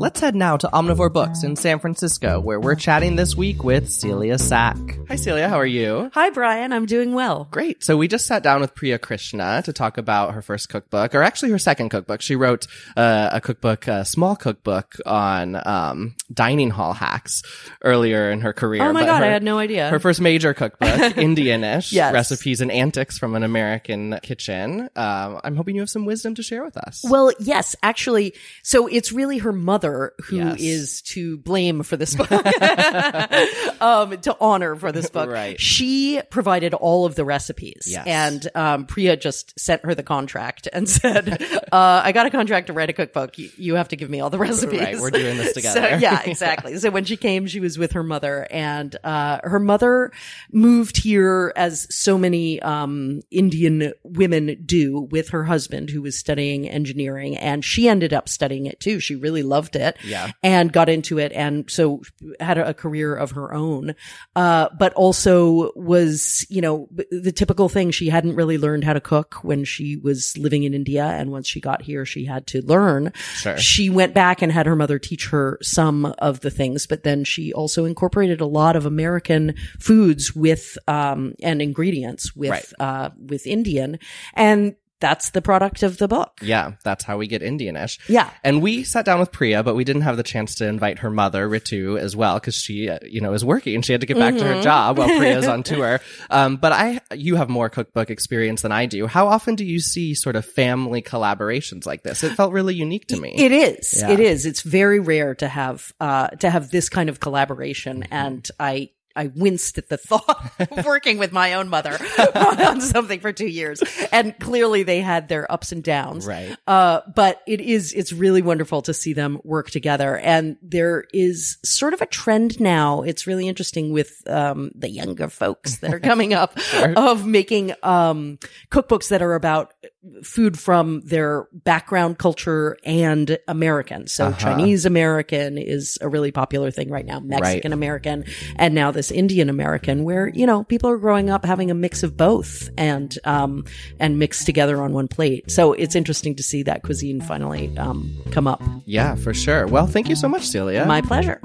You. 0.00 0.04
Let's 0.04 0.20
head 0.20 0.34
now 0.34 0.56
to 0.56 0.66
Omnivore 0.68 1.12
Books 1.12 1.42
in 1.44 1.56
San 1.56 1.78
Francisco, 1.78 2.40
where 2.40 2.58
we're 2.58 2.74
chatting 2.74 3.16
this 3.16 3.36
week 3.36 3.62
with 3.62 3.90
Celia 3.90 4.38
Sack. 4.38 4.76
Hi, 5.08 5.16
Celia. 5.16 5.48
How 5.48 5.56
are 5.56 5.66
you? 5.66 6.10
Hi, 6.14 6.30
Brian. 6.30 6.72
I'm 6.72 6.86
doing 6.86 7.12
well. 7.12 7.48
Great. 7.50 7.84
So 7.84 7.96
we 7.96 8.08
just 8.08 8.26
sat 8.26 8.42
down 8.42 8.60
with 8.60 8.74
Priya 8.74 8.98
Krishna 8.98 9.62
to 9.64 9.72
talk 9.72 9.98
about 9.98 10.34
her 10.34 10.42
first 10.42 10.68
cookbook, 10.68 11.14
or 11.14 11.22
actually 11.22 11.50
her 11.50 11.58
second 11.58 11.90
cookbook. 11.90 12.22
She 12.22 12.34
wrote 12.34 12.66
uh, 12.96 13.28
a 13.32 13.40
cookbook, 13.40 13.86
a 13.88 14.04
small 14.04 14.36
cookbook 14.36 14.96
on 15.04 15.60
um, 15.66 16.14
dining 16.32 16.70
hall 16.70 16.92
hacks 16.94 17.42
earlier 17.82 18.30
in 18.30 18.40
her 18.40 18.52
career. 18.52 18.82
Oh 18.82 18.92
my 18.92 19.00
but 19.02 19.06
God, 19.06 19.18
her- 19.20 19.24
I 19.26 19.28
had 19.28 19.42
no 19.42 19.58
idea. 19.58 19.90
Her 19.90 19.98
first 20.00 20.20
major 20.20 20.54
cookbook, 20.54 20.88
Indianish 20.90 21.92
Yes. 21.92 22.12
recipes 22.14 22.60
and 22.60 22.70
antics 22.72 23.18
from 23.18 23.34
an 23.34 23.42
American 23.42 24.18
kitchen. 24.22 24.88
Um, 24.96 25.40
I'm 25.44 25.56
hoping 25.56 25.74
you 25.74 25.82
have 25.82 25.90
some 25.90 26.06
wisdom 26.06 26.34
to 26.36 26.42
share 26.42 26.64
with 26.64 26.76
us. 26.78 27.04
well, 27.08 27.32
yes, 27.38 27.76
actually. 27.82 28.34
So 28.62 28.86
it's 28.86 29.12
really 29.12 29.38
her 29.38 29.52
mother 29.52 29.89
who 30.24 30.38
is 30.56 30.60
Yes. 30.60 31.00
to 31.02 31.38
blame 31.38 31.82
for 31.82 31.96
this 31.96 32.14
book, 32.14 32.30
um, 33.80 34.18
to 34.20 34.36
honor 34.40 34.76
for 34.76 34.92
this 34.92 35.10
book. 35.10 35.28
Right. 35.28 35.60
She 35.60 36.20
provided 36.30 36.74
all 36.74 37.04
of 37.06 37.14
the 37.14 37.24
recipes 37.24 37.84
Yes. 37.86 38.06
and, 38.06 38.48
um, 38.54 38.86
Priya 38.86 39.16
just 39.16 39.58
sent 39.58 39.84
her 39.84 39.94
the 39.94 40.02
contract 40.02 40.68
and 40.72 40.88
said, 40.88 41.42
uh, 41.72 42.02
I 42.04 42.12
got 42.12 42.26
a 42.26 42.30
contract 42.30 42.68
to 42.68 42.72
write 42.72 42.90
a 42.90 42.92
cookbook. 42.94 43.38
You, 43.38 43.50
you 43.56 43.74
have 43.74 43.88
to 43.88 43.96
give 43.96 44.10
me 44.10 44.20
all 44.20 44.30
the 44.30 44.38
recipes. 44.38 44.80
Right, 44.80 44.98
we're 44.98 45.10
doing 45.10 45.36
this 45.36 45.48
So, 45.54 45.60
together. 45.60 45.98
yeah, 46.00 46.22
exactly. 46.24 46.76
So 46.78 46.90
when 46.90 47.04
she 47.04 47.16
came, 47.16 47.46
she 47.46 47.60
was 47.60 47.76
with 47.78 47.92
her 47.92 48.02
mother 48.02 48.46
and 48.50 48.70
and 48.80 48.96
uh, 49.04 49.40
her 49.42 49.58
mother 49.58 50.12
moved 50.52 51.02
here 51.02 51.52
as 51.56 51.86
so 51.94 52.16
many 52.16 52.60
um, 52.62 53.20
Indian 53.30 53.92
women 54.04 54.62
do 54.64 55.00
with 55.10 55.30
her 55.30 55.44
husband, 55.44 55.90
who 55.90 56.00
was 56.02 56.16
studying 56.16 56.68
engineering, 56.68 57.36
and 57.36 57.64
she 57.64 57.88
ended 57.88 58.12
up 58.12 58.28
studying 58.28 58.66
it 58.66 58.78
too. 58.80 59.00
She 59.00 59.16
really 59.16 59.42
loved 59.42 59.76
it, 59.76 59.79
Yeah. 60.04 60.30
and 60.42 60.72
got 60.72 60.88
into 60.88 61.18
it, 61.18 61.32
and 61.32 61.70
so 61.70 62.02
had 62.38 62.58
a, 62.58 62.68
a 62.70 62.74
career 62.74 63.14
of 63.14 63.32
her 63.32 63.52
own. 63.54 63.94
Uh, 64.36 64.68
but 64.78 64.92
also 64.94 65.72
was, 65.76 66.46
you 66.48 66.60
know, 66.60 66.88
the 67.10 67.32
typical 67.32 67.68
thing. 67.68 67.90
She 67.90 68.08
hadn't 68.08 68.36
really 68.36 68.58
learned 68.58 68.84
how 68.84 68.92
to 68.92 69.00
cook 69.00 69.42
when 69.42 69.64
she 69.64 69.96
was 69.96 70.36
living 70.38 70.62
in 70.64 70.74
India, 70.74 71.04
and 71.04 71.30
once 71.30 71.48
she 71.48 71.60
got 71.60 71.82
here, 71.82 72.04
she 72.04 72.24
had 72.24 72.46
to 72.48 72.62
learn. 72.62 73.12
Sure. 73.34 73.56
She 73.58 73.90
went 73.90 74.14
back 74.14 74.42
and 74.42 74.52
had 74.52 74.66
her 74.66 74.76
mother 74.76 74.98
teach 74.98 75.28
her 75.30 75.58
some 75.62 76.06
of 76.18 76.40
the 76.40 76.50
things, 76.50 76.86
but 76.86 77.02
then 77.02 77.24
she 77.24 77.52
also 77.52 77.84
incorporated 77.84 78.40
a 78.40 78.46
lot 78.46 78.76
of 78.76 78.86
American 78.86 79.54
foods 79.78 80.34
with 80.34 80.76
um 80.88 81.34
and 81.42 81.60
ingredients 81.62 82.34
with 82.36 82.50
Right. 82.50 82.72
uh 82.80 83.10
with 83.18 83.46
Indian, 83.46 83.98
and 84.34 84.74
that's 85.00 85.30
the 85.30 85.42
product 85.42 85.82
of 85.82 85.98
the 85.98 86.08
book. 86.08 86.38
Yeah, 86.42 86.72
that's 86.84 87.04
how 87.04 87.18
we 87.18 87.26
get 87.26 87.42
Indianish. 87.42 87.98
Yeah. 88.08 88.30
And 88.44 88.62
we 88.62 88.84
sat 88.84 89.04
down 89.04 89.18
with 89.18 89.32
Priya, 89.32 89.62
but 89.62 89.74
we 89.74 89.84
didn't 89.84 90.02
have 90.02 90.16
the 90.16 90.22
chance 90.22 90.56
to 90.56 90.66
invite 90.66 91.00
her 91.00 91.10
mother, 91.10 91.48
Ritu, 91.48 91.98
as 91.98 92.14
well, 92.14 92.34
because 92.34 92.54
she, 92.54 92.88
uh, 92.88 92.98
you 93.02 93.20
know, 93.20 93.32
is 93.32 93.44
working 93.44 93.74
and 93.74 93.84
she 93.84 93.92
had 93.92 94.02
to 94.02 94.06
get 94.06 94.18
back 94.18 94.36
to 94.36 94.44
her 94.44 94.62
job 94.62 94.98
while 94.98 95.08
Priya's 95.08 95.48
on 95.48 95.62
tour. 95.64 96.00
Um, 96.28 96.56
but 96.56 96.72
I, 96.72 97.00
you 97.14 97.36
have 97.36 97.48
more 97.48 97.68
cookbook 97.68 98.10
experience 98.10 98.62
than 98.62 98.72
I 98.72 98.86
do. 98.86 99.06
How 99.06 99.28
often 99.28 99.54
do 99.54 99.64
you 99.64 99.80
see 99.80 100.14
sort 100.14 100.36
of 100.36 100.44
family 100.44 101.02
collaborations 101.02 101.86
like 101.86 102.02
this? 102.02 102.22
It 102.22 102.32
felt 102.34 102.52
really 102.52 102.74
unique 102.74 103.06
to 103.08 103.20
me. 103.20 103.34
It 103.36 103.52
is. 103.52 103.94
Yeah. 103.98 104.10
It 104.10 104.20
is. 104.20 104.46
It's 104.46 104.62
very 104.62 105.00
rare 105.00 105.34
to 105.36 105.48
have 105.48 105.92
uh 106.00 106.28
to 106.28 106.50
have 106.50 106.70
this 106.70 106.88
kind 106.88 107.08
of 107.08 107.20
collaboration 107.20 108.04
and 108.10 108.48
I 108.58 108.90
I 109.16 109.28
winced 109.28 109.78
at 109.78 109.88
the 109.88 109.96
thought 109.96 110.52
of 110.58 110.84
working 110.84 111.18
with 111.18 111.32
my 111.32 111.54
own 111.54 111.68
mother 111.68 111.98
on 112.34 112.80
something 112.80 113.20
for 113.20 113.32
two 113.32 113.46
years. 113.46 113.82
And 114.12 114.38
clearly 114.38 114.82
they 114.82 115.00
had 115.00 115.28
their 115.28 115.50
ups 115.50 115.72
and 115.72 115.82
downs. 115.82 116.26
Right. 116.26 116.56
Uh, 116.66 117.00
but 117.14 117.42
it 117.46 117.60
is, 117.60 117.92
it's 117.92 118.12
really 118.12 118.42
wonderful 118.42 118.82
to 118.82 118.94
see 118.94 119.12
them 119.12 119.40
work 119.44 119.70
together. 119.70 120.16
And 120.16 120.56
there 120.62 121.04
is 121.12 121.58
sort 121.64 121.94
of 121.94 122.00
a 122.00 122.06
trend 122.06 122.60
now. 122.60 123.02
It's 123.02 123.26
really 123.26 123.48
interesting 123.48 123.92
with, 123.92 124.22
um, 124.28 124.70
the 124.74 124.90
younger 124.90 125.28
folks 125.28 125.78
that 125.78 125.92
are 125.92 126.00
coming 126.10 126.34
up 126.34 126.58
of 126.96 127.26
making, 127.26 127.72
um, 127.82 128.38
cookbooks 128.70 129.08
that 129.08 129.22
are 129.22 129.34
about 129.34 129.74
food 130.22 130.58
from 130.58 131.02
their 131.02 131.46
background 131.52 132.18
culture 132.18 132.76
and 132.84 133.38
American. 133.46 134.06
So 134.06 134.26
Uh-huh. 134.28 134.38
Chinese 134.38 134.86
American 134.86 135.58
is 135.58 135.98
a 136.00 136.08
really 136.08 136.30
popular 136.32 136.70
thing 136.70 136.88
right 136.88 137.04
now, 137.04 137.20
Mexican 137.20 137.72
American, 137.72 138.24
and 138.56 138.74
now 138.74 138.90
this 138.90 139.10
Indian 139.10 139.50
American 139.50 140.04
where, 140.04 140.28
you 140.28 140.46
know, 140.46 140.64
people 140.64 140.88
are 140.88 140.96
growing 140.96 141.28
up 141.28 141.44
having 141.44 141.70
a 141.70 141.74
mix 141.74 142.02
of 142.02 142.16
both 142.16 142.70
and, 142.78 143.18
um, 143.24 143.64
and 143.98 144.18
mixed 144.18 144.46
together 144.46 144.80
on 144.80 144.92
one 144.94 145.06
plate. 145.06 145.50
So 145.50 145.74
it's 145.74 145.94
interesting 145.94 146.34
to 146.36 146.42
see 146.42 146.62
that 146.62 146.82
cuisine 146.82 147.20
finally, 147.20 147.76
um, 147.76 148.10
come 148.30 148.46
up. 148.46 148.62
Yeah, 148.86 149.16
for 149.16 149.34
sure. 149.34 149.66
Well, 149.66 149.86
thank 149.86 150.08
you 150.08 150.16
so 150.16 150.28
much, 150.28 150.46
Celia. 150.46 150.86
My 150.86 151.02
pleasure. 151.02 151.40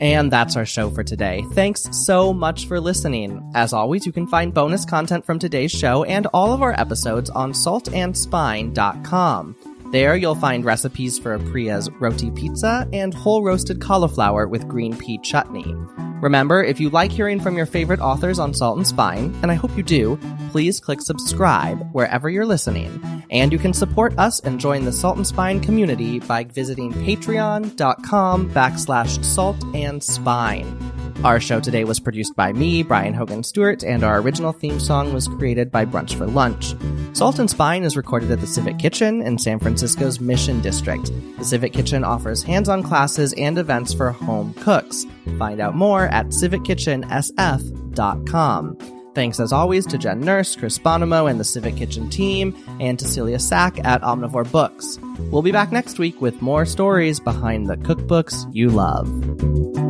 And 0.00 0.32
that's 0.32 0.56
our 0.56 0.66
show 0.66 0.90
for 0.90 1.04
today. 1.04 1.44
Thanks 1.52 1.86
so 1.92 2.32
much 2.32 2.66
for 2.66 2.80
listening. 2.80 3.48
As 3.54 3.72
always, 3.72 4.04
you 4.06 4.12
can 4.12 4.26
find 4.26 4.52
bonus 4.52 4.84
content 4.84 5.24
from 5.26 5.38
today's 5.38 5.70
show 5.70 6.02
and 6.04 6.26
all 6.32 6.52
of 6.52 6.62
our 6.62 6.72
episodes 6.80 7.30
on 7.30 7.52
saltandspine.com. 7.52 9.69
There 9.90 10.14
you'll 10.14 10.36
find 10.36 10.64
recipes 10.64 11.18
for 11.18 11.36
Priya's 11.38 11.90
roti 11.98 12.30
pizza 12.30 12.88
and 12.92 13.12
whole 13.12 13.42
roasted 13.42 13.80
cauliflower 13.80 14.46
with 14.46 14.68
green 14.68 14.96
pea 14.96 15.18
chutney. 15.18 15.74
Remember, 16.22 16.62
if 16.62 16.78
you 16.78 16.90
like 16.90 17.10
hearing 17.10 17.40
from 17.40 17.56
your 17.56 17.66
favorite 17.66 17.98
authors 17.98 18.38
on 18.38 18.54
Salt 18.54 18.76
and 18.76 18.86
Spine, 18.86 19.34
and 19.42 19.50
I 19.50 19.54
hope 19.54 19.76
you 19.76 19.82
do, 19.82 20.16
please 20.50 20.78
click 20.78 21.00
subscribe 21.00 21.90
wherever 21.92 22.30
you're 22.30 22.46
listening. 22.46 23.02
And 23.30 23.52
you 23.52 23.58
can 23.58 23.72
support 23.72 24.16
us 24.16 24.38
and 24.38 24.60
join 24.60 24.84
the 24.84 24.92
Salt 24.92 25.16
and 25.16 25.26
Spine 25.26 25.58
community 25.58 26.20
by 26.20 26.44
visiting 26.44 26.92
patreon.com 26.92 28.50
backslash 28.50 29.24
salt 29.24 29.64
and 29.74 30.04
spine. 30.04 30.99
Our 31.22 31.38
show 31.38 31.60
today 31.60 31.84
was 31.84 32.00
produced 32.00 32.34
by 32.34 32.54
me, 32.54 32.82
Brian 32.82 33.12
Hogan 33.12 33.42
Stewart, 33.42 33.84
and 33.84 34.02
our 34.02 34.20
original 34.20 34.54
theme 34.54 34.80
song 34.80 35.12
was 35.12 35.28
created 35.28 35.70
by 35.70 35.84
Brunch 35.84 36.14
for 36.14 36.26
Lunch. 36.26 36.74
Salt 37.12 37.38
and 37.38 37.50
Spine 37.50 37.82
is 37.82 37.94
recorded 37.94 38.30
at 38.30 38.40
the 38.40 38.46
Civic 38.46 38.78
Kitchen 38.78 39.20
in 39.20 39.38
San 39.38 39.58
Francisco's 39.58 40.18
Mission 40.18 40.62
District. 40.62 41.12
The 41.36 41.44
Civic 41.44 41.74
Kitchen 41.74 42.04
offers 42.04 42.42
hands-on 42.42 42.82
classes 42.82 43.34
and 43.34 43.58
events 43.58 43.92
for 43.92 44.12
home 44.12 44.54
cooks. 44.54 45.04
Find 45.38 45.60
out 45.60 45.74
more 45.74 46.06
at 46.06 46.28
civickitchensf.com. 46.28 48.78
Thanks 49.14 49.40
as 49.40 49.52
always 49.52 49.84
to 49.86 49.98
Jen 49.98 50.20
Nurse, 50.20 50.56
Chris 50.56 50.78
Bonomo, 50.78 51.30
and 51.30 51.38
the 51.38 51.44
Civic 51.44 51.76
Kitchen 51.76 52.08
team, 52.08 52.56
and 52.80 52.98
to 52.98 53.06
Celia 53.06 53.40
Sack 53.40 53.78
at 53.84 54.00
Omnivore 54.00 54.50
Books. 54.50 54.98
We'll 55.30 55.42
be 55.42 55.52
back 55.52 55.70
next 55.70 55.98
week 55.98 56.18
with 56.22 56.40
more 56.40 56.64
stories 56.64 57.20
behind 57.20 57.66
the 57.66 57.76
cookbooks 57.76 58.48
you 58.54 58.70
love. 58.70 59.89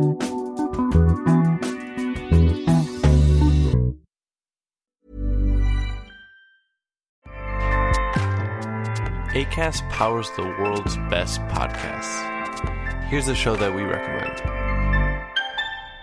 ACAST 9.33 9.89
powers 9.89 10.29
the 10.35 10.43
world's 10.43 10.97
best 11.09 11.39
podcasts. 11.43 12.27
Here's 13.07 13.29
a 13.29 13.35
show 13.35 13.55
that 13.55 13.73
we 13.73 13.83
recommend. 13.83 14.41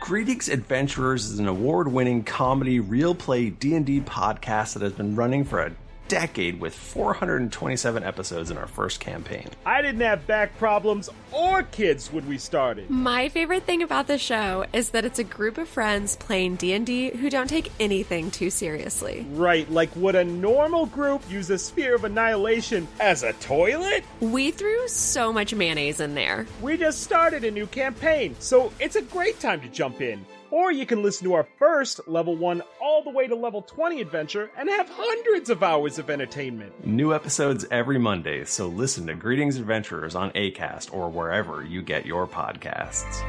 Greetings 0.00 0.48
Adventurers 0.48 1.26
is 1.26 1.38
an 1.38 1.46
award-winning 1.46 2.24
comedy 2.24 2.80
real 2.80 3.14
play 3.14 3.50
D&D 3.50 4.00
podcast 4.00 4.72
that 4.72 4.82
has 4.82 4.94
been 4.94 5.14
running 5.14 5.44
for 5.44 5.60
a 5.60 5.72
decade 6.08 6.60
with 6.60 6.74
427 6.74 8.02
episodes 8.02 8.50
in 8.50 8.58
our 8.58 8.66
first 8.66 9.00
campaign. 9.00 9.48
I 9.64 9.82
didn't 9.82 10.00
have 10.00 10.26
back 10.26 10.56
problems 10.58 11.10
or 11.32 11.62
kids 11.64 12.12
when 12.12 12.26
we 12.26 12.38
started. 12.38 12.90
My 12.90 13.28
favorite 13.28 13.64
thing 13.64 13.82
about 13.82 14.06
the 14.06 14.18
show 14.18 14.64
is 14.72 14.90
that 14.90 15.04
it's 15.04 15.18
a 15.18 15.24
group 15.24 15.58
of 15.58 15.68
friends 15.68 16.16
playing 16.16 16.56
D&D 16.56 17.10
who 17.10 17.30
don't 17.30 17.48
take 17.48 17.70
anything 17.78 18.30
too 18.30 18.50
seriously. 18.50 19.26
Right, 19.30 19.70
like 19.70 19.94
would 19.94 20.14
a 20.14 20.24
normal 20.24 20.86
group 20.86 21.22
use 21.30 21.50
a 21.50 21.58
sphere 21.58 21.94
of 21.94 22.04
annihilation 22.04 22.88
as 23.00 23.22
a 23.22 23.34
toilet? 23.34 24.04
We 24.20 24.50
threw 24.50 24.88
so 24.88 25.32
much 25.32 25.54
mayonnaise 25.54 26.00
in 26.00 26.14
there. 26.14 26.46
We 26.62 26.76
just 26.76 27.02
started 27.02 27.44
a 27.44 27.50
new 27.50 27.66
campaign, 27.66 28.34
so 28.38 28.72
it's 28.80 28.96
a 28.96 29.02
great 29.02 29.38
time 29.40 29.60
to 29.60 29.68
jump 29.68 30.00
in. 30.00 30.24
Or 30.50 30.72
you 30.72 30.86
can 30.86 31.02
listen 31.02 31.26
to 31.26 31.34
our 31.34 31.46
first 31.58 32.06
level 32.08 32.36
1 32.36 32.62
all 32.80 33.02
the 33.02 33.10
way 33.10 33.26
to 33.26 33.34
level 33.34 33.62
20 33.62 34.00
adventure 34.00 34.50
and 34.56 34.68
have 34.68 34.88
hundreds 34.90 35.50
of 35.50 35.62
hours 35.62 35.98
of 35.98 36.10
entertainment. 36.10 36.86
New 36.86 37.14
episodes 37.14 37.66
every 37.70 37.98
Monday, 37.98 38.44
so 38.44 38.66
listen 38.66 39.06
to 39.06 39.14
Greetings 39.14 39.56
Adventurers 39.56 40.14
on 40.14 40.30
ACAST 40.32 40.92
or 40.92 41.10
wherever 41.10 41.64
you 41.64 41.82
get 41.82 42.06
your 42.06 42.26
podcasts. 42.26 43.22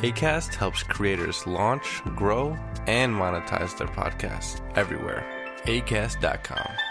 ACAST 0.00 0.54
helps 0.54 0.82
creators 0.82 1.46
launch, 1.46 2.02
grow, 2.16 2.56
and 2.86 3.14
monetize 3.14 3.76
their 3.76 3.88
podcasts 3.88 4.60
everywhere. 4.76 5.24
ACAST.com. 5.64 6.89